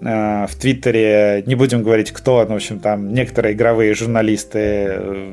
Э, 0.00 0.46
в 0.46 0.54
Твиттере, 0.56 1.42
не 1.46 1.54
будем 1.54 1.82
говорить 1.82 2.12
кто, 2.12 2.44
но, 2.44 2.54
в 2.54 2.56
общем, 2.56 2.80
там 2.80 3.12
некоторые 3.12 3.54
игровые 3.54 3.94
журналисты 3.94 4.58
э, 4.58 5.32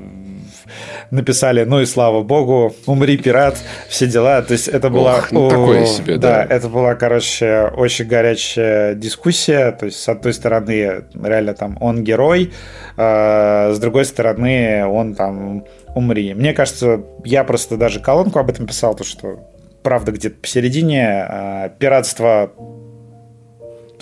написали, 1.10 1.64
ну 1.64 1.82
и 1.82 1.86
слава 1.86 2.22
богу, 2.22 2.76
умри, 2.86 3.18
пират, 3.18 3.58
все 3.90 4.08
дела. 4.08 4.42
То 4.42 4.54
есть 4.54 4.68
это 4.68 4.90
была... 4.90 5.18
Ох, 5.18 5.32
ну, 5.32 5.50
такое 5.50 5.86
себе, 5.86 6.18
да. 6.18 6.46
Да, 6.46 6.56
это 6.56 6.70
была, 6.70 6.96
короче, 6.96 7.72
очень 7.76 8.06
горячая 8.06 8.96
дискуссия. 8.96 9.72
То 9.72 9.86
есть, 9.86 10.00
с 10.00 10.10
одной 10.10 10.34
стороны, 10.34 11.04
реально 11.22 11.54
там 11.54 11.78
он 11.80 12.04
герой, 12.04 12.52
а 12.98 13.74
с 13.74 13.80
другой 13.80 14.06
стороны, 14.06 14.86
он 14.86 15.16
там 15.16 15.66
умри. 15.96 16.34
Мне 16.34 16.54
кажется, 16.54 17.04
я 17.24 17.44
просто 17.44 17.78
даже 17.78 18.00
колонку 18.00 18.40
об 18.40 18.50
этом 18.50 18.68
писал, 18.68 18.96
то 18.96 19.04
что 19.04 19.40
правда 19.84 20.12
где-то 20.12 20.36
посередине 20.42 21.26
а, 21.28 21.70
пиратство 21.70 22.52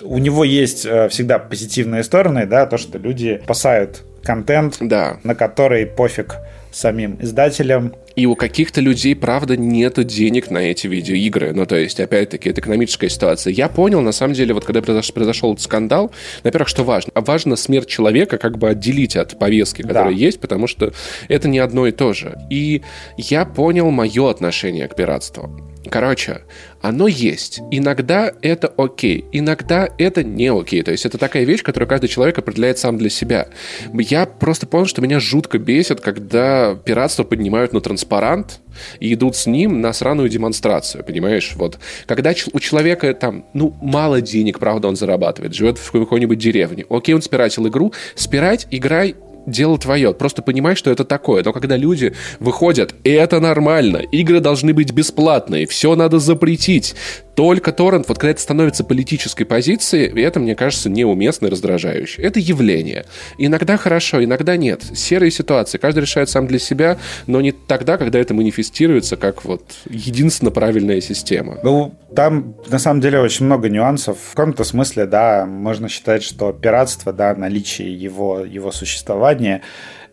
у 0.01 0.17
него 0.17 0.43
есть 0.43 0.85
э, 0.85 1.09
всегда 1.09 1.39
позитивные 1.39 2.03
стороны, 2.03 2.45
да, 2.45 2.65
то, 2.65 2.77
что 2.77 2.97
люди 2.97 3.41
спасают 3.43 4.03
контент, 4.23 4.77
да. 4.79 5.17
на 5.23 5.35
который 5.35 5.85
пофиг 5.85 6.37
самим 6.71 7.17
издателям. 7.19 7.95
И 8.19 8.25
у 8.25 8.35
каких-то 8.35 8.81
людей, 8.81 9.15
правда, 9.15 9.55
нет 9.55 10.05
денег 10.05 10.51
на 10.51 10.57
эти 10.57 10.87
видеоигры. 10.87 11.53
Ну, 11.53 11.65
то 11.65 11.77
есть, 11.77 12.01
опять-таки, 12.01 12.49
это 12.49 12.59
экономическая 12.59 13.07
ситуация. 13.07 13.53
Я 13.53 13.69
понял, 13.69 14.01
на 14.01 14.11
самом 14.11 14.33
деле, 14.33 14.53
вот 14.53 14.65
когда 14.65 14.81
произошел, 14.81 15.13
произошел 15.13 15.53
этот 15.53 15.63
скандал, 15.63 16.11
во-первых, 16.43 16.67
что 16.67 16.83
важно? 16.83 17.13
А 17.15 17.21
важно 17.21 17.55
смерть 17.55 17.87
человека 17.87 18.37
как 18.37 18.57
бы 18.57 18.67
отделить 18.67 19.15
от 19.15 19.39
повестки, 19.39 19.83
которая 19.83 20.13
да. 20.13 20.19
есть, 20.19 20.41
потому 20.41 20.67
что 20.67 20.91
это 21.29 21.47
не 21.47 21.59
одно 21.59 21.87
и 21.87 21.93
то 21.93 22.11
же. 22.11 22.37
И 22.49 22.81
я 23.15 23.45
понял 23.45 23.89
мое 23.89 24.29
отношение 24.29 24.89
к 24.89 24.97
пиратству. 24.97 25.49
Короче, 25.89 26.41
оно 26.81 27.07
есть. 27.07 27.59
Иногда 27.71 28.31
это 28.41 28.73
окей, 28.77 29.25
иногда 29.31 29.89
это 29.97 30.23
не 30.23 30.47
окей. 30.47 30.81
То 30.83 30.91
есть 30.91 31.05
это 31.05 31.17
такая 31.17 31.43
вещь, 31.43 31.63
которую 31.63 31.89
каждый 31.89 32.07
человек 32.07 32.37
определяет 32.37 32.77
сам 32.77 32.97
для 32.97 33.09
себя. 33.09 33.47
Я 33.93 34.25
просто 34.25 34.67
понял, 34.67 34.85
что 34.85 35.01
меня 35.01 35.19
жутко 35.19 35.57
бесит, 35.57 36.01
когда 36.01 36.75
пиратство 36.75 37.23
поднимают 37.23 37.73
на 37.73 37.81
транспарант 37.81 38.61
и 38.99 39.13
идут 39.13 39.35
с 39.35 39.45
ним 39.45 39.81
на 39.81 39.93
сраную 39.93 40.29
демонстрацию, 40.29 41.03
понимаешь? 41.03 41.53
Вот. 41.55 41.79
Когда 42.05 42.33
у 42.53 42.59
человека 42.59 43.13
там, 43.13 43.45
ну, 43.53 43.75
мало 43.81 44.21
денег, 44.21 44.59
правда, 44.59 44.87
он 44.87 44.95
зарабатывает, 44.95 45.53
живет 45.53 45.77
в 45.77 45.91
какой-нибудь 45.91 46.37
деревне. 46.37 46.85
Окей, 46.89 47.15
он 47.15 47.21
спиратил 47.21 47.67
игру. 47.67 47.93
Спирать, 48.15 48.67
играй, 48.71 49.15
дело 49.45 49.77
твое. 49.77 50.13
Просто 50.13 50.41
понимай, 50.41 50.75
что 50.75 50.91
это 50.91 51.05
такое. 51.05 51.43
Но 51.43 51.53
когда 51.53 51.77
люди 51.77 52.13
выходят, 52.39 52.95
это 53.03 53.39
нормально, 53.39 53.97
игры 53.97 54.39
должны 54.39 54.73
быть 54.73 54.91
бесплатные, 54.91 55.67
все 55.67 55.95
надо 55.95 56.19
запретить, 56.19 56.95
только 57.39 57.71
торрент, 57.71 58.09
вот 58.09 58.17
когда 58.17 58.31
это 58.31 58.41
становится 58.41 58.83
политической 58.83 59.45
позицией, 59.45 60.11
это, 60.21 60.41
мне 60.41 60.55
кажется, 60.55 60.89
неуместно 60.89 61.47
и 61.47 61.49
раздражающе. 61.49 62.21
Это 62.21 62.37
явление. 62.37 63.05
Иногда 63.37 63.77
хорошо, 63.77 64.21
иногда 64.21 64.57
нет. 64.57 64.83
Серые 64.93 65.31
ситуации. 65.31 65.77
Каждый 65.77 66.01
решает 66.01 66.29
сам 66.29 66.47
для 66.47 66.59
себя, 66.59 66.97
но 67.27 67.39
не 67.39 67.53
тогда, 67.53 67.95
когда 67.97 68.19
это 68.19 68.33
манифестируется 68.33 69.15
как 69.15 69.45
вот 69.45 69.63
единственно 69.89 70.51
правильная 70.51 70.99
система. 70.99 71.59
Ну, 71.63 71.95
там 72.13 72.55
на 72.67 72.77
самом 72.77 72.99
деле 72.99 73.21
очень 73.21 73.45
много 73.45 73.69
нюансов. 73.69 74.17
В 74.31 74.35
каком-то 74.35 74.65
смысле, 74.65 75.05
да, 75.05 75.45
можно 75.45 75.87
считать, 75.87 76.23
что 76.23 76.51
пиратство, 76.51 77.13
да, 77.13 77.33
наличие 77.35 77.95
его, 77.95 78.41
его 78.41 78.73
существования 78.73 79.61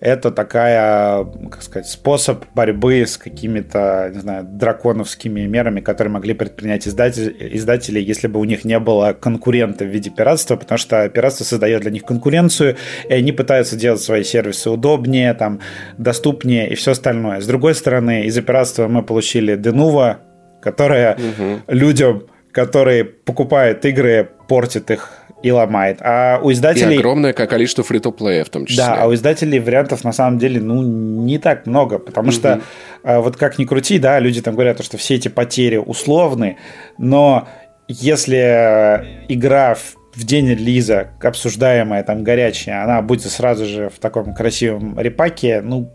это 0.01 0.31
такая, 0.31 1.25
как 1.51 1.63
сказать, 1.63 1.89
способ 1.89 2.45
борьбы 2.55 3.07
с 3.07 3.17
какими-то, 3.17 4.11
не 4.13 4.21
знаю, 4.21 4.45
драконовскими 4.45 5.43
мерами, 5.47 5.81
которые 5.81 6.13
могли 6.13 6.35
предпринять 6.35 6.87
издатели, 6.87 7.35
издатели, 7.57 8.01
если 8.01 8.27
бы 8.27 8.41
у 8.41 8.45
них 8.45 8.65
не 8.65 8.79
было 8.79 9.13
конкурента 9.13 9.85
в 9.85 9.89
виде 9.89 10.11
пиратства, 10.11 10.57
потому 10.57 10.79
что 10.79 11.09
пиратство 11.09 11.45
создает 11.45 11.83
для 11.83 11.91
них 11.91 12.05
конкуренцию, 12.05 12.77
и 13.09 13.13
они 13.13 13.33
пытаются 13.33 13.77
делать 13.77 14.03
свои 14.03 14.23
сервисы 14.23 14.71
удобнее, 14.71 15.33
там, 15.35 15.61
доступнее 15.99 16.69
и 16.71 16.75
все 16.75 16.93
остальное. 16.93 17.41
С 17.41 17.47
другой 17.47 17.75
стороны, 17.75 18.25
из-за 18.27 18.43
пиратства 18.43 18.89
мы 18.89 19.03
получили 19.03 19.57
Denuvo, 19.57 20.17
которая 20.61 21.15
угу. 21.15 21.61
людям, 21.69 22.25
которые 22.53 23.05
покупают 23.05 23.85
игры, 23.85 24.29
портит 24.49 24.91
их 24.91 25.11
и 25.43 25.51
ломает. 25.51 25.99
А 26.01 26.41
у 26.43 26.51
издателей... 26.51 26.97
И 26.97 26.99
огромное 26.99 27.33
количество 27.33 27.85
фри 27.85 27.99
то 27.99 28.11
в 28.11 28.49
том 28.49 28.67
числе. 28.67 28.85
Да, 28.85 28.95
а 29.03 29.07
у 29.07 29.15
издателей 29.15 29.59
вариантов 29.59 30.03
на 30.05 30.13
самом 30.13 30.39
деле 30.39 30.61
ну 30.61 30.83
не 30.83 31.39
так 31.39 31.67
много, 31.67 31.99
потому 31.99 32.29
угу. 32.29 32.35
что 32.35 32.61
а, 33.03 33.21
вот 33.21 33.37
как 33.37 33.59
ни 33.59 33.65
крути, 33.65 33.99
да, 33.99 34.19
люди 34.19 34.41
там 34.41 34.55
говорят, 34.55 34.83
что 34.83 34.97
все 34.97 35.15
эти 35.15 35.29
потери 35.29 35.77
условны, 35.77 36.57
но 36.99 37.49
если 37.89 39.27
игра 39.29 39.75
в 39.75 39.97
в 40.17 40.25
день 40.25 40.49
релиза, 40.49 41.11
обсуждаемая, 41.23 42.03
там, 42.03 42.25
горячая, 42.25 42.83
она 42.83 43.03
будет 43.03 43.31
сразу 43.31 43.67
же 43.67 43.91
в 43.91 43.99
таком 43.99 44.35
красивом 44.35 44.99
репаке, 44.99 45.61
ну, 45.61 45.93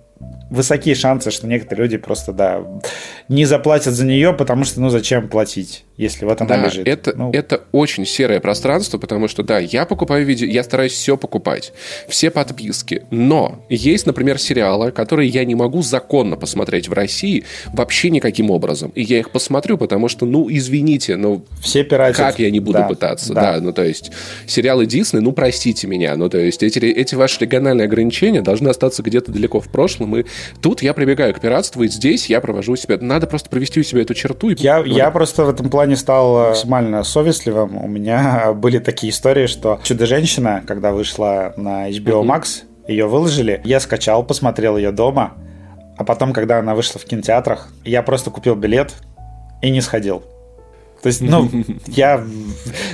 высокие 0.52 0.96
шансы, 0.96 1.32
что 1.32 1.48
некоторые 1.48 1.86
люди 1.86 1.98
просто, 1.98 2.34
да, 2.34 2.62
не 3.30 3.46
заплатят 3.46 3.94
за 3.94 4.06
нее, 4.06 4.34
потому 4.34 4.66
что, 4.66 4.82
ну, 4.82 4.90
зачем 4.90 5.30
платить, 5.30 5.86
если 5.96 6.26
в 6.26 6.30
этом 6.30 6.46
да, 6.46 6.66
лежит. 6.66 6.86
Это, 6.86 7.14
ну. 7.16 7.32
это 7.32 7.62
очень 7.72 8.06
серое 8.06 8.42
пространство, 8.42 8.98
потому 8.98 9.30
что, 9.30 9.44
да, 9.44 9.60
я 9.60 9.86
покупаю 9.86 10.26
видео, 10.26 10.46
я 10.48 10.64
стараюсь 10.64 10.92
все 10.92 11.16
покупать, 11.16 11.72
все 12.10 12.30
подписки, 12.30 13.04
но 13.12 13.66
есть, 13.70 14.06
например, 14.06 14.38
сериалы, 14.40 14.92
которые 14.92 15.30
я 15.30 15.46
не 15.46 15.56
могу 15.56 15.82
законно 15.82 16.36
посмотреть 16.36 16.90
в 16.90 16.94
России 16.94 17.46
вообще 17.72 18.10
никаким 18.10 18.52
образом, 18.52 18.92
и 18.94 19.04
я 19.04 19.20
их 19.20 19.32
посмотрю, 19.32 19.78
потому 19.78 20.10
что, 20.10 20.26
ну, 20.26 20.48
извините, 20.50 21.16
ну, 21.16 21.46
все 21.62 21.86
пиратят. 21.86 22.18
как 22.18 22.40
я 22.40 22.52
не 22.52 22.60
буду 22.60 22.80
да, 22.80 22.88
пытаться, 22.90 23.34
да. 23.34 23.54
да, 23.54 23.62
ну, 23.62 23.72
то 23.72 23.86
есть, 23.86 24.12
сериалы 24.48 24.86
Дисней, 24.86 25.22
ну, 25.22 25.32
простите 25.32 25.88
меня, 25.88 26.18
ну, 26.18 26.28
то 26.28 26.40
есть, 26.40 26.62
эти, 26.62 26.80
эти 26.80 27.16
ваши 27.16 27.40
региональные 27.40 27.86
ограничения 27.86 28.42
должны 28.42 28.68
остаться 28.68 29.02
где-то 29.02 29.32
далеко 29.32 29.62
в 29.62 29.70
прошлом, 29.70 30.18
и 30.18 30.26
тут 30.62 30.82
я 30.82 30.94
прибегаю 30.94 31.34
к 31.34 31.40
пиратству, 31.40 31.84
и 31.84 31.88
здесь 31.88 32.30
я 32.30 32.42
провожу 32.42 32.76
себя, 32.76 32.98
надо 33.00 33.28
просто 33.28 33.50
провести 33.50 33.80
у 33.80 33.84
себя 33.84 34.02
эту 34.02 34.14
черту. 34.14 34.50
И... 34.50 34.56
Я, 34.62 34.80
я 34.80 35.12
просто 35.12 35.46
в 35.46 35.50
этом 35.50 35.70
плане 35.70 35.96
стал 35.96 36.48
максимально 36.50 37.04
совестливым. 37.04 37.78
У 37.84 37.88
меня 37.88 38.54
были 38.56 38.80
такие 38.80 39.12
истории, 39.12 39.48
что 39.48 39.80
«Чудо-женщина», 39.84 40.64
когда 40.66 40.92
вышла 40.92 41.54
на 41.58 41.90
HBO 41.90 42.24
Max, 42.24 42.64
ее 42.88 43.08
выложили, 43.08 43.62
я 43.64 43.80
скачал, 43.80 44.24
посмотрел 44.24 44.78
ее 44.78 44.92
дома, 44.92 45.34
а 45.98 46.04
потом, 46.04 46.34
когда 46.34 46.60
она 46.60 46.74
вышла 46.76 47.00
в 47.00 47.06
кинотеатрах, 47.06 47.70
я 47.86 48.02
просто 48.02 48.32
купил 48.32 48.56
билет 48.56 48.94
и 49.62 49.70
не 49.70 49.82
сходил. 49.82 50.24
То 51.02 51.08
есть, 51.08 51.22
ну, 51.22 51.50
я... 51.88 52.24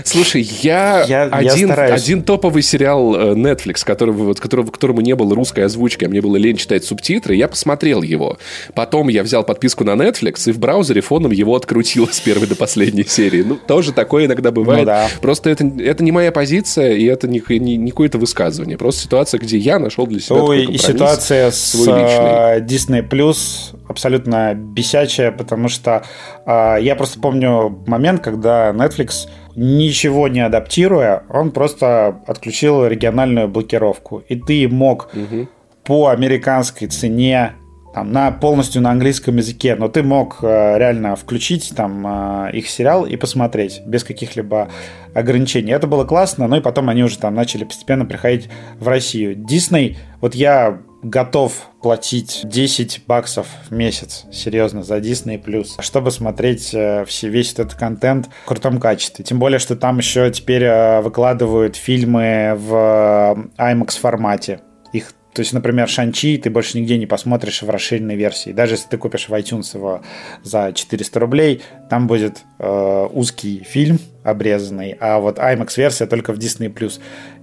Слушай, 0.04 0.42
я, 0.62 1.04
я, 1.08 1.24
один, 1.24 1.70
я 1.70 1.76
один 1.76 2.24
топовый 2.24 2.64
сериал 2.64 3.16
э, 3.16 3.34
Netflix, 3.34 3.84
которого, 3.84 4.24
вот, 4.24 4.40
которого, 4.40 4.72
которому 4.72 5.02
не 5.02 5.16
было 5.16 5.36
русской 5.36 5.66
озвучки, 5.66 6.06
а 6.06 6.10
мне 6.10 6.22
было 6.22 6.38
лень 6.38 6.58
читать 6.58 6.86
субтитры, 6.86 7.36
я 7.36 7.48
посмотрел 7.48 8.02
его. 8.02 8.38
Потом 8.74 9.10
я 9.10 9.24
взял 9.24 9.44
подписку 9.44 9.84
на 9.84 9.92
Netflix 9.92 10.50
и 10.50 10.52
в 10.52 10.60
браузере 10.60 11.02
фоном 11.02 11.32
его 11.32 11.56
открутил 11.56 12.08
с 12.08 12.20
первой 12.20 12.48
до 12.48 12.56
последней 12.56 13.06
серии. 13.06 13.44
Ну, 13.44 13.56
тоже 13.56 13.92
такое 13.92 14.26
иногда 14.26 14.52
бывает. 14.52 14.82
Ну, 14.82 14.86
да. 14.86 15.10
Просто 15.22 15.50
это, 15.50 15.66
это 15.80 16.04
не 16.04 16.12
моя 16.12 16.32
позиция, 16.32 16.94
и 16.94 17.06
это 17.06 17.28
не, 17.28 17.42
не, 17.50 17.76
не 17.76 17.92
какое-то 17.92 18.18
высказывание. 18.18 18.78
Просто 18.78 19.02
ситуация, 19.02 19.40
где 19.40 19.58
я 19.58 19.80
нашел 19.80 20.08
для 20.08 20.20
себя 20.20 20.38
ну, 20.38 20.54
и 20.54 20.78
ситуация 20.78 21.52
с 21.52 21.74
личный. 21.76 22.62
Disney 22.62 23.08
Plus 23.08 23.77
абсолютно 23.88 24.54
бесячая, 24.54 25.32
потому 25.32 25.68
что 25.68 26.04
э, 26.46 26.78
я 26.82 26.96
просто 26.96 27.20
помню 27.20 27.84
момент, 27.88 28.22
когда 28.22 28.72
Netflix 28.72 29.28
ничего 29.56 30.28
не 30.28 30.42
адаптируя, 30.42 31.24
он 31.30 31.52
просто 31.52 32.22
отключил 32.28 32.86
региональную 32.86 33.48
блокировку. 33.48 34.24
И 34.28 34.36
ты 34.36 34.68
мог 34.68 35.10
угу. 35.14 35.48
по 35.84 36.08
американской 36.10 36.88
цене 36.88 37.54
там, 37.98 38.12
на, 38.12 38.30
полностью 38.30 38.84
на 38.84 38.92
английском 38.92 39.38
языке, 39.38 39.76
но 39.76 39.88
ты 39.88 40.04
мог 40.04 40.38
э, 40.44 40.78
реально 40.78 41.16
включить 41.16 41.74
там 41.76 42.06
э, 42.46 42.52
их 42.54 42.70
сериал 42.70 43.08
и 43.08 43.16
посмотреть 43.16 43.82
без 43.88 44.04
каких-либо 44.04 44.70
ограничений. 45.16 45.72
Это 45.72 45.88
было 45.88 46.06
классно, 46.06 46.48
но 46.48 46.58
и 46.58 46.62
потом 46.62 46.90
они 46.90 47.04
уже 47.04 47.18
там 47.18 47.34
начали 47.34 47.64
постепенно 47.64 48.06
приходить 48.06 48.50
в 48.80 48.88
Россию. 48.88 49.34
Дисней, 49.34 49.98
вот 50.22 50.36
я 50.36 50.80
готов 51.02 51.70
платить 51.88 52.42
10 52.44 53.04
баксов 53.08 53.48
в 53.70 53.74
месяц, 53.74 54.26
серьезно, 54.30 54.84
за 54.84 54.98
Disney+, 54.98 55.66
чтобы 55.80 56.12
смотреть 56.12 56.74
э, 56.74 57.06
все, 57.06 57.30
весь 57.30 57.54
этот 57.54 57.76
контент 57.76 58.28
в 58.44 58.46
крутом 58.46 58.82
качестве. 58.82 59.24
Тем 59.24 59.40
более, 59.40 59.58
что 59.58 59.78
там 59.78 60.00
еще 60.00 60.30
теперь 60.30 60.64
э, 60.64 61.00
выкладывают 61.00 61.78
фильмы 61.78 62.56
в 62.58 63.48
IMAX 63.58 64.00
формате. 64.02 64.60
Их 64.92 65.14
то 65.34 65.40
есть, 65.40 65.54
например, 65.54 65.88
Шанчи 65.88 66.38
ты 66.38 66.50
больше 66.50 66.78
нигде 66.78 66.98
не 66.98 67.06
посмотришь 67.06 67.62
в 67.62 67.70
расширенной 67.70 68.18
версии. 68.18 68.52
Даже 68.52 68.74
если 68.74 68.90
ты 68.90 68.98
купишь 68.98 69.30
в 69.30 69.34
iTunes 69.34 69.74
его 69.74 70.02
за 70.44 70.74
400 70.74 71.20
рублей, 71.22 71.62
там 71.90 72.08
будет 72.08 72.42
э, 72.60 73.08
узкий 73.14 73.64
фильм 73.64 73.98
обрезанный, 74.26 74.98
а 75.00 75.20
вот 75.20 75.40
IMAX-версия 75.40 76.06
только 76.06 76.34
в 76.34 76.38
Disney+. 76.38 77.00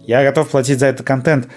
Я 0.07 0.23
готов 0.23 0.51
платить 0.51 0.81
за 0.81 0.87
этот 0.89 1.07
контент. 1.07 1.49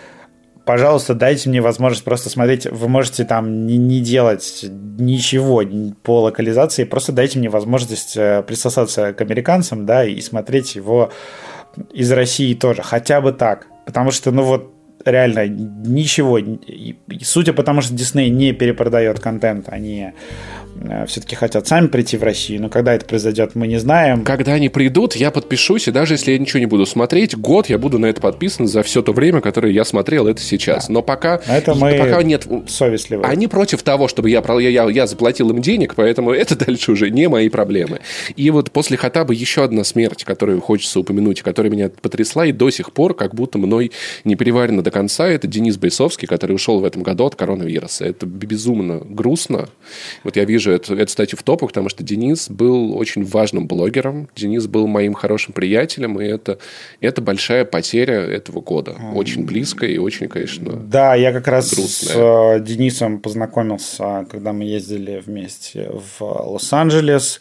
Пожалуйста, 0.68 1.16
дайте 1.16 1.48
мне 1.48 1.62
возможность 1.62 2.04
просто 2.04 2.30
смотреть. 2.30 2.66
Вы 2.66 2.90
можете 2.90 3.24
там 3.24 3.66
не, 3.66 3.78
не 3.78 4.02
делать 4.02 4.66
ничего 5.00 5.64
по 6.04 6.24
локализации, 6.24 6.84
просто 6.84 7.14
дайте 7.14 7.40
мне 7.40 7.48
возможность 7.48 8.18
э, 8.18 8.44
присосаться 8.44 9.14
к 9.14 9.22
американцам, 9.22 9.86
да, 9.86 10.04
и 10.04 10.20
смотреть 10.20 10.76
его 10.76 11.10
из 11.94 12.12
России 12.12 12.54
тоже, 12.54 12.84
хотя 12.84 13.22
бы 13.22 13.32
так. 13.32 13.68
Потому 13.86 14.12
что, 14.12 14.32
ну 14.32 14.44
вот, 14.44 14.74
реально 15.06 15.48
ничего. 15.48 16.38
Судя 17.22 17.54
по 17.54 17.64
тому, 17.64 17.80
что 17.80 17.94
Дисней 17.94 18.30
не 18.30 18.52
перепродает 18.52 19.22
контент, 19.22 19.70
они 19.70 20.08
Э, 20.08 20.67
все-таки 21.08 21.36
хотят 21.36 21.68
сами 21.68 21.88
прийти 21.88 22.18
в 22.18 22.24
Россию, 22.24 22.62
но 22.62 22.70
когда 22.70 22.94
это 22.94 23.06
произойдет, 23.06 23.56
мы 23.56 23.68
не 23.68 23.80
знаем. 23.80 24.24
Когда 24.24 24.54
они 24.54 24.70
придут, 24.70 25.16
я 25.16 25.32
подпишусь, 25.32 25.88
и 25.88 25.92
даже 25.92 26.14
если 26.16 26.32
я 26.32 26.38
ничего 26.38 26.60
не 26.60 26.66
буду 26.66 26.86
смотреть, 26.86 27.38
год 27.38 27.70
я 27.70 27.78
буду 27.78 28.00
на 28.00 28.08
это 28.08 28.22
подписан 28.22 28.68
за 28.68 28.84
все 28.84 29.02
то 29.02 29.14
время, 29.14 29.42
которое 29.42 29.72
я 29.72 29.86
смотрел 29.86 30.28
это 30.28 30.42
сейчас. 30.42 30.88
Да. 30.88 30.94
Но 30.94 31.02
пока, 31.02 31.42
это 31.48 31.76
мы 31.76 31.96
пока 31.98 32.24
нет... 32.24 32.48
совестливые. 32.68 33.28
Они 33.28 33.48
против 33.48 33.84
того, 33.84 34.08
чтобы 34.08 34.30
я, 34.30 34.44
я, 34.60 34.70
я, 34.70 34.90
я 34.90 35.08
заплатил 35.08 35.50
им 35.52 35.62
денег, 35.62 35.96
поэтому 35.96 36.32
это 36.32 36.56
дальше 36.66 36.92
уже 36.92 37.10
не 37.10 37.28
мои 37.30 37.50
проблемы. 37.50 38.00
И 38.36 38.50
вот 38.52 38.72
после 38.72 38.98
Хатаба 38.98 39.34
еще 39.34 39.64
одна 39.64 39.84
смерть, 39.84 40.24
которую 40.24 40.62
хочется 40.62 41.00
упомянуть, 41.00 41.42
которая 41.42 41.72
меня 41.72 41.90
потрясла 41.90 42.46
и 42.46 42.52
до 42.52 42.70
сих 42.70 42.92
пор 42.92 43.14
как 43.14 43.36
будто 43.36 43.58
мной 43.58 43.92
не 44.24 44.36
переварена 44.36 44.84
до 44.84 44.92
конца, 44.92 45.28
это 45.28 45.48
Денис 45.48 45.78
Бойцовский, 45.78 46.28
который 46.28 46.54
ушел 46.54 46.80
в 46.80 46.86
этом 46.86 47.04
году 47.04 47.26
от 47.26 47.36
коронавируса. 47.36 48.06
Это 48.06 48.26
безумно 48.26 49.02
грустно. 49.04 49.70
Вот 50.24 50.36
я 50.36 50.46
вижу 50.46 50.67
это, 50.72 50.94
это, 50.94 51.06
кстати, 51.06 51.36
в 51.36 51.44
топах, 51.44 51.70
потому 51.70 51.90
что 51.90 52.04
Денис 52.04 52.50
был 52.50 52.98
очень 52.98 53.24
важным 53.24 53.68
блогером. 53.68 54.30
Денис 54.36 54.68
был 54.68 54.88
моим 54.88 55.14
хорошим 55.14 55.54
приятелем, 55.54 56.20
и 56.20 56.26
это, 56.26 56.60
это 57.02 57.22
большая 57.22 57.66
потеря 57.66 58.22
этого 58.22 58.62
года. 58.62 58.96
Очень 59.14 59.46
близкая 59.46 59.90
и 59.90 59.98
очень, 59.98 60.28
конечно, 60.28 60.74
Да, 60.74 61.16
я 61.16 61.32
как 61.32 61.48
раз 61.48 61.74
грустная. 61.74 62.56
с 62.56 62.60
э, 62.60 62.64
Денисом 62.64 63.20
познакомился, 63.20 64.26
когда 64.30 64.54
мы 64.54 64.64
ездили 64.66 65.22
вместе 65.26 65.90
в 65.92 66.22
Лос-Анджелес. 66.22 67.40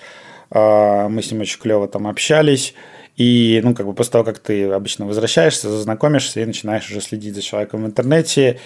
Э, 0.50 1.08
мы 1.08 1.22
с 1.22 1.30
ним 1.30 1.40
очень 1.42 1.60
клево 1.60 1.88
там 1.88 2.06
общались. 2.06 2.74
И, 3.16 3.60
ну, 3.64 3.74
как 3.74 3.86
бы 3.86 3.94
после 3.94 4.12
того, 4.12 4.24
как 4.24 4.38
ты 4.38 4.70
обычно 4.70 5.06
возвращаешься, 5.06 5.70
знакомишься 5.80 6.40
и 6.40 6.44
начинаешь 6.44 6.90
уже 6.90 7.00
следить 7.00 7.34
за 7.34 7.40
человеком 7.40 7.82
в 7.82 7.86
интернете. 7.86 8.60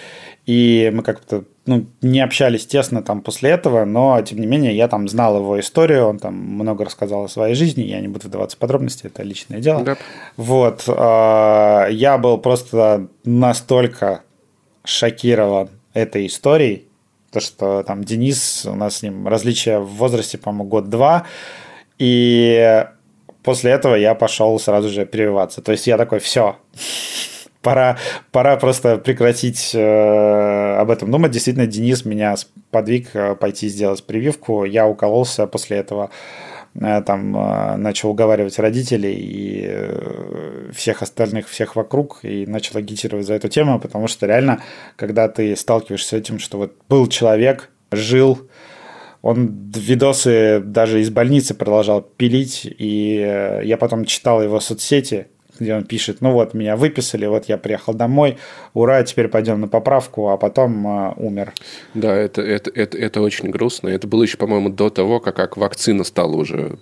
И 0.45 0.91
мы 0.93 1.05
как-то 1.05 1.45
ну, 1.67 1.87
не 2.03 2.21
общались 2.21 2.67
тесно 2.67 3.03
там 3.03 3.21
после 3.21 3.51
этого, 3.51 3.85
но, 3.85 4.21
тем 4.23 4.41
не 4.41 4.47
менее, 4.49 4.77
я 4.77 4.89
там 4.89 5.09
знал 5.09 5.37
его 5.37 5.61
историю, 5.61 6.07
он 6.07 6.19
там 6.19 6.35
много 6.35 6.85
рассказал 6.85 7.25
о 7.25 7.29
своей 7.29 7.55
жизни, 7.55 7.83
я 7.83 8.01
не 8.01 8.09
буду 8.09 8.27
вдаваться 8.27 8.57
в 8.57 8.61
подробности, 8.61 9.07
это 9.07 9.23
личное 9.23 9.61
дело. 9.61 9.85
Да. 9.85 9.97
Вот. 10.37 10.83
Э, 10.89 11.87
я 11.93 12.19
был 12.19 12.39
просто 12.39 13.07
настолько 13.25 14.23
шокирован 14.83 15.69
этой 15.95 16.27
историей, 16.27 16.89
то, 17.31 17.39
что 17.39 17.85
там 17.85 18.03
Денис, 18.03 18.67
у 18.67 18.75
нас 18.75 18.97
с 18.97 19.03
ним 19.03 19.29
различия 19.29 19.79
в 19.79 19.91
возрасте, 19.91 20.39
по-моему, 20.39 20.65
год-два, 20.65 21.27
и 21.99 22.85
после 23.43 23.73
этого 23.73 23.95
я 23.95 24.15
пошел 24.15 24.59
сразу 24.59 24.89
же 24.89 25.07
прививаться. 25.07 25.63
То 25.63 25.73
есть 25.73 25.87
я 25.87 25.97
такой, 25.97 26.19
все, 26.19 26.57
пора, 27.63 27.99
пора 28.33 28.57
просто 28.57 28.99
прекратить 28.99 29.75
э, 29.75 30.77
об 30.77 30.91
этом 30.91 31.11
думать. 31.11 31.31
Действительно, 31.31 31.67
Денис 31.67 32.05
меня 32.05 32.35
подвиг 32.71 33.15
э, 33.15 33.35
пойти 33.35 33.69
сделать 33.69 34.05
прививку. 34.05 34.65
Я 34.65 34.87
укололся 34.87 35.47
после 35.47 35.79
этого 35.79 36.11
э, 36.75 37.03
там 37.03 37.37
э, 37.37 37.77
начал 37.77 38.11
уговаривать 38.11 38.59
родителей 38.59 39.15
и 39.15 40.73
всех 40.73 41.03
остальных, 41.03 41.49
всех 41.49 41.77
вокруг, 41.77 42.21
и 42.23 42.47
начал 42.47 42.79
агитировать 42.79 43.27
за 43.27 43.35
эту 43.35 43.49
тему, 43.49 43.81
потому 43.81 44.09
что 44.09 44.27
реально, 44.27 44.63
когда 44.97 45.29
ты 45.29 45.57
сталкиваешься 45.57 46.09
с 46.11 46.13
этим, 46.13 46.39
что 46.39 46.59
вот 46.59 46.75
был 46.89 47.07
человек, 47.09 47.71
жил, 47.93 48.49
он 49.23 49.71
видосы 49.75 50.61
даже 50.65 51.01
из 51.01 51.11
больницы 51.11 51.55
продолжал 51.55 52.03
пилить, 52.03 52.65
и 52.65 53.23
э, 53.23 53.63
я 53.65 53.77
потом 53.77 54.05
читал 54.05 54.43
его 54.43 54.61
соцсети, 54.61 55.27
где 55.59 55.75
он 55.75 55.85
пишет, 55.85 56.21
ну 56.21 56.33
вот, 56.33 56.55
меня 56.55 56.77
выписали, 56.77 57.27
вот 57.27 57.45
я 57.47 57.59
приехал 57.59 57.93
домой, 57.93 58.39
ура, 58.73 59.03
теперь 59.03 59.29
пойдем 59.29 59.61
на 59.61 59.69
поправку, 59.69 60.31
а 60.31 60.39
потом 60.39 60.87
э, 60.87 61.15
умер. 61.17 61.53
Да, 61.95 62.15
это, 62.17 62.41
это, 62.41 62.71
это, 62.75 62.97
это 62.97 63.21
очень 63.21 63.51
грустно. 63.51 63.89
Это 63.89 64.07
было 64.07 64.23
еще, 64.23 64.39
по-моему, 64.39 64.71
до 64.71 64.89
того, 64.89 65.21
как, 65.21 65.37
как 65.37 65.57
вакцина 65.57 66.05
стала 66.05 66.35
уже 66.37 66.79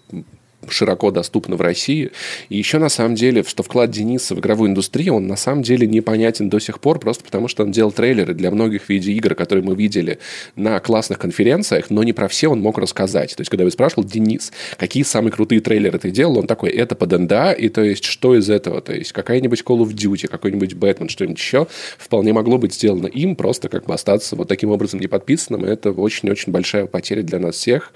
широко 0.72 1.10
доступна 1.10 1.56
в 1.56 1.60
России. 1.60 2.10
И 2.48 2.56
еще 2.56 2.78
на 2.78 2.88
самом 2.88 3.14
деле, 3.14 3.42
что 3.44 3.62
вклад 3.62 3.90
Дениса 3.90 4.34
в 4.34 4.40
игровую 4.40 4.70
индустрию, 4.70 5.14
он 5.14 5.26
на 5.26 5.36
самом 5.36 5.62
деле 5.62 5.86
непонятен 5.86 6.48
до 6.48 6.58
сих 6.58 6.80
пор, 6.80 6.98
просто 6.98 7.24
потому 7.24 7.48
что 7.48 7.64
он 7.64 7.72
делал 7.72 7.92
трейлеры 7.92 8.34
для 8.34 8.50
многих 8.50 8.88
видеоигр, 8.88 9.34
которые 9.34 9.64
мы 9.64 9.74
видели 9.74 10.18
на 10.56 10.80
классных 10.80 11.18
конференциях, 11.18 11.90
но 11.90 12.02
не 12.02 12.12
про 12.12 12.28
все 12.28 12.48
он 12.48 12.60
мог 12.60 12.78
рассказать. 12.78 13.34
То 13.36 13.40
есть, 13.40 13.50
когда 13.50 13.64
я 13.64 13.70
спрашивал, 13.70 14.04
Денис, 14.04 14.52
какие 14.76 15.02
самые 15.02 15.32
крутые 15.32 15.60
трейлеры 15.60 15.98
ты 15.98 16.10
делал, 16.10 16.38
он 16.38 16.46
такой, 16.46 16.70
это 16.70 16.94
под 16.94 17.12
НДА, 17.12 17.52
и 17.52 17.68
то 17.68 17.82
есть, 17.82 18.04
что 18.04 18.36
из 18.36 18.50
этого? 18.50 18.80
То 18.80 18.94
есть, 18.94 19.12
какая-нибудь 19.12 19.62
Call 19.62 19.78
of 19.78 19.92
Duty, 19.92 20.28
какой-нибудь 20.28 20.74
Бэтмен, 20.74 21.08
что-нибудь 21.08 21.38
еще, 21.38 21.66
вполне 21.98 22.32
могло 22.32 22.58
быть 22.58 22.74
сделано 22.74 23.06
им, 23.06 23.36
просто 23.36 23.68
как 23.68 23.86
бы 23.86 23.94
остаться 23.94 24.36
вот 24.36 24.48
таким 24.48 24.70
образом 24.70 25.00
неподписанным, 25.00 25.66
и 25.66 25.68
это 25.68 25.92
очень-очень 25.92 26.52
большая 26.52 26.86
потеря 26.86 27.22
для 27.22 27.38
нас 27.38 27.56
всех. 27.56 27.92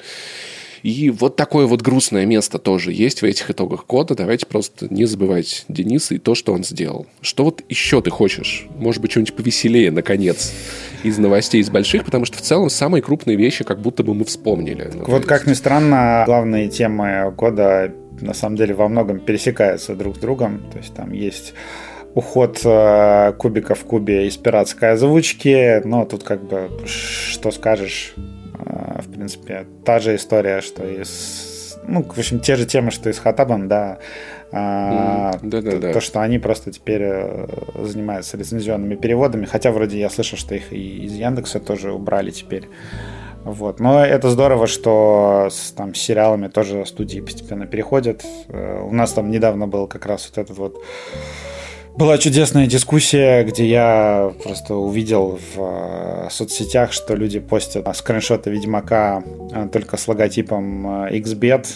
И 0.82 1.10
вот 1.10 1.36
такое 1.36 1.66
вот 1.66 1.80
грустное 1.80 2.26
место 2.26 2.58
тоже 2.58 2.92
есть 2.92 3.22
в 3.22 3.24
этих 3.24 3.50
итогах 3.50 3.86
кода. 3.86 4.14
Давайте 4.14 4.46
просто 4.46 4.92
не 4.92 5.04
забывать 5.04 5.64
Дениса 5.68 6.14
и 6.14 6.18
то, 6.18 6.34
что 6.34 6.52
он 6.52 6.64
сделал. 6.64 7.06
Что 7.20 7.44
вот 7.44 7.62
еще 7.68 8.02
ты 8.02 8.10
хочешь? 8.10 8.66
Может 8.76 9.00
быть, 9.00 9.12
что-нибудь 9.12 9.34
повеселее, 9.34 9.90
наконец, 9.92 10.52
из 11.04 11.18
новостей 11.18 11.60
из 11.60 11.70
больших, 11.70 12.04
потому 12.04 12.24
что 12.24 12.38
в 12.38 12.40
целом 12.40 12.68
самые 12.68 13.02
крупные 13.02 13.36
вещи 13.36 13.64
как 13.64 13.80
будто 13.80 14.02
бы 14.02 14.14
мы 14.14 14.24
вспомнили. 14.24 14.90
Ну, 14.92 15.04
вот 15.06 15.24
как 15.24 15.46
ни 15.46 15.52
странно, 15.52 16.24
главные 16.26 16.68
темы 16.68 17.32
года 17.36 17.92
на 18.20 18.34
самом 18.34 18.56
деле 18.56 18.74
во 18.74 18.88
многом 18.88 19.20
пересекаются 19.20 19.94
друг 19.94 20.16
с 20.16 20.18
другом. 20.18 20.62
То 20.72 20.78
есть 20.78 20.94
там 20.94 21.12
есть 21.12 21.54
уход 22.14 22.60
э, 22.64 23.32
кубика 23.38 23.74
в 23.74 23.84
кубе 23.84 24.26
из 24.26 24.36
пиратской 24.36 24.92
озвучки, 24.92 25.80
но 25.84 26.04
тут 26.04 26.24
как 26.24 26.42
бы 26.42 26.70
что 26.86 27.50
скажешь, 27.50 28.14
в 28.64 29.10
принципе, 29.10 29.66
та 29.84 29.98
же 29.98 30.14
история, 30.14 30.60
что 30.60 30.86
и 30.86 31.04
с... 31.04 31.78
Ну, 31.86 32.04
в 32.04 32.18
общем, 32.18 32.38
те 32.38 32.56
же 32.56 32.64
темы, 32.64 32.90
что 32.90 33.10
и 33.10 33.12
с 33.12 33.18
Хатабом, 33.18 33.68
да. 33.68 33.98
А, 34.52 35.32
да, 35.42 35.62
да, 35.62 35.78
да. 35.78 35.92
То, 35.92 36.00
что 36.00 36.20
они 36.20 36.38
просто 36.38 36.70
теперь 36.70 37.02
э, 37.02 37.46
занимаются 37.82 38.36
лицензионными 38.36 38.96
переводами, 38.96 39.46
хотя 39.46 39.72
вроде 39.72 39.98
я 39.98 40.10
слышал, 40.10 40.38
что 40.38 40.54
их 40.54 40.72
и 40.72 41.04
из 41.06 41.14
Яндекса 41.14 41.58
тоже 41.58 41.92
убрали 41.92 42.30
теперь. 42.30 42.68
Вот. 43.44 43.80
Но 43.80 44.04
это 44.04 44.30
здорово, 44.30 44.66
что 44.66 45.48
с 45.50 45.72
там, 45.72 45.94
сериалами 45.94 46.48
тоже 46.48 46.84
студии 46.86 47.20
постепенно 47.20 47.66
переходят. 47.66 48.24
Э, 48.48 48.82
у 48.82 48.92
нас 48.92 49.12
там 49.12 49.30
недавно 49.30 49.66
был 49.66 49.86
как 49.86 50.06
раз 50.06 50.28
вот 50.28 50.38
этот 50.38 50.56
вот 50.56 50.84
была 51.96 52.18
чудесная 52.18 52.66
дискуссия, 52.66 53.44
где 53.44 53.66
я 53.66 54.32
просто 54.42 54.74
увидел 54.74 55.38
в 55.54 56.26
э, 56.26 56.28
соцсетях, 56.30 56.92
что 56.92 57.14
люди 57.14 57.38
постят 57.38 57.86
скриншоты 57.96 58.50
Ведьмака 58.50 59.22
э, 59.52 59.68
только 59.70 59.96
с 59.96 60.08
логотипом 60.08 61.04
э, 61.06 61.18
XBET. 61.18 61.66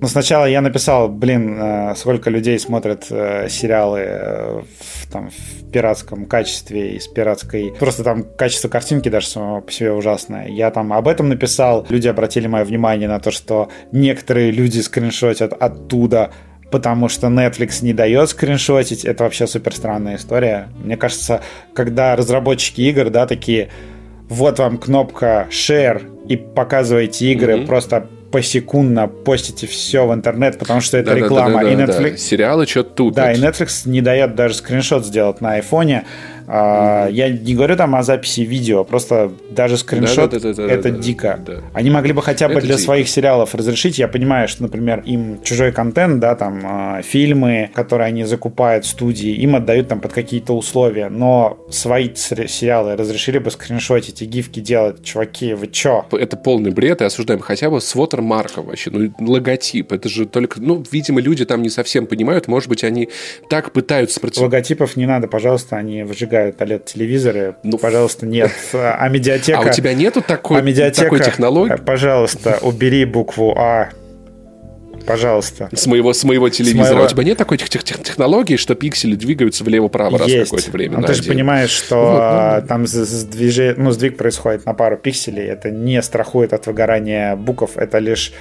Но 0.00 0.06
сначала 0.06 0.44
я 0.44 0.60
написал, 0.60 1.08
блин, 1.08 1.60
сколько 1.96 2.30
людей 2.30 2.60
смотрят 2.60 3.06
сериалы 3.06 4.62
в, 4.78 5.10
там, 5.10 5.30
в 5.30 5.70
пиратском 5.72 6.26
качестве 6.26 6.94
и 6.94 7.00
с 7.00 7.08
пиратской... 7.08 7.74
Просто 7.76 8.04
там 8.04 8.22
качество 8.22 8.68
картинки 8.68 9.08
даже 9.08 9.26
само 9.26 9.60
по 9.62 9.72
себе 9.72 9.92
ужасное. 9.92 10.46
Я 10.46 10.70
там 10.70 10.92
об 10.92 11.08
этом 11.08 11.28
написал, 11.28 11.84
люди 11.88 12.06
обратили 12.06 12.46
мое 12.46 12.62
внимание 12.62 13.08
на 13.08 13.18
то, 13.18 13.32
что 13.32 13.68
некоторые 13.90 14.52
люди 14.52 14.78
скриншотят 14.78 15.52
оттуда 15.52 16.30
потому 16.70 17.08
что 17.08 17.26
Netflix 17.28 17.84
не 17.84 17.92
дает 17.92 18.28
скриншотить. 18.30 19.04
Это 19.04 19.24
вообще 19.24 19.46
супер 19.46 19.74
странная 19.74 20.16
история. 20.16 20.68
Мне 20.82 20.96
кажется, 20.96 21.40
когда 21.74 22.16
разработчики 22.16 22.82
игр, 22.82 23.10
да, 23.10 23.26
такие, 23.26 23.70
вот 24.28 24.58
вам 24.58 24.78
кнопка 24.78 25.48
share 25.50 26.02
и 26.28 26.36
показываете 26.36 27.32
игры, 27.32 27.54
mm-hmm. 27.54 27.66
просто 27.66 28.06
посекундно 28.30 29.08
постите 29.08 29.66
все 29.66 30.06
в 30.06 30.14
интернет, 30.14 30.58
потому 30.58 30.80
что 30.80 30.96
это 30.96 31.10
да, 31.10 31.16
реклама. 31.16 31.62
Да, 31.62 31.62
да, 31.62 31.64
да, 31.64 31.70
и 31.70 31.76
Netflix... 31.76 32.10
Да. 32.12 32.16
Сериалы 32.16 32.66
что-то 32.66 32.90
тут. 32.90 33.14
Да, 33.14 33.32
и 33.32 33.36
Netflix 33.36 33.88
не 33.88 34.00
дает 34.00 34.34
даже 34.34 34.54
скриншот 34.54 35.04
сделать 35.04 35.40
на 35.40 35.54
айфоне. 35.54 36.04
А, 36.52 37.06
mm-hmm. 37.06 37.12
Я 37.12 37.28
не 37.28 37.54
говорю 37.54 37.76
там 37.76 37.94
о 37.94 38.02
записи 38.02 38.40
видео, 38.40 38.82
просто 38.82 39.30
даже 39.50 39.76
скриншот 39.76 40.30
да, 40.30 40.40
да, 40.40 40.52
да, 40.52 40.66
это 40.66 40.90
дико. 40.90 41.38
Они 41.72 41.90
могли 41.90 42.12
бы 42.12 42.22
хотя 42.22 42.48
бы 42.48 42.54
это 42.54 42.62
для 42.62 42.74
дико. 42.74 42.84
своих 42.84 43.08
сериалов 43.08 43.54
разрешить. 43.54 44.00
Я 44.00 44.08
понимаю, 44.08 44.48
что, 44.48 44.64
например, 44.64 45.04
им 45.06 45.40
чужой 45.44 45.70
контент, 45.70 46.18
да, 46.18 46.34
там 46.34 46.60
а, 46.64 47.02
фильмы, 47.02 47.70
которые 47.72 48.08
они 48.08 48.24
закупают 48.24 48.84
в 48.84 48.88
студии, 48.88 49.30
им 49.30 49.54
отдают 49.54 49.86
там 49.86 50.00
под 50.00 50.12
какие-то 50.12 50.56
условия, 50.56 51.08
но 51.08 51.56
свои 51.70 52.12
сериалы 52.16 52.96
разрешили 52.96 53.38
бы 53.38 53.52
скриншотить 53.52 54.20
и 54.22 54.24
гифки 54.24 54.58
делать. 54.58 55.04
Чуваки, 55.04 55.54
вы 55.54 55.68
чё? 55.68 56.04
Это 56.10 56.36
полный 56.36 56.72
бред, 56.72 57.00
и 57.00 57.04
осуждаем 57.04 57.38
хотя 57.38 57.70
бы 57.70 57.80
с 57.80 57.94
вотермарком 57.94 58.66
вообще, 58.66 58.90
ну, 58.90 59.12
логотип. 59.20 59.92
Это 59.92 60.08
же 60.08 60.26
только, 60.26 60.60
ну, 60.60 60.84
видимо, 60.90 61.20
люди 61.20 61.44
там 61.44 61.62
не 61.62 61.70
совсем 61.70 62.06
понимают, 62.06 62.48
может 62.48 62.68
быть, 62.68 62.82
они 62.82 63.08
так 63.48 63.72
пытаются... 63.72 64.20
Логотипов 64.36 64.96
не 64.96 65.06
надо, 65.06 65.28
пожалуйста, 65.28 65.76
они 65.76 66.02
выжигают 66.02 66.39
OLED-телевизоры. 66.48 67.56
Ну, 67.62 67.78
пожалуйста, 67.78 68.26
нет. 68.26 68.50
А 68.72 69.08
медиатека... 69.10 69.58
А 69.58 69.62
у 69.62 69.70
тебя 69.70 69.94
нету 69.94 70.22
такой, 70.22 70.58
а 70.58 70.62
медиатека, 70.62 71.04
такой 71.04 71.20
технологии? 71.20 71.76
Пожалуйста, 71.76 72.58
убери 72.62 73.04
букву 73.04 73.54
А 73.56 73.90
Пожалуйста. 75.06 75.68
С 75.72 75.86
моего, 75.86 76.12
с 76.12 76.24
моего 76.24 76.48
телевизора. 76.48 76.84
С 76.84 76.90
моего... 76.90 77.02
А 77.02 77.06
у 77.06 77.08
тебя 77.08 77.24
нет 77.24 77.38
такой 77.38 77.58
тех, 77.58 77.82
тех, 77.82 78.02
технологии, 78.02 78.56
что 78.56 78.74
пиксели 78.74 79.14
двигаются 79.14 79.64
влево-право 79.64 80.18
раз 80.18 80.30
какое-то 80.30 80.70
время? 80.70 80.98
Ну, 80.98 81.06
ты 81.06 81.14
же 81.14 81.24
понимаешь, 81.24 81.70
что 81.70 81.96
вот, 81.96 82.62
ну... 82.62 82.68
там 82.68 82.86
сдвиж... 82.86 83.76
ну, 83.76 83.90
сдвиг 83.90 84.16
происходит 84.16 84.66
на 84.66 84.74
пару 84.74 84.96
пикселей. 84.96 85.46
Это 85.46 85.70
не 85.70 86.00
страхует 86.02 86.52
от 86.52 86.66
выгорания 86.66 87.36
букв. 87.36 87.76
Это 87.76 87.98
лишь 87.98 88.32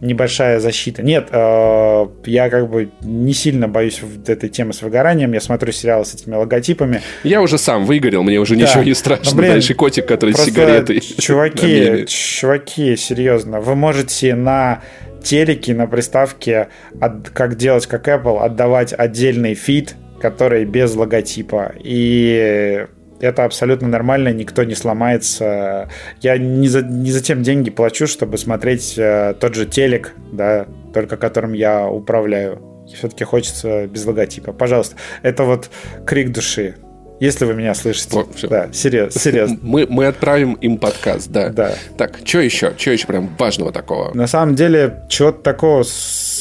небольшая 0.00 0.60
защита. 0.60 1.02
Нет, 1.02 1.28
э, 1.30 2.06
я 2.26 2.50
как 2.50 2.68
бы 2.68 2.90
не 3.02 3.32
сильно 3.32 3.68
боюсь 3.68 4.00
этой 4.26 4.48
темы 4.48 4.72
с 4.72 4.82
выгоранием. 4.82 5.32
Я 5.32 5.40
смотрю 5.40 5.72
сериалы 5.72 6.04
с 6.04 6.14
этими 6.14 6.34
логотипами. 6.34 7.00
Я 7.22 7.42
уже 7.42 7.58
сам 7.58 7.84
выгорел, 7.84 8.22
мне 8.22 8.38
уже 8.38 8.56
да. 8.56 8.62
ничего 8.62 8.82
не 8.82 8.94
страшно. 8.94 9.30
Но, 9.30 9.36
блин, 9.36 9.52
Дальше 9.52 9.74
котик, 9.74 10.06
который 10.06 10.34
с 10.34 10.44
сигаретой. 10.44 11.00
Чуваки, 11.18 12.06
чуваки, 12.06 12.96
серьезно, 12.96 13.60
вы 13.60 13.74
можете 13.74 14.34
на 14.34 14.82
телеке, 15.22 15.74
на 15.74 15.86
приставке, 15.86 16.68
от, 17.00 17.30
как 17.30 17.56
делать 17.56 17.86
как 17.86 18.06
Apple, 18.08 18.40
отдавать 18.40 18.92
отдельный 18.96 19.54
фид, 19.54 19.96
который 20.20 20.64
без 20.64 20.94
логотипа. 20.94 21.72
И 21.82 22.86
это 23.20 23.44
абсолютно 23.44 23.88
нормально, 23.88 24.28
никто 24.28 24.64
не 24.64 24.74
сломается. 24.74 25.88
Я 26.20 26.38
не 26.38 26.68
за, 26.68 26.82
не 26.82 27.10
за 27.10 27.22
тем 27.22 27.42
деньги 27.42 27.70
плачу, 27.70 28.06
чтобы 28.06 28.38
смотреть 28.38 28.94
э, 28.96 29.34
тот 29.38 29.54
же 29.54 29.66
телек, 29.66 30.14
да, 30.32 30.66
только 30.92 31.16
которым 31.16 31.52
я 31.52 31.86
управляю. 31.86 32.60
Все-таки 32.86 33.24
хочется 33.24 33.86
без 33.86 34.04
логотипа. 34.04 34.52
Пожалуйста, 34.52 34.96
это 35.22 35.44
вот 35.44 35.70
крик 36.06 36.32
души. 36.32 36.76
Если 37.24 37.46
вы 37.46 37.54
меня 37.54 37.74
слышите. 37.74 38.10
Вот, 38.12 38.28
да, 38.42 38.68
серьезно. 38.70 39.18
серьезно. 39.18 39.58
Мы, 39.62 39.86
мы 39.88 40.04
отправим 40.04 40.54
им 40.54 40.76
подкаст, 40.76 41.30
да. 41.30 41.48
Да. 41.48 41.74
Так, 41.96 42.18
что 42.22 42.40
еще? 42.40 42.74
Что 42.76 42.90
еще 42.90 43.06
прям 43.06 43.34
важного 43.38 43.72
такого? 43.72 44.12
На 44.14 44.26
самом 44.26 44.54
деле, 44.54 45.04
чего-то 45.08 45.40
такого, 45.40 45.84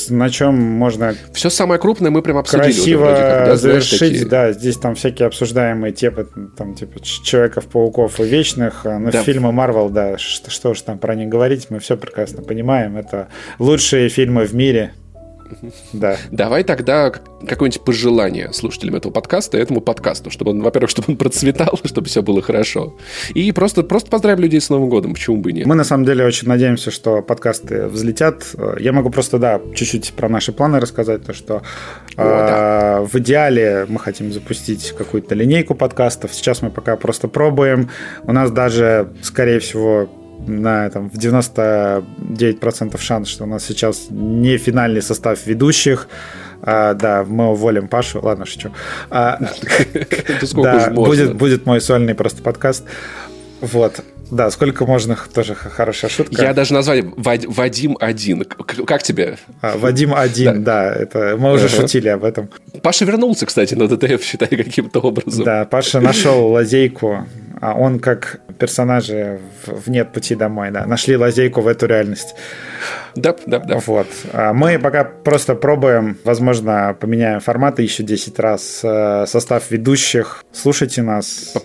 на 0.10 0.30
чем 0.30 0.62
можно... 0.62 1.16
Все 1.34 1.50
самое 1.50 1.80
крупное 1.80 2.12
мы 2.12 2.22
прям 2.22 2.38
обсудили. 2.38 2.74
Красиво 2.74 3.06
уже, 3.06 3.16
как, 3.16 3.46
да, 3.46 3.56
завершить, 3.56 4.00
знаешь, 4.00 4.28
да. 4.28 4.52
Здесь 4.52 4.76
там 4.76 4.96
всякие 4.96 5.28
обсуждаемые 5.28 5.94
темы, 5.94 6.28
там, 6.58 6.76
типа, 6.76 7.00
Человеков-пауков 7.02 8.20
и 8.20 8.24
Вечных. 8.24 8.86
А, 8.86 9.00
Но 9.00 9.10
да. 9.10 9.24
фильмы 9.24 9.54
Марвел, 9.54 9.88
да, 9.90 10.18
что, 10.18 10.52
что 10.52 10.72
уж 10.72 10.82
там 10.82 11.00
про 11.00 11.16
них 11.16 11.30
говорить, 11.30 11.68
мы 11.70 11.80
все 11.80 11.96
прекрасно 11.96 12.42
понимаем. 12.42 12.98
Это 12.98 13.30
лучшие 13.58 14.10
фильмы 14.10 14.44
в 14.44 14.54
мире, 14.54 14.92
да. 15.94 16.18
Давай 16.32 16.64
тогда 16.64 17.12
какое-нибудь 17.48 17.82
пожелание 17.84 18.54
слушателям 18.54 18.96
этого 18.96 19.12
подкаста, 19.12 19.58
этому 19.58 19.82
подкасту, 19.82 20.30
чтобы 20.30 20.52
он, 20.52 20.62
во-первых, 20.62 20.90
чтобы 20.90 21.08
он 21.10 21.18
процветал, 21.18 21.80
чтобы 21.84 22.08
все 22.08 22.22
было 22.22 22.42
хорошо. 22.42 22.96
И 23.34 23.52
просто, 23.52 23.84
просто 23.84 24.10
поздравим 24.10 24.42
людей 24.42 24.62
с 24.62 24.70
Новым 24.70 24.90
годом, 24.90 25.14
почему 25.14 25.38
бы 25.38 25.52
и 25.52 25.54
нет. 25.54 25.66
Мы 25.66 25.76
на 25.76 25.84
самом 25.84 26.06
деле 26.06 26.26
очень 26.26 26.48
надеемся, 26.48 26.92
что 26.92 27.22
подкасты 27.22 27.88
взлетят. 27.88 28.56
Я 28.80 28.94
могу 28.94 29.10
просто, 29.10 29.40
да, 29.40 29.62
чуть-чуть 29.76 30.14
про 30.14 30.30
наши 30.30 30.52
планы 30.52 30.80
рассказать, 30.80 31.26
то 31.26 31.34
что 31.34 31.64
О, 32.16 32.22
э, 32.22 32.24
да. 32.24 33.02
в 33.02 33.16
идеале 33.20 33.86
мы 33.88 34.00
хотим 34.00 34.32
запустить 34.32 34.94
какую-то 34.98 35.36
линейку 35.36 35.76
подкастов. 35.76 36.34
Сейчас 36.34 36.62
мы 36.62 36.72
пока 36.72 36.96
просто 36.96 37.28
пробуем. 37.28 37.90
У 38.24 38.32
нас 38.32 38.52
даже, 38.52 39.12
скорее 39.22 39.60
всего, 39.60 40.10
на 40.48 40.90
там, 40.90 41.10
в 41.10 41.16
99% 41.16 43.00
шанс, 43.00 43.28
что 43.28 43.44
у 43.44 43.48
нас 43.48 43.66
сейчас 43.66 44.08
не 44.10 44.58
финальный 44.58 45.02
состав 45.02 45.46
ведущих. 45.46 46.08
А, 46.62 46.94
да, 46.94 47.26
мы 47.28 47.52
уволим 47.52 47.88
Пашу. 47.88 48.22
Ладно, 48.22 48.46
шучу. 48.46 48.72
А, 49.10 49.38
да, 50.54 50.90
будет, 50.92 51.36
будет 51.36 51.66
мой 51.66 51.82
сольный 51.82 52.16
просто 52.16 52.42
подкаст. 52.42 52.86
Вот. 53.60 54.02
Да, 54.32 54.50
сколько 54.50 54.86
можно, 54.86 55.18
тоже 55.34 55.54
хорошая 55.54 56.10
шутка. 56.10 56.42
Я 56.42 56.54
даже 56.54 56.74
назвали 56.74 57.06
Вадим 57.16 57.98
один. 58.00 58.44
Как 58.44 59.04
тебе? 59.04 59.38
А, 59.62 59.78
Вадим 59.78 60.14
один, 60.14 60.64
да. 60.64 60.90
да 60.90 60.96
это, 60.96 61.36
мы 61.38 61.54
уже 61.54 61.70
шутили 61.70 62.08
об 62.08 62.24
этом. 62.24 62.50
Паша 62.82 63.06
вернулся, 63.06 63.46
кстати, 63.46 63.76
на 63.76 63.88
ДТФ, 63.88 64.24
считай, 64.24 64.48
каким-то 64.48 65.02
образом. 65.02 65.44
Да, 65.44 65.66
Паша 65.66 66.00
нашел 66.02 66.48
лазейку 66.48 67.28
он 67.72 68.00
как 68.00 68.42
персонажи 68.60 69.40
в 69.66 69.90
«Нет 69.90 70.12
пути 70.12 70.36
домой», 70.36 70.72
да, 70.72 70.86
нашли 70.86 71.16
лазейку 71.16 71.62
в 71.62 71.68
эту 71.68 71.86
реальность. 71.86 72.36
Да, 73.16 73.36
да, 73.46 73.60
да. 73.60 73.80
Вот. 73.86 74.08
А 74.34 74.54
мы 74.54 74.80
пока 74.80 75.04
просто 75.04 75.56
пробуем, 75.56 76.18
возможно, 76.26 76.96
поменяем 77.00 77.40
форматы 77.40 77.84
еще 77.84 78.04
10 78.04 78.40
раз, 78.40 78.82
э, 78.84 79.26
состав 79.28 79.72
ведущих. 79.72 80.44
Слушайте 80.52 81.02
нас. 81.04 81.56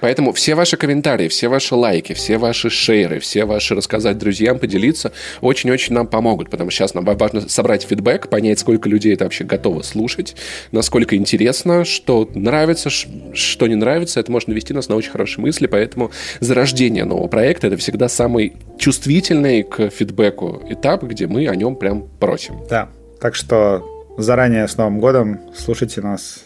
Поэтому 0.00 0.32
все 0.32 0.54
ваши 0.54 0.76
комментарии, 0.76 1.28
все 1.28 1.48
ваши 1.48 1.74
лайки, 1.74 2.12
все 2.12 2.38
ваши 2.38 2.70
шейры, 2.70 3.18
все 3.18 3.44
ваши 3.44 3.74
рассказать 3.74 4.18
друзьям, 4.18 4.58
поделиться, 4.58 5.12
очень-очень 5.40 5.94
нам 5.94 6.06
помогут, 6.06 6.50
потому 6.50 6.70
что 6.70 6.78
сейчас 6.78 6.94
нам 6.94 7.04
важно 7.04 7.48
собрать 7.48 7.84
фидбэк, 7.84 8.28
понять, 8.28 8.58
сколько 8.58 8.88
людей 8.88 9.14
это 9.14 9.24
вообще 9.24 9.44
готово 9.44 9.82
слушать, 9.82 10.36
насколько 10.72 11.16
интересно, 11.16 11.84
что 11.84 12.28
нравится, 12.34 12.90
что 12.90 13.66
не 13.66 13.74
нравится, 13.74 14.20
это 14.20 14.30
может 14.30 14.48
навести 14.48 14.72
нас 14.72 14.88
на 14.88 14.96
очень 14.96 15.10
хорошие 15.10 15.42
мысли, 15.42 15.66
поэтому 15.66 16.10
зарождение 16.40 17.04
нового 17.04 17.28
проекта 17.28 17.66
это 17.66 17.76
всегда 17.76 18.08
самый 18.08 18.54
чувствительный 18.78 19.62
к 19.62 19.90
фидбэку 19.90 20.62
этап, 20.68 21.02
где 21.02 21.26
мы 21.26 21.48
о 21.48 21.56
нем 21.56 21.76
прям 21.76 22.08
просим. 22.20 22.60
Да, 22.68 22.88
так 23.20 23.34
что 23.34 23.84
заранее 24.18 24.66
с 24.66 24.76
Новым 24.76 24.98
годом. 24.98 25.40
Слушайте 25.56 26.00
нас 26.00 26.44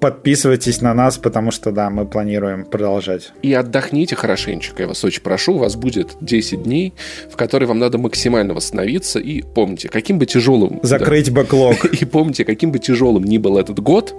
подписывайтесь 0.00 0.80
на 0.80 0.94
нас, 0.94 1.18
потому 1.18 1.50
что, 1.50 1.72
да, 1.72 1.90
мы 1.90 2.06
планируем 2.06 2.64
продолжать. 2.64 3.32
И 3.42 3.52
отдохните 3.52 4.16
хорошенечко, 4.16 4.82
я 4.82 4.88
вас 4.88 5.04
очень 5.04 5.22
прошу. 5.22 5.54
У 5.54 5.58
вас 5.58 5.76
будет 5.76 6.16
10 6.20 6.62
дней, 6.62 6.94
в 7.30 7.36
которые 7.36 7.68
вам 7.68 7.78
надо 7.78 7.98
максимально 7.98 8.54
восстановиться. 8.54 9.18
И 9.18 9.42
помните, 9.42 9.88
каким 9.88 10.18
бы 10.18 10.26
тяжелым... 10.26 10.80
Закрыть 10.82 11.32
да, 11.32 11.42
бэклог. 11.42 11.84
И 12.00 12.04
помните, 12.04 12.44
каким 12.44 12.72
бы 12.72 12.78
тяжелым 12.78 13.24
ни 13.24 13.38
был 13.38 13.58
этот 13.58 13.80
год, 13.80 14.14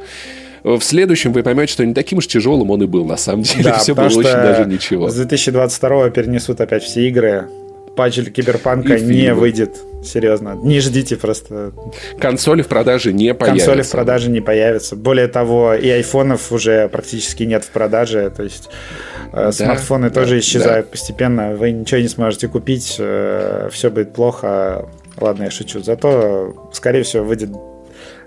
в 0.64 0.82
следующем 0.82 1.34
вы 1.34 1.44
поймете, 1.44 1.72
что 1.72 1.86
не 1.86 1.94
таким 1.94 2.18
уж 2.18 2.28
тяжелым 2.28 2.72
он 2.72 2.84
и 2.84 2.88
был, 2.88 3.06
на 3.06 3.18
самом 3.18 3.44
деле. 3.44 3.64
Да, 3.64 3.78
Все 3.80 3.96
было 3.96 4.06
очень 4.06 4.24
даже 4.24 4.66
ничего. 4.66 5.10
С 5.10 5.16
2022 5.16 6.10
перенесут 6.10 6.60
опять 6.60 6.84
все 6.84 7.08
игры. 7.08 7.48
Патч 7.98 8.20
Киберпанка 8.32 9.00
не 9.00 9.34
выйдет 9.34 9.72
Серьезно, 10.04 10.56
не 10.64 10.80
ждите 10.80 11.16
просто. 11.18 11.74
Консоли 12.20 12.62
в 12.62 12.68
продаже 12.68 13.14
не 13.14 13.34
появятся. 13.34 13.66
Консоли 13.66 13.82
в 13.82 13.92
продаже 13.92 14.30
не 14.30 14.42
появятся. 14.42 14.96
Более 14.96 15.28
того, 15.28 15.74
и 15.74 15.90
айфонов 15.90 16.52
уже 16.52 16.88
практически 16.88 17.44
нет 17.44 17.64
в 17.64 17.70
продаже. 17.72 18.32
То 18.36 18.44
есть 18.44 18.70
э, 19.34 19.36
да, 19.36 19.52
смартфоны 19.52 20.10
да, 20.10 20.22
тоже 20.22 20.40
исчезают 20.40 20.86
да. 20.86 20.92
постепенно. 20.92 21.56
Вы 21.56 21.72
ничего 21.72 22.00
не 22.00 22.08
сможете 22.08 22.48
купить. 22.48 22.96
Э, 23.00 23.70
Все 23.72 23.90
будет 23.90 24.14
плохо. 24.14 24.88
Ладно, 25.20 25.44
я 25.44 25.52
шучу. 25.52 25.82
Зато, 25.82 26.70
скорее 26.74 27.04
всего, 27.04 27.26
выйдет 27.26 27.50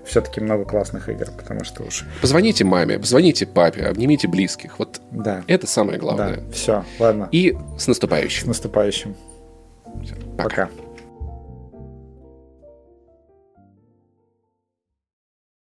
все-таки 0.05 0.41
много 0.41 0.65
классных 0.65 1.09
игр, 1.09 1.27
потому 1.37 1.63
что 1.63 1.83
уж... 1.83 2.03
Позвоните 2.21 2.65
маме, 2.65 2.99
позвоните 2.99 3.45
папе, 3.45 3.83
обнимите 3.83 4.27
близких. 4.27 4.77
Вот 4.77 4.99
да. 5.11 5.43
это 5.47 5.67
самое 5.67 5.97
главное. 5.99 6.37
Да, 6.37 6.51
все, 6.51 6.85
ладно. 6.99 7.29
И 7.31 7.55
с 7.77 7.87
наступающим. 7.87 8.43
С 8.43 8.47
наступающим. 8.47 9.15
Все, 10.03 10.15
пока. 10.37 10.67
пока. 10.67 10.69